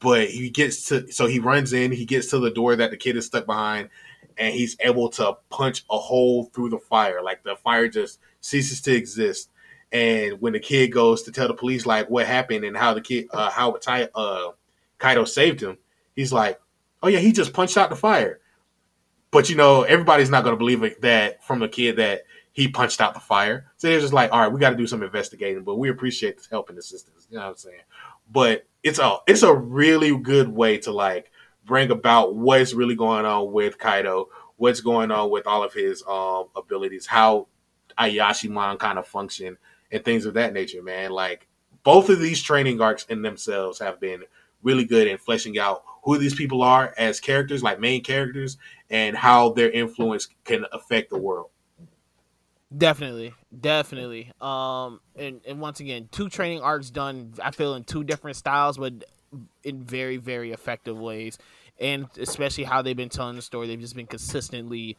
But 0.00 0.28
he 0.28 0.50
gets 0.50 0.86
to 0.88 1.10
so 1.12 1.26
he 1.26 1.38
runs 1.38 1.72
in, 1.72 1.92
he 1.92 2.04
gets 2.04 2.28
to 2.30 2.40
the 2.40 2.50
door 2.50 2.74
that 2.74 2.90
the 2.90 2.96
kid 2.96 3.16
is 3.16 3.26
stuck 3.26 3.46
behind 3.46 3.88
and 4.36 4.52
he's 4.52 4.76
able 4.80 5.08
to 5.10 5.38
punch 5.48 5.84
a 5.88 5.96
hole 5.96 6.50
through 6.52 6.70
the 6.70 6.78
fire. 6.80 7.22
Like 7.22 7.44
the 7.44 7.54
fire 7.54 7.86
just 7.88 8.18
ceases 8.40 8.80
to 8.82 8.94
exist. 8.94 9.48
And 9.92 10.40
when 10.40 10.54
the 10.54 10.60
kid 10.60 10.88
goes 10.88 11.22
to 11.22 11.32
tell 11.32 11.46
the 11.46 11.54
police 11.54 11.86
like 11.86 12.10
what 12.10 12.26
happened 12.26 12.64
and 12.64 12.76
how 12.76 12.92
the 12.92 13.00
kid 13.00 13.28
uh 13.32 13.50
how 13.50 13.70
Ty, 13.76 14.08
uh 14.12 14.50
Kaido 14.98 15.24
saved 15.24 15.62
him, 15.62 15.78
he's 16.16 16.32
like, 16.32 16.60
"Oh 17.00 17.08
yeah, 17.08 17.20
he 17.20 17.30
just 17.30 17.52
punched 17.52 17.76
out 17.76 17.90
the 17.90 17.96
fire." 17.96 18.40
But 19.30 19.48
you 19.50 19.54
know, 19.54 19.82
everybody's 19.82 20.30
not 20.30 20.42
going 20.42 20.54
to 20.54 20.58
believe 20.58 21.00
that 21.02 21.44
from 21.44 21.60
the 21.60 21.68
kid 21.68 21.96
that 21.96 22.22
he 22.56 22.68
punched 22.68 23.02
out 23.02 23.12
the 23.12 23.20
fire. 23.20 23.70
So 23.76 23.86
they're 23.86 24.00
just 24.00 24.14
like, 24.14 24.32
"All 24.32 24.40
right, 24.40 24.50
we 24.50 24.58
got 24.58 24.70
to 24.70 24.76
do 24.76 24.86
some 24.86 25.02
investigating, 25.02 25.62
but 25.62 25.76
we 25.76 25.90
appreciate 25.90 26.38
the 26.38 26.48
help 26.50 26.70
and 26.70 26.78
assistance." 26.78 27.28
You 27.30 27.36
know 27.36 27.44
what 27.44 27.50
I'm 27.50 27.56
saying? 27.56 27.82
But 28.32 28.66
it's 28.82 28.98
a 28.98 29.18
it's 29.26 29.42
a 29.42 29.54
really 29.54 30.16
good 30.16 30.48
way 30.48 30.78
to 30.78 30.90
like 30.90 31.30
bring 31.66 31.90
about 31.90 32.34
what's 32.34 32.72
really 32.72 32.94
going 32.94 33.26
on 33.26 33.52
with 33.52 33.76
Kaido, 33.76 34.30
what's 34.56 34.80
going 34.80 35.10
on 35.10 35.30
with 35.30 35.46
all 35.46 35.62
of 35.62 35.74
his 35.74 36.02
um 36.08 36.46
abilities, 36.56 37.04
how 37.04 37.48
Ayashimon 37.98 38.78
kind 38.78 38.98
of 38.98 39.06
function, 39.06 39.58
and 39.92 40.02
things 40.02 40.24
of 40.24 40.32
that 40.34 40.54
nature, 40.54 40.82
man. 40.82 41.10
Like 41.10 41.48
both 41.82 42.08
of 42.08 42.20
these 42.20 42.42
training 42.42 42.80
arcs 42.80 43.04
in 43.10 43.20
themselves 43.20 43.80
have 43.80 44.00
been 44.00 44.22
really 44.62 44.84
good 44.84 45.08
in 45.08 45.18
fleshing 45.18 45.58
out 45.58 45.84
who 46.04 46.16
these 46.16 46.34
people 46.34 46.62
are 46.62 46.94
as 46.96 47.20
characters, 47.20 47.62
like 47.62 47.80
main 47.80 48.02
characters, 48.02 48.56
and 48.88 49.14
how 49.14 49.52
their 49.52 49.70
influence 49.70 50.26
can 50.44 50.64
affect 50.72 51.10
the 51.10 51.18
world. 51.18 51.50
Definitely, 52.76 53.32
definitely. 53.58 54.32
Um, 54.40 55.00
and 55.14 55.40
and 55.46 55.60
once 55.60 55.80
again, 55.80 56.08
two 56.10 56.28
training 56.28 56.60
arcs 56.60 56.90
done. 56.90 57.34
I 57.42 57.50
feel 57.50 57.74
in 57.74 57.84
two 57.84 58.04
different 58.04 58.36
styles, 58.36 58.76
but 58.78 58.92
in 59.64 59.82
very 59.82 60.16
very 60.16 60.52
effective 60.52 60.98
ways, 60.98 61.38
and 61.78 62.06
especially 62.18 62.64
how 62.64 62.82
they've 62.82 62.96
been 62.96 63.08
telling 63.08 63.36
the 63.36 63.42
story. 63.42 63.66
They've 63.66 63.80
just 63.80 63.96
been 63.96 64.06
consistently 64.06 64.96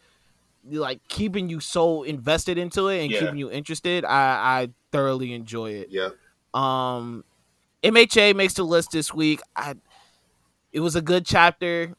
like 0.68 1.00
keeping 1.08 1.48
you 1.48 1.60
so 1.60 2.02
invested 2.02 2.58
into 2.58 2.88
it 2.88 3.02
and 3.02 3.10
Yeah. 3.12 3.20
keeping 3.20 3.38
you 3.38 3.50
interested. 3.50 4.04
I 4.04 4.62
I 4.62 4.68
thoroughly 4.92 5.32
enjoy 5.32 5.72
it. 5.72 5.88
Yeah. 5.90 6.10
Um, 6.54 7.24
MHA 7.82 8.34
makes 8.34 8.54
the 8.54 8.64
list 8.64 8.90
this 8.92 9.14
week. 9.14 9.40
I 9.54 9.74
it 10.72 10.80
was 10.80 10.96
a 10.96 11.02
good 11.02 11.24
chapter. 11.24 11.94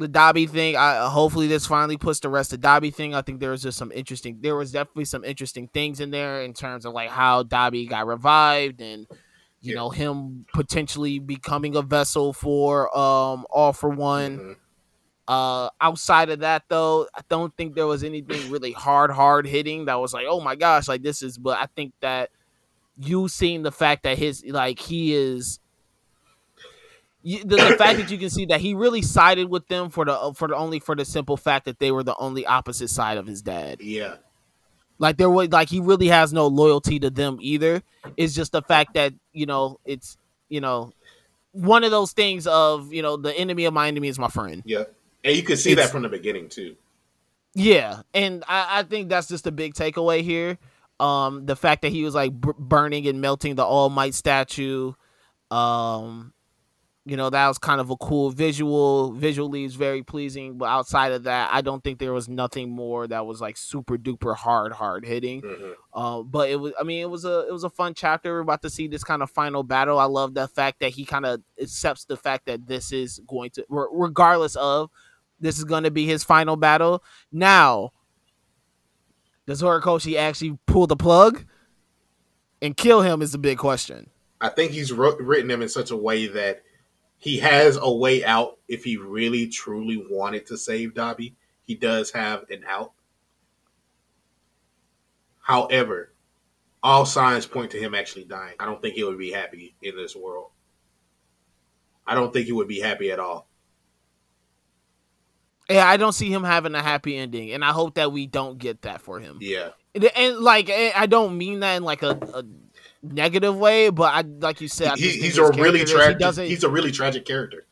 The 0.00 0.08
Dabi 0.08 0.48
thing. 0.48 0.76
I 0.76 1.08
hopefully 1.10 1.46
this 1.46 1.66
finally 1.66 1.98
puts 1.98 2.20
the 2.20 2.30
rest 2.30 2.54
of 2.54 2.60
Dabi 2.60 2.92
thing. 2.92 3.14
I 3.14 3.20
think 3.20 3.38
there 3.38 3.50
was 3.50 3.62
just 3.62 3.76
some 3.76 3.92
interesting. 3.92 4.38
There 4.40 4.56
was 4.56 4.72
definitely 4.72 5.04
some 5.04 5.24
interesting 5.24 5.68
things 5.68 6.00
in 6.00 6.10
there 6.10 6.40
in 6.42 6.54
terms 6.54 6.86
of 6.86 6.94
like 6.94 7.10
how 7.10 7.42
Dabi 7.42 7.86
got 7.86 8.06
revived 8.06 8.80
and 8.80 9.06
you 9.60 9.74
Yeah. 9.74 9.74
know 9.74 9.90
him 9.90 10.46
potentially 10.54 11.18
becoming 11.18 11.76
a 11.76 11.82
vessel 11.82 12.32
for 12.32 12.86
um 12.96 13.44
all 13.50 13.74
for 13.74 13.90
one. 13.90 14.38
Mhm. 14.38 14.56
Uh, 15.28 15.68
outside 15.82 16.30
of 16.30 16.40
that 16.40 16.64
though, 16.68 17.06
I 17.14 17.20
don't 17.28 17.54
think 17.56 17.74
there 17.74 17.86
was 17.86 18.02
anything 18.02 18.50
really 18.50 18.72
hard, 18.72 19.10
hard 19.12 19.46
hitting 19.46 19.84
that 19.84 20.00
was 20.00 20.12
like, 20.14 20.24
oh 20.26 20.40
my 20.40 20.56
gosh, 20.56 20.88
like 20.88 21.02
this 21.02 21.22
is. 21.22 21.36
But 21.38 21.58
I 21.58 21.66
think 21.76 21.92
that 22.00 22.30
you 22.98 23.28
seeing 23.28 23.62
the 23.62 23.70
fact 23.70 24.02
that 24.04 24.16
his 24.18 24.42
like 24.46 24.78
he 24.78 25.14
is. 25.14 25.59
You, 27.22 27.44
the, 27.44 27.56
the 27.56 27.76
fact 27.76 27.98
that 27.98 28.10
you 28.10 28.16
can 28.18 28.30
see 28.30 28.46
that 28.46 28.60
he 28.60 28.74
really 28.74 29.02
sided 29.02 29.50
with 29.50 29.66
them 29.68 29.90
for 29.90 30.04
the 30.06 30.32
for 30.34 30.48
the 30.48 30.56
only 30.56 30.80
for 30.80 30.94
the 30.96 31.04
simple 31.04 31.36
fact 31.36 31.66
that 31.66 31.78
they 31.78 31.90
were 31.92 32.02
the 32.02 32.16
only 32.16 32.46
opposite 32.46 32.88
side 32.88 33.18
of 33.18 33.26
his 33.26 33.42
dad. 33.42 33.80
Yeah. 33.82 34.16
Like 34.98 35.16
there 35.18 35.28
was 35.30 35.48
like 35.50 35.68
he 35.68 35.80
really 35.80 36.08
has 36.08 36.32
no 36.32 36.46
loyalty 36.46 36.98
to 37.00 37.10
them 37.10 37.38
either. 37.40 37.82
It's 38.16 38.34
just 38.34 38.52
the 38.52 38.62
fact 38.62 38.94
that 38.94 39.12
you 39.32 39.46
know 39.46 39.78
it's 39.84 40.16
you 40.48 40.60
know 40.60 40.92
one 41.52 41.84
of 41.84 41.90
those 41.90 42.12
things 42.12 42.46
of 42.46 42.92
you 42.92 43.02
know 43.02 43.16
the 43.16 43.36
enemy 43.36 43.64
of 43.66 43.74
my 43.74 43.88
enemy 43.88 44.08
is 44.08 44.18
my 44.18 44.28
friend. 44.28 44.62
Yeah. 44.64 44.84
And 45.22 45.36
you 45.36 45.42
can 45.42 45.58
see 45.58 45.72
It's- 45.72 45.86
that 45.86 45.92
from 45.92 46.02
the 46.02 46.08
beginning 46.08 46.48
too. 46.48 46.76
Yeah, 47.52 48.02
and 48.14 48.44
I, 48.46 48.78
I 48.78 48.82
think 48.84 49.08
that's 49.08 49.26
just 49.26 49.44
a 49.46 49.50
big 49.50 49.74
takeaway 49.74 50.22
here. 50.22 50.56
Um, 51.00 51.46
the 51.46 51.56
fact 51.56 51.82
that 51.82 51.90
he 51.90 52.04
was 52.04 52.14
like 52.14 52.38
b- 52.40 52.52
burning 52.56 53.08
and 53.08 53.20
melting 53.20 53.56
the 53.56 53.64
All 53.64 53.90
Might 53.90 54.14
statue, 54.14 54.92
um, 55.50 56.32
you 57.06 57.16
know, 57.16 57.30
that 57.30 57.48
was 57.48 57.58
kind 57.58 57.80
of 57.80 57.90
a 57.90 57.96
cool 57.96 58.30
visual. 58.30 59.12
Visually, 59.12 59.64
is 59.64 59.74
very 59.74 60.02
pleasing. 60.02 60.58
But 60.58 60.66
outside 60.66 61.12
of 61.12 61.22
that, 61.24 61.48
I 61.52 61.62
don't 61.62 61.82
think 61.82 61.98
there 61.98 62.12
was 62.12 62.28
nothing 62.28 62.70
more 62.70 63.06
that 63.06 63.24
was 63.24 63.40
like 63.40 63.56
super 63.56 63.96
duper 63.96 64.36
hard, 64.36 64.72
hard 64.72 65.06
hitting. 65.06 65.40
Mhm. 65.40 65.74
Uh, 65.94 66.22
but 66.22 66.50
it 66.50 66.56
was, 66.56 66.72
I 66.78 66.82
mean, 66.82 67.00
it 67.00 67.08
was 67.08 67.24
a, 67.24 67.46
it 67.48 67.52
was 67.52 67.64
a 67.64 67.70
fun 67.70 67.94
chapter. 67.94 68.34
We're 68.34 68.40
about 68.40 68.62
to 68.62 68.70
see 68.70 68.86
this 68.86 69.02
kind 69.02 69.22
of 69.22 69.30
final 69.30 69.62
battle. 69.62 69.98
I 69.98 70.04
love 70.04 70.34
the 70.34 70.46
fact 70.46 70.80
that 70.80 70.90
he 70.90 71.04
kind 71.06 71.24
of 71.24 71.40
accepts 71.60 72.04
the 72.04 72.18
fact 72.18 72.46
that 72.46 72.66
this 72.66 72.92
is 72.92 73.20
going 73.26 73.50
to, 73.52 73.64
re- 73.70 73.88
regardless 73.90 74.54
of, 74.56 74.90
this 75.40 75.56
is 75.56 75.64
going 75.64 75.84
to 75.84 75.90
be 75.90 76.04
his 76.04 76.22
final 76.22 76.56
battle. 76.56 77.02
Now, 77.32 77.92
does 79.46 79.62
Horikoshi 79.62 80.16
actually 80.18 80.58
pull 80.66 80.86
the 80.86 80.96
plug 80.96 81.46
and 82.60 82.76
kill 82.76 83.00
him? 83.00 83.22
Is 83.22 83.32
the 83.32 83.38
big 83.38 83.56
question. 83.56 84.10
I 84.40 84.50
think 84.50 84.72
he's 84.72 84.92
wrote, 84.92 85.18
written 85.18 85.48
them 85.48 85.62
in 85.62 85.68
such 85.70 85.90
a 85.90 85.96
way 85.96 86.26
that 86.26 86.62
he 87.20 87.38
has 87.38 87.78
a 87.80 87.92
way 87.92 88.24
out 88.24 88.58
if 88.66 88.82
he 88.82 88.96
really 88.96 89.46
truly 89.46 90.02
wanted 90.10 90.46
to 90.46 90.56
save 90.56 90.94
Dabi. 90.94 91.34
He 91.64 91.74
does 91.74 92.10
have 92.12 92.48
an 92.50 92.64
out. 92.66 92.92
However, 95.38 96.14
all 96.82 97.04
signs 97.04 97.44
point 97.44 97.72
to 97.72 97.78
him 97.78 97.94
actually 97.94 98.24
dying. 98.24 98.54
I 98.58 98.64
don't 98.64 98.80
think 98.80 98.94
he 98.94 99.04
would 99.04 99.18
be 99.18 99.30
happy 99.30 99.76
in 99.82 99.96
this 99.96 100.16
world. 100.16 100.50
I 102.06 102.14
don't 102.14 102.32
think 102.32 102.46
he 102.46 102.52
would 102.52 102.68
be 102.68 102.80
happy 102.80 103.12
at 103.12 103.18
all. 103.18 103.46
Yeah, 105.68 105.86
I 105.86 105.98
don't 105.98 106.14
see 106.14 106.32
him 106.32 106.42
having 106.42 106.74
a 106.74 106.82
happy 106.82 107.16
ending, 107.18 107.52
and 107.52 107.62
I 107.62 107.70
hope 107.72 107.94
that 107.94 108.12
we 108.12 108.26
don't 108.26 108.58
get 108.58 108.82
that 108.82 109.02
for 109.02 109.20
him. 109.20 109.38
Yeah, 109.40 109.70
And, 109.94 110.04
and, 110.16 110.38
like, 110.38 110.70
eh, 110.70 110.90
I 110.96 111.06
don't 111.06 111.36
mean 111.36 111.60
that 111.60 111.76
in 111.76 111.84
like 111.84 112.02
a, 112.02 112.18
a 112.34 112.44
negative 113.02 113.56
way, 113.56 113.90
but 113.90 114.14
I 114.14 114.22
like 114.22 114.60
you 114.60 114.68
said, 114.68 114.98
he, 114.98 115.10
he's 115.10 115.38
a 115.38 115.50
really 115.52 115.84
tragic. 115.84 116.34
He. 116.34 116.48
He's 116.48 116.64
a 116.64 116.70
really 116.70 116.90
tragic 116.92 117.24
character. 117.24 117.66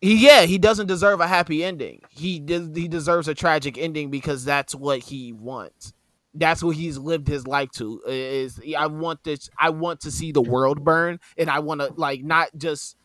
He, 0.00 0.16
yeah, 0.26 0.42
he 0.42 0.58
doesn't 0.58 0.86
deserve 0.86 1.20
a 1.20 1.26
happy 1.26 1.64
ending. 1.64 2.02
He 2.10 2.38
does. 2.40 2.70
He 2.74 2.88
deserves 2.88 3.28
a 3.28 3.34
tragic 3.34 3.78
ending 3.78 4.10
because 4.10 4.44
that's 4.44 4.74
what 4.74 5.00
he 5.00 5.32
wants. 5.32 5.92
That's 6.34 6.62
what 6.62 6.76
he's 6.76 6.98
lived 6.98 7.28
his 7.28 7.46
life 7.46 7.70
to. 7.72 8.02
Is 8.06 8.60
I 8.76 8.86
want 8.88 9.24
this. 9.24 9.48
I 9.58 9.70
want 9.70 10.00
to 10.00 10.10
see 10.10 10.32
the 10.32 10.42
world 10.42 10.84
burn, 10.84 11.20
and 11.38 11.48
I 11.48 11.60
want 11.60 11.80
to 11.80 11.92
like 11.96 12.22
not 12.22 12.50
just. 12.56 12.96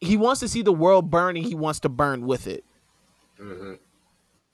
He 0.00 0.16
wants 0.16 0.40
to 0.40 0.48
see 0.48 0.62
the 0.62 0.72
world 0.72 1.10
burn, 1.10 1.36
and 1.36 1.44
he 1.46 1.54
wants 1.54 1.80
to 1.80 1.88
burn 1.88 2.26
with 2.26 2.46
it. 2.46 2.64
hmm 3.38 3.74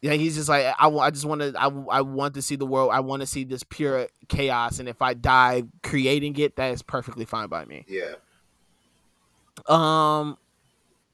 Yeah, 0.01 0.13
he's 0.13 0.37
just 0.37 0.49
like 0.49 0.65
I. 0.79 0.89
I 0.89 1.11
just 1.11 1.25
want 1.25 1.41
to. 1.41 1.53
I. 1.57 1.67
I 1.67 2.01
want 2.03 2.35
to 2.35 2.43
see 2.43 2.55
the 2.57 2.67
world. 2.67 2.91
I 2.93 3.01
want 3.01 3.21
to 3.21 3.27
see 3.27 3.43
this 3.45 3.65
pure 3.65 4.07
chaos, 4.29 4.79
and 4.79 4.89
if 4.89 5.03
I 5.03 5.15
die 5.15 5.65
creating 5.83 6.37
it, 6.39 6.55
that 6.57 6.73
is 6.73 6.83
perfectly 6.83 7.25
fine 7.25 7.49
by 7.49 7.65
me. 7.65 7.85
Yeah, 7.89 8.15
Um, 9.67 10.39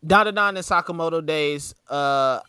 Dandadan 0.05 0.51
and 0.51 0.59
Sakamoto 0.59 1.25
days. 1.25 1.75
Uh, 1.89 2.41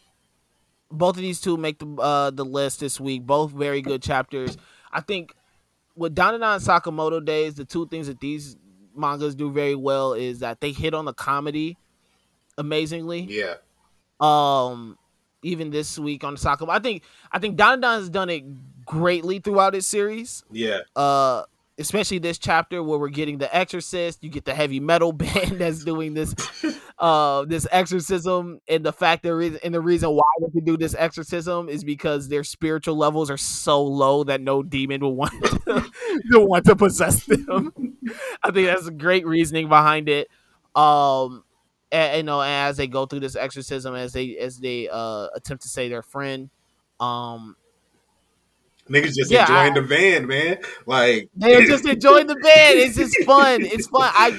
both 0.92 1.16
of 1.16 1.22
these 1.22 1.40
two 1.40 1.56
make 1.58 1.80
the 1.80 1.88
uh 2.02 2.32
the 2.32 2.44
list 2.46 2.82
this 2.82 3.00
week. 3.00 3.26
Both 3.26 3.52
very 3.52 3.82
good 3.82 4.02
chapters. 4.04 4.58
I 4.92 5.00
think 5.02 5.34
with 5.96 6.16
Dandadan 6.16 6.56
and 6.58 6.64
Sakamoto 6.64 7.24
days, 7.24 7.56
the 7.56 7.64
two 7.66 7.88
things 7.88 8.08
that 8.08 8.20
these 8.20 8.58
mangas 8.96 9.36
do 9.36 9.52
very 9.52 9.76
well 9.76 10.14
is 10.14 10.40
that 10.40 10.60
they 10.62 10.72
hit 10.72 10.94
on 10.94 11.06
the 11.06 11.14
comedy 11.14 11.78
amazingly. 12.58 13.22
yeah, 13.22 13.56
Um, 14.20 14.98
even 15.46 15.70
this 15.70 15.98
week 16.00 16.24
on 16.24 16.36
the 16.36 16.40
Sakamoto, 16.40 16.70
I 16.70 16.80
think 16.80 17.04
I 17.32 17.40
think 17.40 17.58
Dandadan 17.58 18.00
has 18.00 18.10
done 18.10 18.30
it 18.30 18.44
greatly 18.86 19.40
throughout 19.40 19.76
its 19.76 19.88
series. 19.88 20.44
Yeah, 20.52 20.80
uh 20.96 21.44
especially 21.78 22.20
this 22.20 22.38
chapter 22.38 22.82
where 22.82 22.98
we're 22.98 23.10
getting 23.10 23.38
the 23.38 23.54
exorcist. 23.56 24.24
You 24.24 24.30
get 24.30 24.46
the 24.46 24.54
heavy 24.54 24.80
metal 24.80 25.12
band 25.14 25.60
that's 25.60 25.84
doing 25.84 26.14
this 26.14 26.34
uh 27.00 27.46
this 27.46 27.68
exorcism. 27.72 28.60
And 28.68 28.86
the 28.86 28.94
fact 28.94 29.24
there 29.24 29.42
is 29.42 29.56
and 29.58 29.74
the 29.74 29.82
reason 29.82 30.10
why 30.12 30.24
they 30.42 30.52
can 30.52 30.66
do 30.66 30.78
this 30.78 30.96
exorcism 30.98 31.70
is 31.70 31.84
because 31.84 32.30
their 32.30 32.44
spiritual 32.44 32.98
levels 32.98 33.30
are 33.30 33.38
so 33.38 33.84
low 33.84 34.24
that 34.26 34.42
no 34.42 34.64
demon 34.64 35.02
will 35.02 35.16
want 35.16 35.34
to, 35.68 35.92
to 36.32 36.40
want 36.40 36.66
to 36.66 36.76
possess 36.76 37.26
them. 37.26 37.74
I 38.44 38.52
think 38.52 38.68
that's 38.68 38.88
a 38.88 38.92
great 38.92 39.26
reasoning 39.26 39.70
behind 39.70 40.10
it. 40.10 40.30
Um 40.76 41.44
and, 41.96 42.18
you 42.18 42.24
know 42.24 42.42
as 42.42 42.78
they 42.78 42.88
go 42.88 43.06
through 43.06 43.22
this 43.22 43.36
exorcism 43.36 43.96
as 43.96 44.14
they 44.14 44.38
as 44.38 44.60
they 44.60 44.90
uh 44.90 45.28
attempt 45.36 45.64
to 45.64 45.70
say 45.70 45.90
their 45.90 46.04
friend 46.04 46.50
um 47.00 47.56
niggas 48.90 49.16
just 49.16 49.32
Yeah, 49.32 49.48
enjoying 49.48 49.74
I- 49.74 49.74
the 49.74 49.82
band, 49.82 50.28
man. 50.28 50.60
Like 50.86 51.30
They're 51.34 51.62
just 51.62 51.86
enjoying 51.86 52.28
the 52.28 52.36
band. 52.36 52.80
It's 52.80 52.96
just 52.96 53.20
fun. 53.24 53.66
It's 53.66 53.88
fun. 53.88 54.12
I 54.14 54.32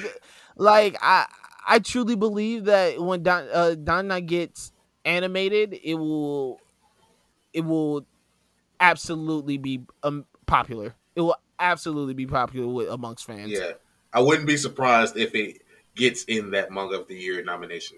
like. 0.55 0.97
I 1.01 1.27
I 1.67 1.79
truly 1.79 2.15
believe 2.15 2.65
that 2.65 2.99
when 3.01 3.23
Don 3.23 3.47
uh, 3.51 3.75
Donna 3.75 4.19
gets 4.21 4.71
animated, 5.05 5.73
it 5.83 5.95
will 5.95 6.59
it 7.53 7.61
will 7.61 8.07
absolutely 8.79 9.57
be 9.57 9.85
um, 10.03 10.25
popular. 10.47 10.95
It 11.15 11.21
will 11.21 11.37
absolutely 11.59 12.13
be 12.15 12.27
popular 12.27 12.67
with 12.67 12.89
amongst 12.89 13.25
fans. 13.25 13.51
Yeah, 13.51 13.73
I 14.13 14.21
wouldn't 14.21 14.47
be 14.47 14.57
surprised 14.57 15.17
if 15.17 15.33
it 15.35 15.61
gets 15.97 16.23
in 16.25 16.51
that 16.51 16.71
manga 16.71 16.99
of 16.99 17.07
the 17.07 17.15
year 17.15 17.43
nomination. 17.43 17.97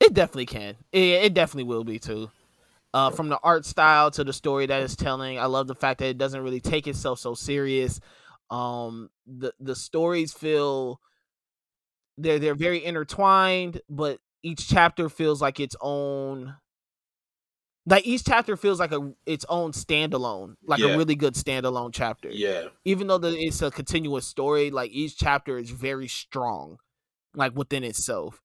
It 0.00 0.12
definitely 0.12 0.46
can. 0.46 0.76
It, 0.92 1.02
it 1.24 1.34
definitely 1.34 1.64
will 1.64 1.84
be 1.84 1.98
too. 1.98 2.30
Uh, 2.92 3.10
from 3.10 3.28
the 3.28 3.38
art 3.42 3.64
style 3.64 4.10
to 4.12 4.22
the 4.22 4.32
story 4.32 4.66
that 4.66 4.82
it's 4.82 4.94
telling, 4.94 5.38
I 5.38 5.46
love 5.46 5.66
the 5.66 5.74
fact 5.74 5.98
that 5.98 6.06
it 6.06 6.18
doesn't 6.18 6.42
really 6.42 6.60
take 6.60 6.86
itself 6.86 7.18
so 7.18 7.34
serious. 7.34 8.00
Um, 8.50 9.10
the 9.26 9.52
the 9.58 9.74
stories 9.74 10.32
feel 10.32 11.00
they're 12.18 12.38
they're 12.38 12.54
very 12.54 12.84
intertwined, 12.84 13.80
but 13.88 14.20
each 14.42 14.68
chapter 14.68 15.08
feels 15.08 15.40
like 15.42 15.58
its 15.58 15.74
own. 15.80 16.54
Like 17.86 18.06
each 18.06 18.24
chapter 18.24 18.56
feels 18.56 18.80
like 18.80 18.92
a 18.92 19.12
its 19.26 19.44
own 19.48 19.72
standalone, 19.72 20.56
like 20.62 20.80
Yeah. 20.80 20.86
a 20.94 20.96
really 20.96 21.14
good 21.16 21.34
standalone 21.34 21.90
chapter. 21.92 22.30
Yeah, 22.30 22.68
Even 22.84 23.06
though 23.06 23.18
the, 23.18 23.30
it's 23.36 23.62
a 23.62 23.70
continuous 23.70 24.26
story, 24.26 24.70
like 24.70 24.90
each 24.90 25.16
chapter 25.18 25.58
is 25.58 25.70
very 25.70 26.08
strong, 26.08 26.78
like 27.34 27.54
within 27.56 27.84
itself. 27.84 28.42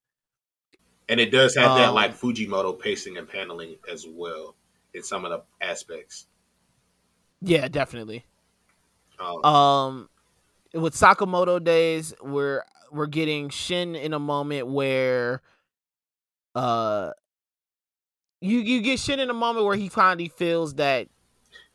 and 1.07 1.19
it 1.19 1.31
does 1.31 1.55
have 1.55 1.73
that 1.75 1.87
Um, 1.87 1.95
like 1.95 2.15
Fujimoto 2.15 2.77
pacing 2.79 3.17
and 3.17 3.27
paneling 3.27 3.77
as 3.91 4.05
well 4.07 4.55
in 4.93 5.03
some 5.03 5.25
of 5.25 5.31
the 5.31 5.65
aspects. 5.65 6.27
Yeah, 7.41 7.67
definitely. 7.67 8.25
Um, 9.19 9.43
Um, 9.43 10.09
with 10.73 10.93
Sakamoto 10.95 11.63
days, 11.63 12.13
we're 12.21 12.63
we're 12.91 13.07
getting 13.07 13.49
Shin 13.49 13.95
in 13.95 14.13
a 14.13 14.19
moment 14.19 14.67
where, 14.67 15.41
uh, 16.55 17.11
you 18.41 18.59
you 18.59 18.81
get 18.81 18.99
shit 18.99 19.19
in 19.19 19.29
a 19.29 19.33
moment 19.33 19.65
where 19.65 19.75
he 19.75 19.89
finally 19.89 20.29
feels 20.29 20.75
that 20.75 21.07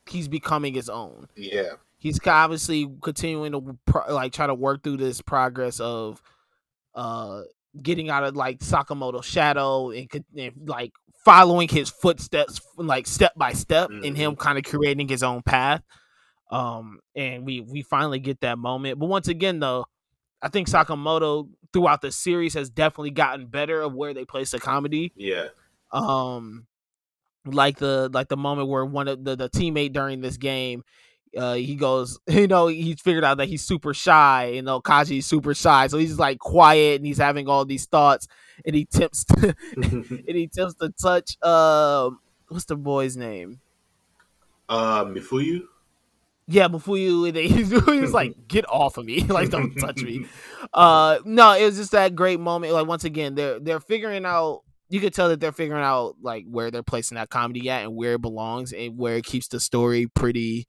he's 0.08 0.28
becoming 0.28 0.74
his 0.74 0.88
own. 0.88 1.28
yeah, 1.36 1.72
He's 1.98 2.20
obviously 2.26 2.86
continuing 3.02 3.52
to 3.52 3.78
pro- 3.86 4.12
like 4.14 4.32
try 4.32 4.46
to 4.46 4.54
work 4.54 4.82
through 4.82 4.98
this 4.98 5.22
progress 5.22 5.80
of, 5.80 6.20
uh, 6.94 7.42
getting 7.82 8.10
out 8.10 8.22
of 8.24 8.36
like 8.36 8.58
Sakamoto's 8.60 9.24
shadow 9.24 9.90
and, 9.90 10.08
and 10.36 10.52
like 10.66 10.92
following 11.24 11.68
his 11.68 11.88
footsteps 11.88 12.60
like 12.76 13.06
step 13.06 13.32
by 13.34 13.52
step 13.54 13.88
and 13.90 14.16
him 14.16 14.36
kind 14.36 14.58
of 14.58 14.64
creating 14.64 15.08
his 15.08 15.22
own 15.22 15.42
path. 15.42 15.82
Um 16.50 17.00
and 17.16 17.44
we 17.46 17.60
we 17.62 17.80
finally 17.82 18.18
get 18.20 18.40
that 18.42 18.58
moment. 18.58 18.98
But 18.98 19.06
once 19.06 19.28
again 19.28 19.58
though 19.60 19.86
i 20.42 20.48
think 20.48 20.68
sakamoto 20.68 21.48
throughout 21.72 22.02
the 22.02 22.12
series 22.12 22.52
has 22.52 22.68
definitely 22.68 23.10
gotten 23.10 23.46
better 23.46 23.80
of 23.80 23.94
where 23.94 24.12
they 24.12 24.26
place 24.26 24.50
the 24.50 24.60
comedy. 24.60 25.10
Yeah, 25.16 25.46
um 25.94 26.66
like 27.46 27.78
the 27.78 28.10
like 28.12 28.28
the 28.28 28.36
moment 28.36 28.68
where 28.68 28.84
one 28.84 29.08
of 29.08 29.24
the, 29.24 29.36
the 29.36 29.48
teammate 29.48 29.92
during 29.92 30.20
this 30.20 30.36
game 30.36 30.82
uh 31.36 31.54
he 31.54 31.76
goes 31.76 32.18
you 32.28 32.46
know 32.46 32.66
he's 32.66 33.00
figured 33.00 33.24
out 33.24 33.38
that 33.38 33.48
he's 33.48 33.62
super 33.64 33.94
shy 33.94 34.46
you 34.54 34.62
know 34.62 34.80
kaji's 34.80 35.26
super 35.26 35.54
shy 35.54 35.86
so 35.86 35.98
he's 35.98 36.18
like 36.18 36.38
quiet 36.38 36.96
and 36.96 37.06
he's 37.06 37.18
having 37.18 37.48
all 37.48 37.64
these 37.64 37.86
thoughts 37.86 38.26
and 38.64 38.74
he 38.74 38.84
tips 38.84 39.24
to, 39.24 39.54
and 39.76 40.22
he 40.26 40.44
attempts 40.44 40.74
to 40.74 40.90
touch 41.00 41.36
uh, 41.42 42.10
what's 42.48 42.64
the 42.66 42.76
boy's 42.76 43.16
name 43.16 43.60
uh, 44.68 45.04
Mifuyu. 45.04 45.62
yeah 46.46 46.68
before 46.68 46.96
you 46.96 47.26
and 47.26 47.36
he 47.36 47.62
was 47.62 48.12
like 48.14 48.48
get 48.48 48.64
off 48.68 48.96
of 48.96 49.04
me 49.04 49.20
like 49.24 49.50
don't 49.50 49.74
touch 49.76 50.02
me 50.02 50.26
uh 50.72 51.18
no 51.24 51.52
it 51.52 51.64
was 51.64 51.76
just 51.76 51.92
that 51.92 52.14
great 52.14 52.40
moment 52.40 52.72
like 52.72 52.86
once 52.86 53.04
again 53.04 53.34
they're 53.34 53.60
they're 53.60 53.80
figuring 53.80 54.24
out 54.24 54.62
you 54.88 55.00
could 55.00 55.14
tell 55.14 55.28
that 55.28 55.40
they're 55.40 55.52
figuring 55.52 55.82
out 55.82 56.16
like 56.22 56.44
where 56.48 56.70
they're 56.70 56.82
placing 56.82 57.16
that 57.16 57.30
comedy 57.30 57.68
at 57.70 57.84
and 57.84 57.96
where 57.96 58.14
it 58.14 58.22
belongs 58.22 58.72
and 58.72 58.98
where 58.98 59.16
it 59.16 59.24
keeps 59.24 59.48
the 59.48 59.60
story 59.60 60.06
pretty 60.06 60.66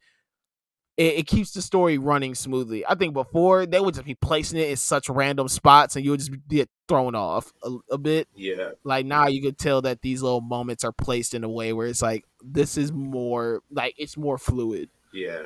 it, 0.98 1.20
it 1.20 1.28
keeps 1.28 1.52
the 1.52 1.62
story 1.62 1.98
running 1.98 2.34
smoothly 2.34 2.86
i 2.88 2.96
think 2.96 3.14
before 3.14 3.66
they 3.66 3.80
would 3.80 3.94
just 3.94 4.06
be 4.06 4.16
placing 4.16 4.60
it 4.60 4.70
in 4.70 4.76
such 4.76 5.10
random 5.10 5.48
spots 5.48 5.96
and 5.96 6.06
you 6.06 6.12
would 6.12 6.20
just 6.20 6.32
get 6.48 6.70
thrown 6.88 7.16
off 7.16 7.52
a, 7.64 7.76
a 7.92 7.98
bit 7.98 8.28
Yeah, 8.36 8.72
like 8.84 9.06
now 9.06 9.28
you 9.28 9.42
could 9.42 9.58
tell 9.58 9.82
that 9.82 10.02
these 10.02 10.22
little 10.22 10.42
moments 10.42 10.84
are 10.84 10.94
placed 10.94 11.34
in 11.34 11.44
a 11.44 11.50
way 11.50 11.74
where 11.74 11.88
it's 11.88 12.02
like 12.02 12.24
this 12.42 12.78
is 12.78 12.92
more 12.92 13.62
like 13.72 13.96
it's 13.98 14.16
more 14.16 14.38
fluid 14.38 14.90
yeah. 15.16 15.44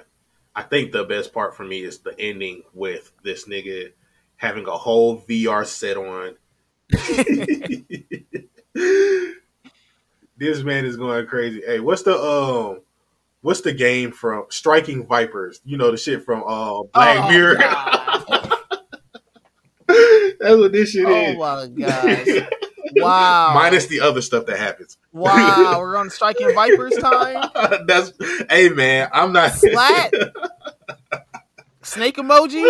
I 0.55 0.63
think 0.63 0.91
the 0.91 1.03
best 1.03 1.31
part 1.31 1.55
for 1.55 1.63
me 1.63 1.83
is 1.83 1.99
the 1.99 2.19
ending 2.19 2.63
with 2.73 3.13
this 3.23 3.47
nigga 3.47 3.93
having 4.35 4.65
a 4.67 4.71
whole 4.71 5.21
VR 5.21 5.65
set 5.65 5.95
on. 5.95 6.35
this 10.37 10.63
man 10.63 10.85
is 10.85 10.95
going 10.97 11.25
crazy. 11.27 11.61
Hey, 11.65 11.79
what's 11.79 12.03
the 12.03 12.15
um 12.17 12.81
what's 13.41 13.61
the 13.61 13.73
game 13.73 14.11
from 14.11 14.45
Striking 14.49 15.05
Vipers? 15.07 15.61
You 15.65 15.77
know 15.77 15.91
the 15.91 15.97
shit 15.97 16.23
from 16.23 16.43
uh 16.45 16.83
Black 16.93 17.25
Oh, 17.25 17.29
Mirror. 17.29 17.57
That's 20.39 20.55
what 20.57 20.71
this 20.71 20.91
shit 20.91 21.05
Oh 21.05 21.11
is. 21.11 21.35
Oh 21.35 21.39
my 21.39 21.67
gosh. 21.67 22.27
Wow. 22.95 23.53
Minus 23.53 23.85
the 23.85 23.99
other 24.01 24.19
stuff 24.19 24.47
that 24.47 24.57
happens. 24.57 24.97
Wow, 25.11 25.75
we're 25.79 25.95
on 25.95 26.09
striking 26.09 26.55
vipers 26.55 26.97
time. 26.97 27.51
That's 27.85 28.11
hey 28.49 28.69
man, 28.69 29.09
I'm 29.13 29.31
not 29.31 29.51
Slat? 29.51 30.11
Snake 31.83 32.17
emoji. 32.17 32.63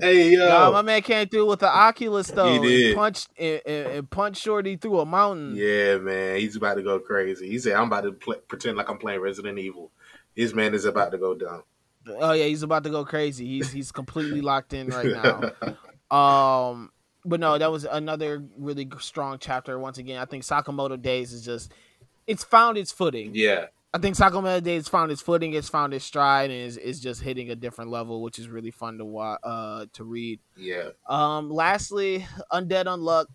Hey 0.00 0.30
yo. 0.30 0.72
My 0.72 0.82
man 0.82 1.02
came 1.02 1.28
through 1.28 1.46
with 1.46 1.60
the 1.60 1.68
Oculus 1.68 2.28
though. 2.28 2.62
He 2.62 2.68
did. 2.68 2.86
And 2.88 2.96
punched 2.96 3.28
and, 3.38 3.60
and, 3.66 3.86
and 3.88 4.10
punched 4.10 4.42
Shorty 4.42 4.76
through 4.76 5.00
a 5.00 5.06
mountain. 5.06 5.54
Yeah, 5.54 5.98
man, 5.98 6.38
he's 6.38 6.56
about 6.56 6.74
to 6.74 6.82
go 6.82 6.98
crazy. 6.98 7.48
He 7.48 7.58
said, 7.58 7.74
"I'm 7.74 7.86
about 7.86 8.02
to 8.02 8.12
play, 8.12 8.36
pretend 8.48 8.76
like 8.76 8.88
I'm 8.88 8.98
playing 8.98 9.20
Resident 9.20 9.58
Evil." 9.58 9.90
This 10.36 10.54
man 10.54 10.74
is 10.74 10.84
about 10.84 11.12
to 11.12 11.18
go 11.18 11.34
down. 11.34 11.62
Oh 12.06 12.32
yeah, 12.32 12.44
he's 12.44 12.62
about 12.62 12.84
to 12.84 12.90
go 12.90 13.04
crazy. 13.04 13.46
He's 13.46 13.70
he's 13.72 13.92
completely 13.92 14.40
locked 14.42 14.72
in 14.72 14.88
right 14.88 15.06
now. 15.06 16.16
Um, 16.16 16.90
but 17.24 17.40
no, 17.40 17.56
that 17.56 17.70
was 17.70 17.84
another 17.84 18.44
really 18.58 18.88
strong 18.98 19.38
chapter. 19.40 19.78
Once 19.78 19.98
again, 19.98 20.20
I 20.20 20.24
think 20.24 20.42
Sakamoto 20.42 21.00
Days 21.00 21.32
is 21.32 21.44
just 21.44 21.72
it's 22.26 22.44
found 22.44 22.78
its 22.78 22.92
footing. 22.92 23.32
Yeah, 23.34 23.66
I 23.94 23.98
think 23.98 24.16
Sakamoto 24.16 24.62
Days 24.62 24.88
found 24.88 25.12
its 25.12 25.20
footing, 25.20 25.52
it's 25.52 25.68
found 25.68 25.92
its 25.92 26.04
stride, 26.04 26.50
and 26.50 26.58
is, 26.58 26.78
is 26.78 26.98
just 26.98 27.20
hitting 27.20 27.50
a 27.50 27.54
different 27.54 27.90
level, 27.90 28.22
which 28.22 28.38
is 28.38 28.48
really 28.48 28.70
fun 28.70 28.96
to 28.98 29.04
watch, 29.04 29.38
uh, 29.42 29.84
to 29.92 30.04
read. 30.04 30.40
yeah. 30.56 30.90
Um, 31.06 31.50
lastly, 31.50 32.26
Undead 32.50 32.86
Unluck. 32.86 33.26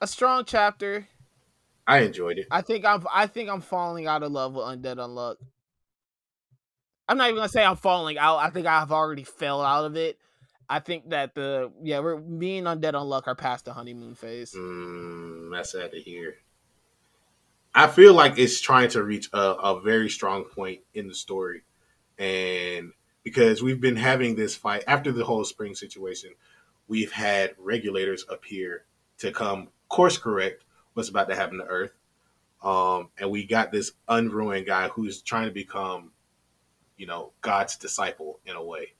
A 0.00 0.06
strong 0.06 0.44
chapter. 0.44 1.06
I 1.86 2.00
enjoyed 2.00 2.38
it. 2.38 2.46
I 2.50 2.62
think 2.62 2.84
I'm 2.84 3.06
I 3.12 3.26
think 3.26 3.48
I'm 3.48 3.60
falling 3.60 4.06
out 4.06 4.22
of 4.22 4.32
love 4.32 4.54
with 4.54 4.64
Undead 4.64 4.96
Unluck. 4.96 5.36
I'm 7.08 7.18
not 7.18 7.28
even 7.28 7.36
gonna 7.36 7.48
say 7.48 7.64
I'm 7.64 7.76
falling 7.76 8.18
out. 8.18 8.38
I 8.38 8.50
think 8.50 8.66
I've 8.66 8.92
already 8.92 9.24
fell 9.24 9.62
out 9.62 9.84
of 9.84 9.96
it. 9.96 10.18
I 10.68 10.80
think 10.80 11.10
that 11.10 11.34
the 11.34 11.72
yeah, 11.82 12.00
we're 12.00 12.16
and 12.16 12.40
Undead 12.40 12.92
Unluck 12.92 13.26
are 13.26 13.34
past 13.34 13.64
the 13.64 13.72
honeymoon 13.72 14.14
phase. 14.14 14.54
Mm, 14.54 15.50
that's 15.52 15.72
sad 15.72 15.92
to 15.92 16.00
hear. 16.00 16.36
I 17.74 17.88
feel 17.88 18.14
like 18.14 18.38
it's 18.38 18.60
trying 18.60 18.88
to 18.90 19.02
reach 19.02 19.28
a, 19.32 19.38
a 19.38 19.80
very 19.80 20.08
strong 20.08 20.44
point 20.44 20.80
in 20.94 21.08
the 21.08 21.14
story, 21.14 21.62
and 22.18 22.92
because 23.22 23.62
we've 23.62 23.80
been 23.80 23.96
having 23.96 24.36
this 24.36 24.54
fight 24.54 24.84
after 24.86 25.10
the 25.10 25.24
whole 25.24 25.44
spring 25.44 25.74
situation, 25.74 26.30
we've 26.88 27.12
had 27.12 27.54
regulators 27.58 28.24
appear 28.28 28.84
to 29.18 29.32
come 29.32 29.68
course 29.88 30.18
correct 30.18 30.64
what's 30.94 31.08
about 31.08 31.28
to 31.28 31.34
happen 31.34 31.58
to 31.58 31.64
Earth, 31.64 31.92
um, 32.62 33.10
and 33.18 33.30
we 33.30 33.44
got 33.44 33.72
this 33.72 33.92
unruined 34.08 34.66
guy 34.66 34.88
who's 34.88 35.20
trying 35.20 35.46
to 35.46 35.52
become, 35.52 36.12
you 36.96 37.06
know, 37.06 37.32
God's 37.40 37.76
disciple 37.76 38.40
in 38.46 38.56
a 38.56 38.62
way. 38.62 38.94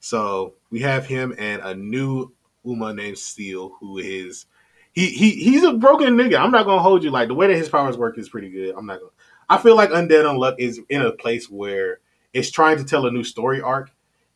So 0.00 0.54
we 0.70 0.80
have 0.80 1.06
him 1.06 1.34
and 1.38 1.62
a 1.62 1.74
new 1.74 2.32
Uma 2.64 2.92
named 2.92 3.18
Steel, 3.18 3.76
who 3.80 3.98
is 3.98 4.46
he 4.92 5.08
he 5.10 5.32
he's 5.32 5.62
a 5.62 5.74
broken 5.74 6.16
nigga. 6.16 6.38
I'm 6.38 6.50
not 6.50 6.66
gonna 6.66 6.82
hold 6.82 7.04
you 7.04 7.10
like 7.10 7.28
the 7.28 7.34
way 7.34 7.46
that 7.46 7.56
his 7.56 7.68
powers 7.68 7.96
work 7.96 8.18
is 8.18 8.28
pretty 8.28 8.50
good. 8.50 8.74
I'm 8.76 8.86
not 8.86 8.98
gonna. 8.98 9.12
I 9.48 9.58
feel 9.58 9.76
like 9.76 9.90
Undead 9.90 10.24
Unluck 10.24 10.56
is 10.58 10.80
in 10.88 11.02
a 11.02 11.12
place 11.12 11.48
where 11.48 12.00
it's 12.32 12.50
trying 12.50 12.78
to 12.78 12.84
tell 12.84 13.06
a 13.06 13.10
new 13.10 13.24
story 13.24 13.60
arc, 13.60 13.90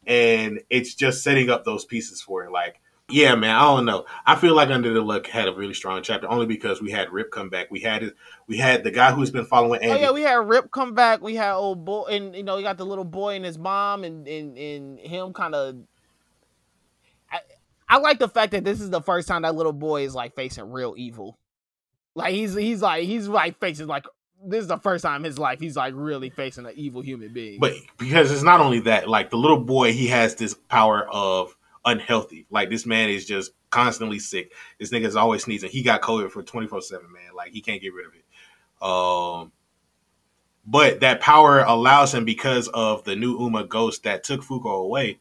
and 0.07 0.61
it's 0.71 0.95
just 0.95 1.23
setting 1.23 1.51
up 1.51 1.65
those 1.65 1.85
pieces 1.85 2.21
for 2.21 2.45
it. 2.45 2.51
Like, 2.51 2.81
yeah, 3.11 3.35
man, 3.35 3.55
I 3.55 3.61
don't 3.61 3.85
know. 3.85 4.07
I 4.25 4.35
feel 4.35 4.55
like 4.55 4.71
Undead 4.71 4.97
Unluck 4.97 5.27
had 5.27 5.47
a 5.47 5.53
really 5.53 5.75
strong 5.75 6.03
chapter 6.03 6.29
only 6.29 6.47
because 6.47 6.81
we 6.81 6.91
had 6.91 7.13
Rip 7.13 7.31
come 7.31 7.51
back. 7.51 7.71
We 7.71 7.81
had 7.81 8.03
his, 8.03 8.13
we 8.47 8.57
had 8.57 8.83
the 8.83 8.91
guy 8.91 9.13
who's 9.13 9.31
been 9.31 9.45
following 9.45 9.83
Andy. 9.83 9.93
Oh 9.93 9.99
yeah, 9.99 10.11
we 10.11 10.23
had 10.23 10.37
Rip 10.49 10.71
come 10.71 10.95
back. 10.95 11.21
We 11.21 11.35
had 11.35 11.53
old 11.53 11.85
boy, 11.85 12.05
and 12.05 12.35
you 12.35 12.43
know, 12.43 12.57
you 12.57 12.63
got 12.63 12.79
the 12.79 12.87
little 12.87 13.05
boy 13.05 13.35
and 13.35 13.45
his 13.45 13.59
mom, 13.59 14.05
and 14.05 14.27
and 14.27 14.57
and 14.57 14.99
him 14.99 15.35
kind 15.35 15.55
of. 15.55 15.77
I, 17.31 17.41
I 17.89 17.99
like 17.99 18.19
the 18.19 18.29
fact 18.29 18.53
that 18.53 18.65
this 18.65 18.81
is 18.81 18.89
the 18.89 19.03
first 19.03 19.29
time 19.29 19.43
that 19.43 19.55
little 19.55 19.73
boy 19.75 20.05
is 20.05 20.15
like 20.15 20.35
facing 20.35 20.73
real 20.73 20.95
evil. 20.97 21.39
Like 22.15 22.33
he's 22.33 22.55
he's 22.55 22.81
like 22.81 23.05
he's 23.05 23.29
like 23.29 23.61
facing 23.61 23.87
like 23.87 24.07
this 24.47 24.63
is 24.63 24.69
the 24.69 24.79
first 24.79 25.03
time 25.03 25.23
in 25.23 25.25
his 25.25 25.39
life 25.39 25.59
he's 25.61 25.77
like 25.77 25.93
really 25.95 26.31
facing 26.31 26.65
an 26.65 26.73
evil 26.75 27.03
human 27.03 27.35
being. 27.35 27.61
But 27.61 27.75
because 27.99 28.33
it's 28.33 28.43
not 28.43 28.61
only 28.61 28.81
that, 28.81 29.11
like 29.11 29.29
the 29.29 29.37
little 29.37 29.61
boy, 29.61 29.93
he 29.93 30.07
has 30.07 30.37
this 30.37 30.55
power 30.55 31.07
of 31.07 31.55
unhealthy. 31.85 32.47
Like 32.51 32.71
this 32.71 32.87
man 32.87 33.11
is 33.11 33.27
just 33.27 33.53
constantly 33.71 34.19
sick. 34.19 34.53
This 34.79 34.91
nigga 34.91 35.07
is 35.07 35.17
always 35.17 35.45
sneezing. 35.45 35.71
He 35.71 35.83
got 35.83 36.03
COVID 36.03 36.31
for 36.31 36.43
24 36.43 36.83
7, 36.83 37.13
man. 37.13 37.35
Like 37.37 37.53
he 37.53 37.61
can't 37.61 37.83
get 37.83 37.93
rid 37.95 38.07
of 38.07 38.13
it. 38.15 38.25
Um 38.83 39.53
but 40.67 41.01
that 41.01 41.21
power 41.21 41.61
allows 41.61 42.15
him 42.15 42.25
because 42.25 42.69
of 42.69 43.05
the 43.05 43.17
new 43.17 43.39
Uma 43.39 43.65
ghost 43.65 44.05
that 44.05 44.25
took 44.25 44.43
Fuko 44.43 44.83
away. 44.83 45.19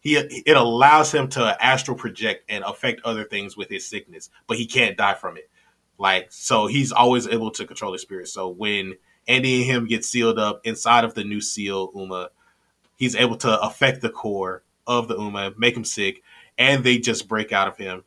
He 0.00 0.16
it 0.16 0.56
allows 0.56 1.12
him 1.12 1.28
to 1.30 1.64
astral 1.64 1.96
project 1.96 2.44
and 2.48 2.64
affect 2.64 3.02
other 3.04 3.24
things 3.24 3.56
with 3.56 3.68
his 3.68 3.86
sickness, 3.86 4.30
but 4.46 4.56
he 4.56 4.66
can't 4.66 4.96
die 4.96 5.14
from 5.14 5.36
it. 5.36 5.50
Like 5.98 6.28
so, 6.30 6.66
he's 6.66 6.92
always 6.92 7.26
able 7.26 7.50
to 7.52 7.66
control 7.66 7.92
his 7.92 8.02
spirit. 8.02 8.28
So 8.28 8.48
when 8.48 8.94
Andy 9.28 9.62
and 9.62 9.70
him 9.70 9.86
get 9.86 10.04
sealed 10.04 10.38
up 10.38 10.60
inside 10.64 11.04
of 11.04 11.14
the 11.14 11.24
new 11.24 11.40
seal 11.40 11.90
Uma, 11.94 12.30
he's 12.96 13.14
able 13.14 13.36
to 13.38 13.60
affect 13.60 14.00
the 14.00 14.10
core 14.10 14.62
of 14.90 15.06
the 15.06 15.16
Uma, 15.16 15.52
make 15.56 15.76
him 15.76 15.84
sick, 15.84 16.22
and 16.58 16.82
they 16.82 16.98
just 16.98 17.28
break 17.28 17.52
out 17.52 17.68
of 17.68 17.76
him. 17.76 18.02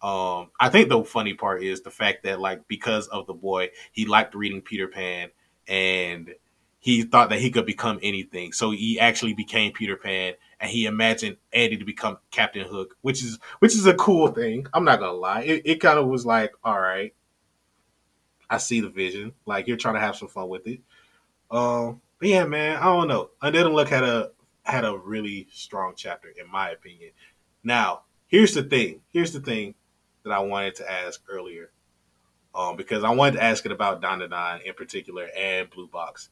Um, 0.00 0.50
I 0.60 0.68
think 0.68 0.88
the 0.88 1.02
funny 1.02 1.34
part 1.34 1.64
is 1.64 1.80
the 1.80 1.90
fact 1.90 2.22
that 2.22 2.40
like 2.40 2.68
because 2.68 3.08
of 3.08 3.26
the 3.26 3.34
boy, 3.34 3.70
he 3.90 4.06
liked 4.06 4.36
reading 4.36 4.60
Peter 4.62 4.86
Pan 4.86 5.30
and 5.66 6.32
he 6.78 7.02
thought 7.02 7.30
that 7.30 7.40
he 7.40 7.50
could 7.50 7.66
become 7.66 7.98
anything. 8.00 8.52
So 8.52 8.70
he 8.70 9.00
actually 9.00 9.34
became 9.34 9.72
Peter 9.72 9.96
Pan 9.96 10.34
and 10.60 10.70
he 10.70 10.86
imagined 10.86 11.38
Andy 11.52 11.76
to 11.78 11.84
become 11.84 12.18
Captain 12.30 12.64
Hook, 12.64 12.96
which 13.00 13.24
is 13.24 13.40
which 13.58 13.74
is 13.74 13.86
a 13.86 13.94
cool 13.94 14.28
thing. 14.28 14.68
I'm 14.72 14.84
not 14.84 15.00
gonna 15.00 15.12
lie. 15.12 15.42
It, 15.42 15.62
it 15.64 15.80
kind 15.80 15.98
of 15.98 16.06
was 16.06 16.24
like, 16.24 16.52
all 16.62 16.80
right, 16.80 17.12
I 18.48 18.58
see 18.58 18.80
the 18.80 18.90
vision. 18.90 19.32
Like 19.46 19.66
you're 19.66 19.76
trying 19.76 19.94
to 19.94 20.00
have 20.00 20.14
some 20.14 20.28
fun 20.28 20.48
with 20.48 20.68
it. 20.68 20.80
Um, 21.50 22.00
but 22.20 22.28
yeah, 22.28 22.44
man, 22.44 22.76
I 22.76 22.84
don't 22.84 23.08
know. 23.08 23.30
Undead 23.42 23.72
Luck 23.72 23.88
had 23.88 24.04
a 24.04 24.30
had 24.66 24.84
a 24.84 24.96
really 24.96 25.48
strong 25.52 25.94
chapter, 25.96 26.28
in 26.28 26.50
my 26.50 26.70
opinion. 26.70 27.12
Now, 27.62 28.02
here's 28.26 28.54
the 28.54 28.62
thing. 28.62 29.02
Here's 29.12 29.32
the 29.32 29.40
thing 29.40 29.74
that 30.24 30.32
I 30.32 30.40
wanted 30.40 30.76
to 30.76 30.90
ask 30.90 31.22
earlier. 31.28 31.70
Um, 32.54 32.76
because 32.76 33.04
I 33.04 33.10
wanted 33.10 33.32
to 33.32 33.44
ask 33.44 33.66
it 33.66 33.72
about 33.72 34.00
Don 34.00 34.26
Don 34.28 34.60
in 34.62 34.74
particular 34.74 35.28
and 35.36 35.68
Blue 35.68 35.88
Box 35.88 36.30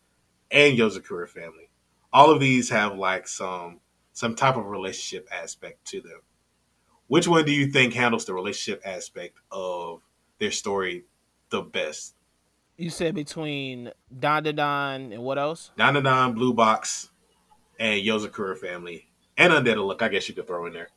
and 0.50 0.78
Yozakura 0.78 1.28
family. 1.28 1.68
All 2.12 2.30
of 2.30 2.40
these 2.40 2.70
have 2.70 2.96
like 2.96 3.28
some 3.28 3.80
some 4.12 4.34
type 4.34 4.56
of 4.56 4.64
relationship 4.64 5.28
aspect 5.30 5.84
to 5.88 6.00
them. 6.00 6.20
Which 7.08 7.28
one 7.28 7.44
do 7.44 7.52
you 7.52 7.66
think 7.66 7.92
handles 7.92 8.24
the 8.24 8.32
relationship 8.32 8.80
aspect 8.86 9.36
of 9.50 10.00
their 10.38 10.50
story 10.50 11.04
the 11.50 11.60
best? 11.60 12.14
you 12.76 12.90
said 12.90 13.14
between 13.14 13.90
Don 14.18 14.42
Don 14.42 15.12
and 15.12 15.22
what 15.22 15.38
else? 15.38 15.70
Don 15.76 16.02
Don, 16.02 16.34
Blue 16.34 16.52
Box, 16.52 17.10
and 17.78 18.00
Yozakura 18.00 18.56
family. 18.56 19.08
And 19.36 19.52
Undead 19.52 19.84
Look, 19.84 20.02
I 20.02 20.08
guess 20.08 20.28
you 20.28 20.34
could 20.34 20.46
throw 20.46 20.66
in 20.66 20.72
there. 20.72 20.88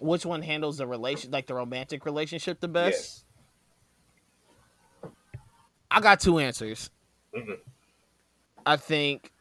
Which 0.00 0.24
one 0.24 0.42
handles 0.42 0.78
the 0.78 0.86
relation 0.86 1.30
like 1.30 1.46
the 1.46 1.54
romantic 1.54 2.04
relationship 2.04 2.60
the 2.60 2.68
best? 2.68 3.24
I 5.90 6.00
got 6.00 6.20
two 6.20 6.38
answers. 6.38 6.90
Mhm. 7.34 7.58
I 8.64 8.76
think 8.76 9.32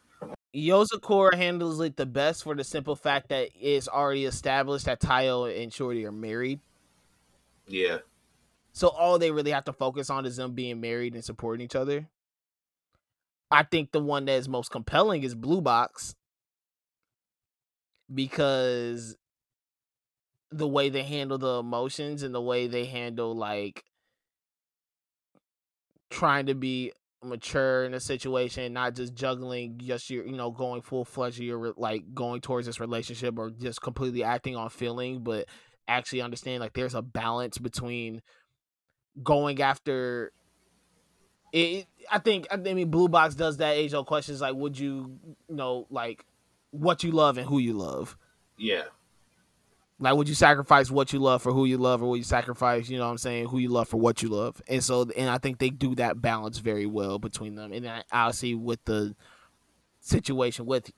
Yozakura 0.56 1.36
handles 1.36 1.80
it 1.82 1.98
the 1.98 2.06
best 2.06 2.44
for 2.44 2.56
the 2.56 2.64
simple 2.64 2.96
fact 2.96 3.30
that 3.30 3.50
it's 3.60 3.88
already 3.88 4.26
established 4.26 4.86
that 4.86 5.00
Taiyo 5.00 5.62
and 5.62 5.72
Shorty 5.72 6.06
are 6.06 6.12
married. 6.12 6.60
Yeah. 7.68 8.00
So 8.72 8.88
all 8.88 9.20
they 9.20 9.32
really 9.32 9.52
have 9.52 9.66
to 9.66 9.74
focus 9.74 10.10
on 10.10 10.26
is 10.26 10.38
them 10.38 10.54
being 10.54 10.80
married 10.80 11.14
and 11.14 11.24
supporting 11.24 11.64
each 11.64 11.76
other. 11.76 12.08
I 13.50 13.64
think 13.64 13.92
the 13.92 14.00
one 14.00 14.26
that 14.26 14.34
is 14.34 14.50
most 14.50 14.72
compelling 14.72 15.24
is 15.24 15.36
Blue 15.36 15.62
Box 15.62 16.16
because 18.14 19.16
the 20.52 20.68
way 20.68 20.90
they 20.90 21.04
handle 21.04 21.38
the 21.38 21.60
emotions 21.60 22.24
and 22.24 22.34
the 22.34 22.42
way 22.42 22.68
they 22.68 22.86
handle 22.86 23.36
like 23.36 23.84
trying 26.10 26.46
to 26.46 26.56
be 26.56 26.92
mature 27.24 27.86
in 27.86 27.94
a 27.94 28.00
situation, 28.00 28.74
not 28.74 28.96
just 28.96 29.14
juggling 29.14 29.78
just 29.84 30.10
your, 30.10 30.26
you 30.26 30.36
know, 30.38 30.52
going 30.52 30.82
full 30.82 31.04
fledged 31.04 31.40
your 31.40 31.58
re- 31.58 31.74
like 31.76 32.14
going 32.14 32.42
towards 32.42 32.68
this 32.68 32.80
relationship 32.80 33.38
or 33.38 33.50
just 33.50 33.82
completely 33.82 34.24
acting 34.24 34.56
on 34.56 34.70
feeling, 34.70 35.24
but 35.24 35.48
actually 35.88 36.22
understand 36.22 36.62
like 36.62 36.74
there's 36.74 36.96
a 36.96 37.02
balance 37.02 37.58
between 37.58 38.22
going 39.24 39.62
after 39.62 40.32
it. 41.52 41.88
I 42.12 42.20
think 42.20 42.48
I 42.52 42.58
mean 42.58 42.90
Blue 42.90 43.10
Box 43.10 43.36
does 43.36 43.58
that 43.58 43.76
age 43.76 43.94
old 43.94 44.08
questions 44.08 44.42
like 44.42 44.56
would 44.56 44.78
you 44.78 45.20
you 45.50 45.56
know 45.56 45.88
like 45.90 46.26
what 46.72 47.04
you 47.04 47.12
love 47.12 47.38
and 47.38 47.48
who 47.48 47.60
you 47.60 47.74
love. 47.74 48.18
Yeah. 48.58 48.84
Like, 50.00 50.16
would 50.16 50.30
you 50.30 50.36
sacrifice 50.36 50.92
what 50.92 51.12
you 51.12 51.18
love 51.18 51.42
for 51.42 51.52
who 51.52 51.66
you 51.66 51.80
love, 51.80 52.04
or 52.04 52.10
would 52.10 52.18
you 52.18 52.24
sacrifice, 52.24 52.88
you 52.88 53.00
know 53.00 53.06
what 53.06 53.12
I'm 53.12 53.18
saying, 53.18 53.48
who 53.48 53.58
you 53.58 53.70
love 53.70 53.88
for 53.88 53.98
what 53.98 54.22
you 54.22 54.30
love? 54.30 54.62
And 54.68 54.84
so, 54.84 55.08
and 55.18 55.28
I 55.28 55.40
think 55.40 55.58
they 55.58 55.72
do 55.72 55.96
that 55.96 56.22
balance 56.22 56.60
very 56.60 56.86
well 56.86 57.18
between 57.18 57.56
them. 57.56 57.74
And 57.74 57.88
I, 57.90 58.04
I'll 58.12 58.32
with 58.60 58.86
the 58.86 59.16
situation 60.00 60.68
with 60.68 60.92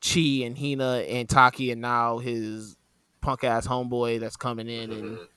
Chi 0.00 0.42
and 0.44 0.58
Hina 0.58 1.04
and 1.08 1.28
Taki, 1.28 1.70
and 1.70 1.80
now 1.80 2.18
his 2.18 2.76
punk 3.20 3.44
ass 3.44 3.68
homeboy 3.68 4.18
that's 4.18 4.36
coming 4.36 4.68
in 4.68 4.90
and 4.90 5.18
Mhm. 5.18 5.28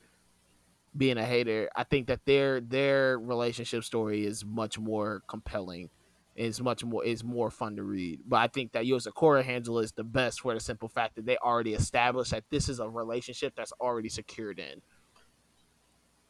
Being 0.96 1.18
a 1.18 1.26
hater. 1.26 1.70
I 1.76 1.84
think 1.84 2.08
that 2.08 2.26
their 2.26 2.62
their 2.62 3.18
relationship 3.18 3.84
story 3.84 4.26
is 4.26 4.46
much 4.46 4.78
more 4.78 5.24
compelling. 5.28 5.90
Is 6.36 6.62
much 6.62 6.84
more 6.84 7.06
is 7.06 7.24
more 7.24 7.52
fun 7.52 7.76
to 7.76 7.84
read. 7.84 8.22
But 8.28 8.38
I 8.38 8.48
think 8.48 8.72
that 8.72 8.86
Yozakura 8.86 9.44
handle 9.44 9.80
is 9.80 9.92
the 9.92 10.04
best 10.04 10.42
for 10.42 10.54
the 10.54 10.60
simple 10.60 10.88
fact 10.88 11.16
that 11.16 11.26
they 11.26 11.38
already 11.38 11.74
established 11.74 12.32
that 12.32 12.44
this 12.50 12.70
is 12.70 12.80
a 12.80 12.90
relationship 12.90 13.54
that's 13.56 13.72
already 13.80 14.10
secured 14.10 14.60
in. 14.60 14.82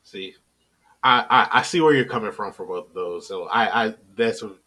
See, 0.04 0.36
I, 1.04 1.26
I 1.30 1.60
I 1.60 1.62
see 1.62 1.80
where 1.80 1.94
you're 1.94 2.06
coming 2.06 2.34
from 2.34 2.52
for 2.52 2.66
both 2.66 2.90
of 2.90 2.94
those. 2.94 3.28
So 3.28 3.46
I 3.46 3.86
I 3.86 3.96
that's 4.16 4.44
what 4.44 4.58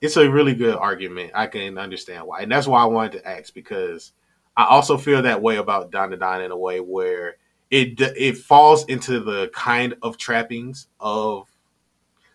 it's 0.00 0.16
a 0.16 0.28
really 0.28 0.54
good 0.54 0.74
argument. 0.74 1.32
I 1.34 1.46
can 1.46 1.78
understand 1.78 2.26
why, 2.26 2.40
and 2.40 2.50
that's 2.50 2.66
why 2.66 2.82
I 2.82 2.86
wanted 2.86 3.12
to 3.12 3.28
ask 3.28 3.54
because 3.54 4.12
I 4.56 4.64
also 4.64 4.98
feel 4.98 5.22
that 5.22 5.40
way 5.40 5.56
about 5.56 5.90
Dandadan 5.90 6.44
in 6.44 6.50
a 6.50 6.56
way 6.56 6.80
where 6.80 7.36
it 7.72 7.98
it 8.00 8.36
falls 8.36 8.84
into 8.84 9.18
the 9.18 9.48
kind 9.54 9.96
of 10.02 10.18
trappings 10.18 10.88
of 11.00 11.48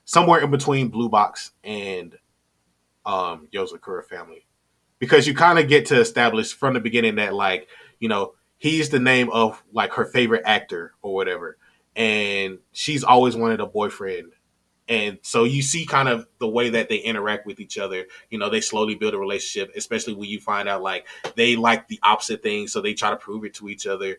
somewhere 0.04 0.42
in 0.42 0.50
between 0.50 0.90
Blue 0.90 1.10
Box 1.10 1.52
and 1.64 2.18
um 3.06 3.48
Yozakura 3.54 4.04
family. 4.04 4.48
Because 5.00 5.28
you 5.28 5.36
kind 5.36 5.60
of 5.60 5.70
get 5.70 5.86
to 5.88 6.00
establish 6.00 6.54
from 6.54 6.74
the 6.74 6.80
beginning 6.80 7.16
that 7.16 7.36
like, 7.36 7.68
you 8.00 8.10
know, 8.10 8.34
he's 8.58 8.90
the 8.90 9.00
name 9.00 9.30
of 9.30 9.64
like 9.72 9.94
her 9.94 10.06
favorite 10.06 10.42
actor 10.44 10.96
or 11.04 11.14
whatever. 11.14 11.58
And 11.96 12.58
she's 12.72 13.04
always 13.04 13.36
wanted 13.36 13.60
a 13.60 13.68
boyfriend. 13.68 14.34
And 14.90 15.20
so 15.22 15.44
you 15.44 15.62
see 15.62 15.86
kind 15.86 16.08
of 16.08 16.28
the 16.40 16.48
way 16.48 16.70
that 16.70 16.90
they 16.90 16.98
interact 16.98 17.46
with 17.46 17.60
each 17.60 17.78
other. 17.78 18.06
You 18.30 18.40
know, 18.40 18.50
they 18.50 18.62
slowly 18.62 18.96
build 18.96 19.14
a 19.14 19.20
relationship, 19.20 19.72
especially 19.76 20.14
when 20.14 20.30
you 20.30 20.40
find 20.40 20.68
out 20.70 20.82
like 20.82 21.06
they 21.36 21.56
like 21.56 21.88
the 21.88 22.00
opposite 22.04 22.42
things, 22.42 22.72
so 22.72 22.82
they 22.82 22.94
try 22.94 23.10
to 23.10 23.18
prove 23.18 23.44
it 23.44 23.54
to 23.56 23.70
each 23.70 23.86
other. 23.86 24.18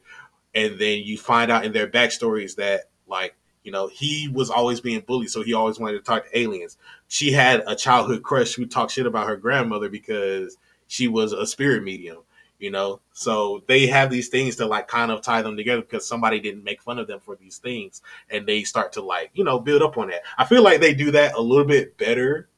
And 0.54 0.78
then 0.78 1.00
you 1.04 1.18
find 1.18 1.50
out 1.50 1.64
in 1.64 1.72
their 1.72 1.86
backstories 1.86 2.56
that 2.56 2.84
like 3.06 3.34
you 3.68 3.72
know, 3.72 3.86
he 3.86 4.28
was 4.32 4.48
always 4.48 4.80
being 4.80 5.00
bullied, 5.00 5.28
so 5.28 5.42
he 5.42 5.52
always 5.52 5.78
wanted 5.78 5.98
to 5.98 6.02
talk 6.02 6.24
to 6.24 6.38
aliens. 6.38 6.78
She 7.08 7.32
had 7.32 7.62
a 7.66 7.76
childhood 7.76 8.22
crush 8.22 8.54
who 8.54 8.64
talked 8.64 8.92
shit 8.92 9.04
about 9.04 9.28
her 9.28 9.36
grandmother 9.36 9.90
because 9.90 10.56
she 10.86 11.06
was 11.06 11.34
a 11.34 11.46
spirit 11.46 11.82
medium, 11.82 12.18
you 12.58 12.70
know. 12.70 13.00
So 13.12 13.62
they 13.66 13.86
have 13.86 14.10
these 14.10 14.28
things 14.28 14.56
to 14.56 14.64
like 14.64 14.88
kind 14.88 15.10
of 15.10 15.20
tie 15.20 15.42
them 15.42 15.54
together 15.54 15.82
because 15.82 16.06
somebody 16.08 16.40
didn't 16.40 16.64
make 16.64 16.80
fun 16.80 16.98
of 16.98 17.08
them 17.08 17.20
for 17.20 17.36
these 17.36 17.58
things, 17.58 18.00
and 18.30 18.46
they 18.46 18.62
start 18.62 18.92
to 18.94 19.02
like 19.02 19.32
you 19.34 19.44
know 19.44 19.60
build 19.60 19.82
up 19.82 19.98
on 19.98 20.08
that. 20.08 20.22
I 20.38 20.46
feel 20.46 20.62
like 20.62 20.80
they 20.80 20.94
do 20.94 21.10
that 21.10 21.34
a 21.34 21.40
little 21.42 21.66
bit 21.66 21.98
better 21.98 22.48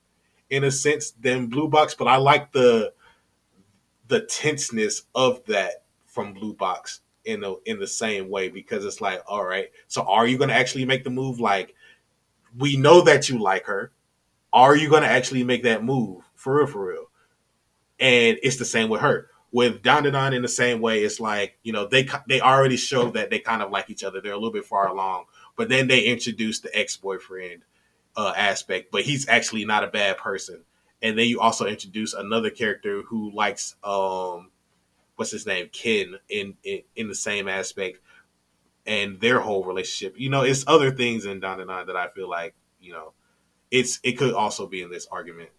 in 0.49 0.63
a 0.63 0.71
sense 0.71 1.11
than 1.11 1.49
Blue 1.49 1.67
Box, 1.67 1.95
but 1.95 2.07
I 2.07 2.19
like 2.19 2.53
the 2.53 2.93
the 4.07 4.21
tenseness 4.21 5.03
of 5.13 5.45
that 5.47 5.83
from 6.07 6.35
Blue 6.35 6.55
Box 6.55 7.01
in 7.31 7.41
the 7.41 7.57
in 7.65 7.79
the 7.79 7.87
same 7.87 8.29
way 8.29 8.49
because 8.49 8.85
it's 8.85 9.01
like, 9.01 9.23
all 9.27 9.45
right, 9.45 9.71
so 9.89 10.03
are 10.03 10.27
you 10.27 10.37
going 10.37 10.51
to 10.51 10.55
actually 10.55 10.85
make 10.85 11.05
the 11.05 11.11
move? 11.11 11.41
Like, 11.41 11.75
we 12.59 12.77
know 12.77 13.03
that 13.03 13.29
you 13.29 13.39
like 13.39 13.65
her. 13.67 13.93
Are 14.53 14.77
you 14.77 14.91
going 14.91 15.03
to 15.03 15.09
actually 15.09 15.45
make 15.45 15.63
that 15.63 15.85
move 15.85 16.25
for 16.35 16.57
real, 16.57 16.67
for 16.67 16.87
real? 16.87 17.11
And 18.01 18.39
it's 18.43 18.57
the 18.57 18.65
same 18.65 18.89
with 18.89 19.01
her. 19.01 19.29
With 19.53 19.83
Dandadan 19.83 20.35
in 20.35 20.43
the 20.43 20.49
same 20.49 20.81
way, 20.81 21.03
it's 21.03 21.21
like 21.21 21.59
you 21.63 21.73
know 21.73 21.87
they 21.87 22.09
they 22.29 22.41
already 22.41 22.77
show 22.77 23.11
that 23.11 23.31
they 23.31 23.39
kind 23.39 23.63
of 23.63 23.71
like 23.71 23.91
each 23.91 24.05
other. 24.05 24.21
They're 24.21 24.33
a 24.33 24.37
little 24.37 24.53
bit 24.53 24.65
far 24.65 24.89
along, 24.89 25.25
but 25.57 25.69
then 25.69 25.89
they 25.89 26.03
introduce 26.05 26.61
the 26.61 26.77
ex 26.77 26.97
boyfriend 26.97 27.63
uh, 28.17 28.33
aspect, 28.37 28.91
but 28.93 29.03
he's 29.03 29.29
actually 29.29 29.65
not 29.65 29.85
a 29.85 29.89
bad 29.89 30.19
person. 30.19 30.63
And 31.03 31.19
then 31.19 31.27
you 31.27 31.41
also 31.41 31.67
introduce 31.67 32.13
another 32.13 32.51
character 32.51 33.03
who 33.03 33.33
likes 33.33 33.75
um 33.83 34.51
what's 35.21 35.31
his 35.31 35.47
name, 35.47 35.69
Ken, 35.71 36.15
in, 36.31 36.55
in 36.65 36.81
in 36.97 37.09
the 37.09 37.15
same 37.15 37.47
aspect, 37.47 37.99
and 38.87 39.21
their 39.21 39.39
whole 39.39 39.63
relationship. 39.63 40.19
You 40.19 40.31
know, 40.31 40.41
it's 40.45 40.65
other 40.67 40.91
things 40.91 41.27
in 41.27 41.43
Dandadan 41.43 41.89
that 41.89 41.95
I 41.95 42.09
feel 42.09 42.27
like 42.27 42.55
you 42.81 42.93
know, 42.93 43.13
it's 43.71 44.01
it 44.03 44.13
could 44.13 44.33
also 44.33 44.67
be 44.67 44.81
in 44.81 44.91
this 44.91 45.07
argument. 45.13 45.51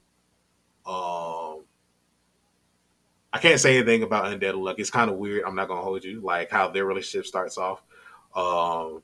Um, 0.83 1.65
I 3.31 3.37
can't 3.39 3.59
say 3.59 3.77
anything 3.77 4.01
about 4.01 4.25
Undead 4.25 4.59
Luck. 4.59 4.79
It's 4.79 4.89
kind 4.89 5.11
of 5.11 5.17
weird. 5.17 5.43
I'm 5.45 5.53
not 5.53 5.67
gonna 5.67 5.83
hold 5.83 6.03
you 6.03 6.21
like 6.21 6.49
how 6.49 6.69
their 6.69 6.85
relationship 6.85 7.27
starts 7.27 7.59
off. 7.59 7.83
Um, 8.35 9.03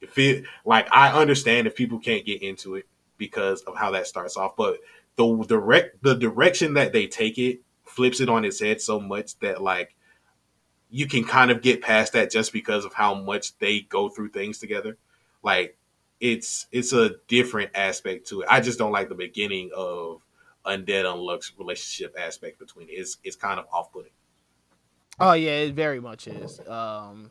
if 0.00 0.18
it 0.18 0.44
like 0.64 0.88
I 0.90 1.12
understand 1.12 1.68
if 1.68 1.76
people 1.76 2.00
can't 2.00 2.26
get 2.26 2.42
into 2.42 2.74
it 2.74 2.86
because 3.16 3.62
of 3.62 3.76
how 3.76 3.92
that 3.92 4.08
starts 4.08 4.36
off, 4.36 4.56
but 4.56 4.80
the 5.14 5.44
direct 5.46 6.02
the 6.02 6.16
direction 6.16 6.74
that 6.74 6.92
they 6.92 7.06
take 7.06 7.38
it 7.38 7.60
flips 7.92 8.20
it 8.20 8.28
on 8.28 8.44
its 8.44 8.60
head 8.60 8.80
so 8.80 8.98
much 8.98 9.38
that 9.40 9.62
like 9.62 9.94
you 10.90 11.06
can 11.06 11.24
kind 11.24 11.50
of 11.50 11.62
get 11.62 11.82
past 11.82 12.12
that 12.12 12.30
just 12.30 12.52
because 12.52 12.84
of 12.84 12.92
how 12.92 13.14
much 13.14 13.56
they 13.58 13.80
go 13.80 14.08
through 14.08 14.28
things 14.28 14.58
together. 14.58 14.96
Like 15.42 15.76
it's 16.20 16.66
it's 16.72 16.92
a 16.92 17.16
different 17.28 17.70
aspect 17.74 18.28
to 18.28 18.42
it. 18.42 18.48
I 18.50 18.60
just 18.60 18.78
don't 18.78 18.92
like 18.92 19.08
the 19.08 19.14
beginning 19.14 19.70
of 19.76 20.22
Undead 20.64 21.04
Unluck's 21.04 21.52
relationship 21.58 22.14
aspect 22.18 22.58
between 22.58 22.88
it. 22.88 22.92
It's 22.92 23.18
it's 23.24 23.36
kind 23.36 23.58
of 23.58 23.66
off 23.72 23.92
putting. 23.92 24.12
Oh 25.20 25.32
yeah, 25.32 25.58
it 25.58 25.74
very 25.74 26.00
much 26.00 26.26
is. 26.28 26.60
Um 26.68 27.30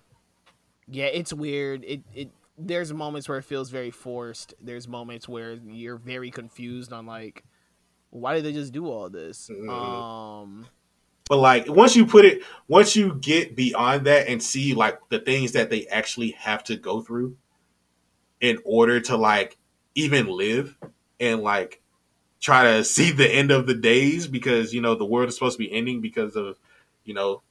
yeah, 0.88 1.06
it's 1.06 1.34
weird. 1.34 1.84
It 1.86 2.02
it 2.14 2.32
there's 2.58 2.94
moments 2.94 3.30
where 3.30 3.38
it 3.38 3.44
feels 3.44 3.70
very 3.70 3.92
forced. 3.92 4.54
There's 4.62 4.88
moments 4.88 5.28
where 5.28 5.54
you're 5.54 5.98
very 5.98 6.32
confused 6.32 6.94
on 6.94 7.06
like 7.06 7.44
why 8.12 8.36
did 8.36 8.46
they 8.46 8.54
just 8.54 8.72
do 8.72 8.88
all 8.88 9.10
this? 9.10 9.50
Mm-hmm. 9.52 9.70
Um, 9.70 10.68
but 11.28 11.38
like 11.38 11.68
once 11.68 11.96
you 11.96 12.06
put 12.06 12.26
it, 12.26 12.44
once 12.68 12.96
you 12.96 13.16
get 13.16 13.56
beyond 13.56 14.06
that 14.06 14.28
and 14.28 14.44
see 14.44 14.74
like 14.74 15.00
the 15.10 15.20
things 15.20 15.54
that 15.54 15.70
they 15.70 15.88
actually 15.88 16.32
have 16.32 16.64
to 16.66 16.76
go 16.76 17.02
through 17.02 17.38
in 18.42 18.60
order 18.66 19.00
to 19.00 19.18
like 19.18 19.58
even 19.96 20.28
live 20.28 20.76
and 21.20 21.42
like 21.42 21.82
try 22.40 22.64
to 22.64 22.84
see 22.84 23.12
the 23.12 23.28
end 23.28 23.50
of 23.50 23.66
the 23.66 23.74
days 23.74 24.28
because 24.28 24.74
you 24.74 24.82
know 24.82 24.96
the 24.96 25.06
world 25.06 25.30
is 25.30 25.36
supposed 25.36 25.58
to 25.58 25.64
be 25.64 25.72
ending 25.72 26.02
because 26.02 26.36
of 26.36 26.60
you 27.06 27.14
know 27.14 27.42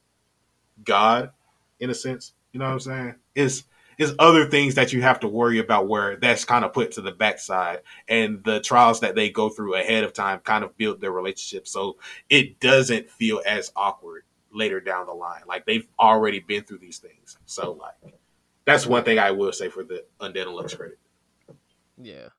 God 0.83 1.31
in 1.79 1.89
a 1.89 1.95
sense. 1.95 2.33
You 2.51 2.59
know 2.59 2.67
what 2.67 2.73
I'm 2.73 2.79
saying? 2.79 3.15
It's 3.33 3.63
is 4.01 4.15
other 4.17 4.47
things 4.47 4.73
that 4.75 4.91
you 4.91 5.01
have 5.01 5.19
to 5.19 5.27
worry 5.27 5.59
about 5.59 5.87
where 5.87 6.15
that's 6.15 6.43
kind 6.43 6.65
of 6.65 6.73
put 6.73 6.91
to 6.93 7.01
the 7.01 7.11
backside 7.11 7.81
and 8.07 8.43
the 8.43 8.59
trials 8.59 8.99
that 9.01 9.13
they 9.13 9.29
go 9.29 9.47
through 9.47 9.75
ahead 9.75 10.03
of 10.03 10.11
time 10.11 10.39
kind 10.39 10.63
of 10.63 10.75
build 10.75 10.99
their 10.99 11.11
relationship 11.11 11.67
so 11.67 11.97
it 12.27 12.59
doesn't 12.59 13.09
feel 13.11 13.41
as 13.45 13.71
awkward 13.75 14.23
later 14.51 14.79
down 14.79 15.05
the 15.05 15.13
line 15.13 15.41
like 15.47 15.65
they've 15.65 15.87
already 15.99 16.39
been 16.39 16.63
through 16.63 16.79
these 16.79 16.97
things 16.97 17.37
so 17.45 17.73
like 17.73 18.15
that's 18.65 18.87
one 18.87 19.03
thing 19.03 19.19
i 19.19 19.29
will 19.29 19.53
say 19.53 19.69
for 19.69 19.83
the 19.83 20.03
undead 20.19 20.47
Unluck's 20.47 20.73
credit. 20.73 20.97
Yeah 22.01 22.29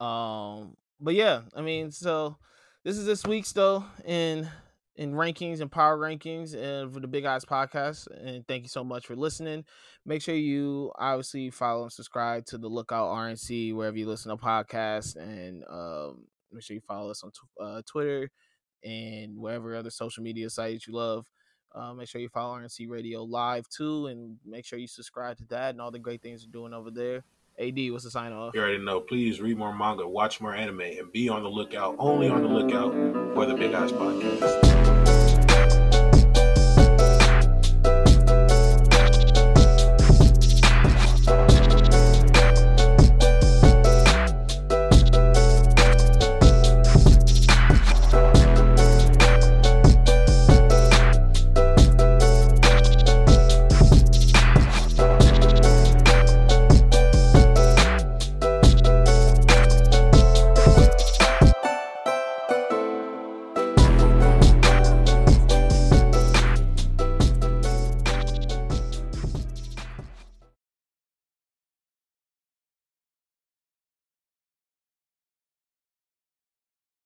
um 0.00 0.76
but 0.98 1.14
yeah 1.14 1.42
i 1.54 1.60
mean 1.60 1.90
so 1.90 2.38
this 2.84 2.96
is 2.96 3.04
this 3.04 3.24
week's 3.24 3.52
though 3.52 3.84
in 4.06 4.48
in 4.96 5.12
rankings 5.12 5.60
and 5.60 5.70
power 5.70 5.98
rankings 5.98 6.54
and 6.54 6.92
for 6.92 7.00
the 7.00 7.06
Big 7.06 7.24
Eyes 7.24 7.44
podcast. 7.44 8.08
And 8.08 8.46
thank 8.46 8.64
you 8.64 8.68
so 8.68 8.82
much 8.82 9.06
for 9.06 9.14
listening. 9.14 9.64
Make 10.04 10.22
sure 10.22 10.34
you 10.34 10.92
obviously 10.98 11.50
follow 11.50 11.82
and 11.82 11.92
subscribe 11.92 12.46
to 12.46 12.58
the 12.58 12.68
Lookout 12.68 13.08
RNC 13.08 13.74
wherever 13.74 13.96
you 13.96 14.06
listen 14.06 14.30
to 14.30 14.42
podcasts, 14.42 15.16
and 15.16 15.64
um, 15.68 16.24
make 16.52 16.62
sure 16.62 16.74
you 16.74 16.80
follow 16.80 17.10
us 17.10 17.22
on 17.22 17.30
t- 17.30 17.38
uh, 17.60 17.82
Twitter 17.86 18.30
and 18.84 19.38
wherever 19.38 19.74
other 19.74 19.90
social 19.90 20.22
media 20.22 20.48
sites 20.48 20.86
you 20.86 20.94
love. 20.94 21.26
Uh, 21.74 21.92
make 21.92 22.08
sure 22.08 22.20
you 22.20 22.28
follow 22.28 22.56
RNC 22.56 22.88
Radio 22.88 23.22
Live 23.24 23.68
too, 23.68 24.06
and 24.06 24.38
make 24.46 24.64
sure 24.64 24.78
you 24.78 24.86
subscribe 24.86 25.36
to 25.38 25.44
that 25.46 25.70
and 25.70 25.80
all 25.80 25.90
the 25.90 25.98
great 25.98 26.22
things 26.22 26.42
you're 26.42 26.52
doing 26.52 26.72
over 26.72 26.90
there. 26.90 27.24
AD, 27.58 27.78
what's 27.90 28.04
the 28.04 28.10
sign 28.10 28.32
off? 28.32 28.54
You 28.54 28.60
already 28.60 28.78
know. 28.78 29.00
Please 29.00 29.40
read 29.40 29.56
more 29.56 29.74
manga, 29.74 30.06
watch 30.06 30.42
more 30.42 30.54
anime, 30.54 30.80
and 30.80 31.10
be 31.10 31.30
on 31.30 31.42
the 31.42 31.48
lookout, 31.48 31.96
only 31.98 32.28
on 32.28 32.42
the 32.42 32.48
lookout 32.48 32.92
for 33.34 33.46
the 33.46 33.54
Big 33.54 33.72
Eyes 33.72 33.92
Podcast. 33.92 35.05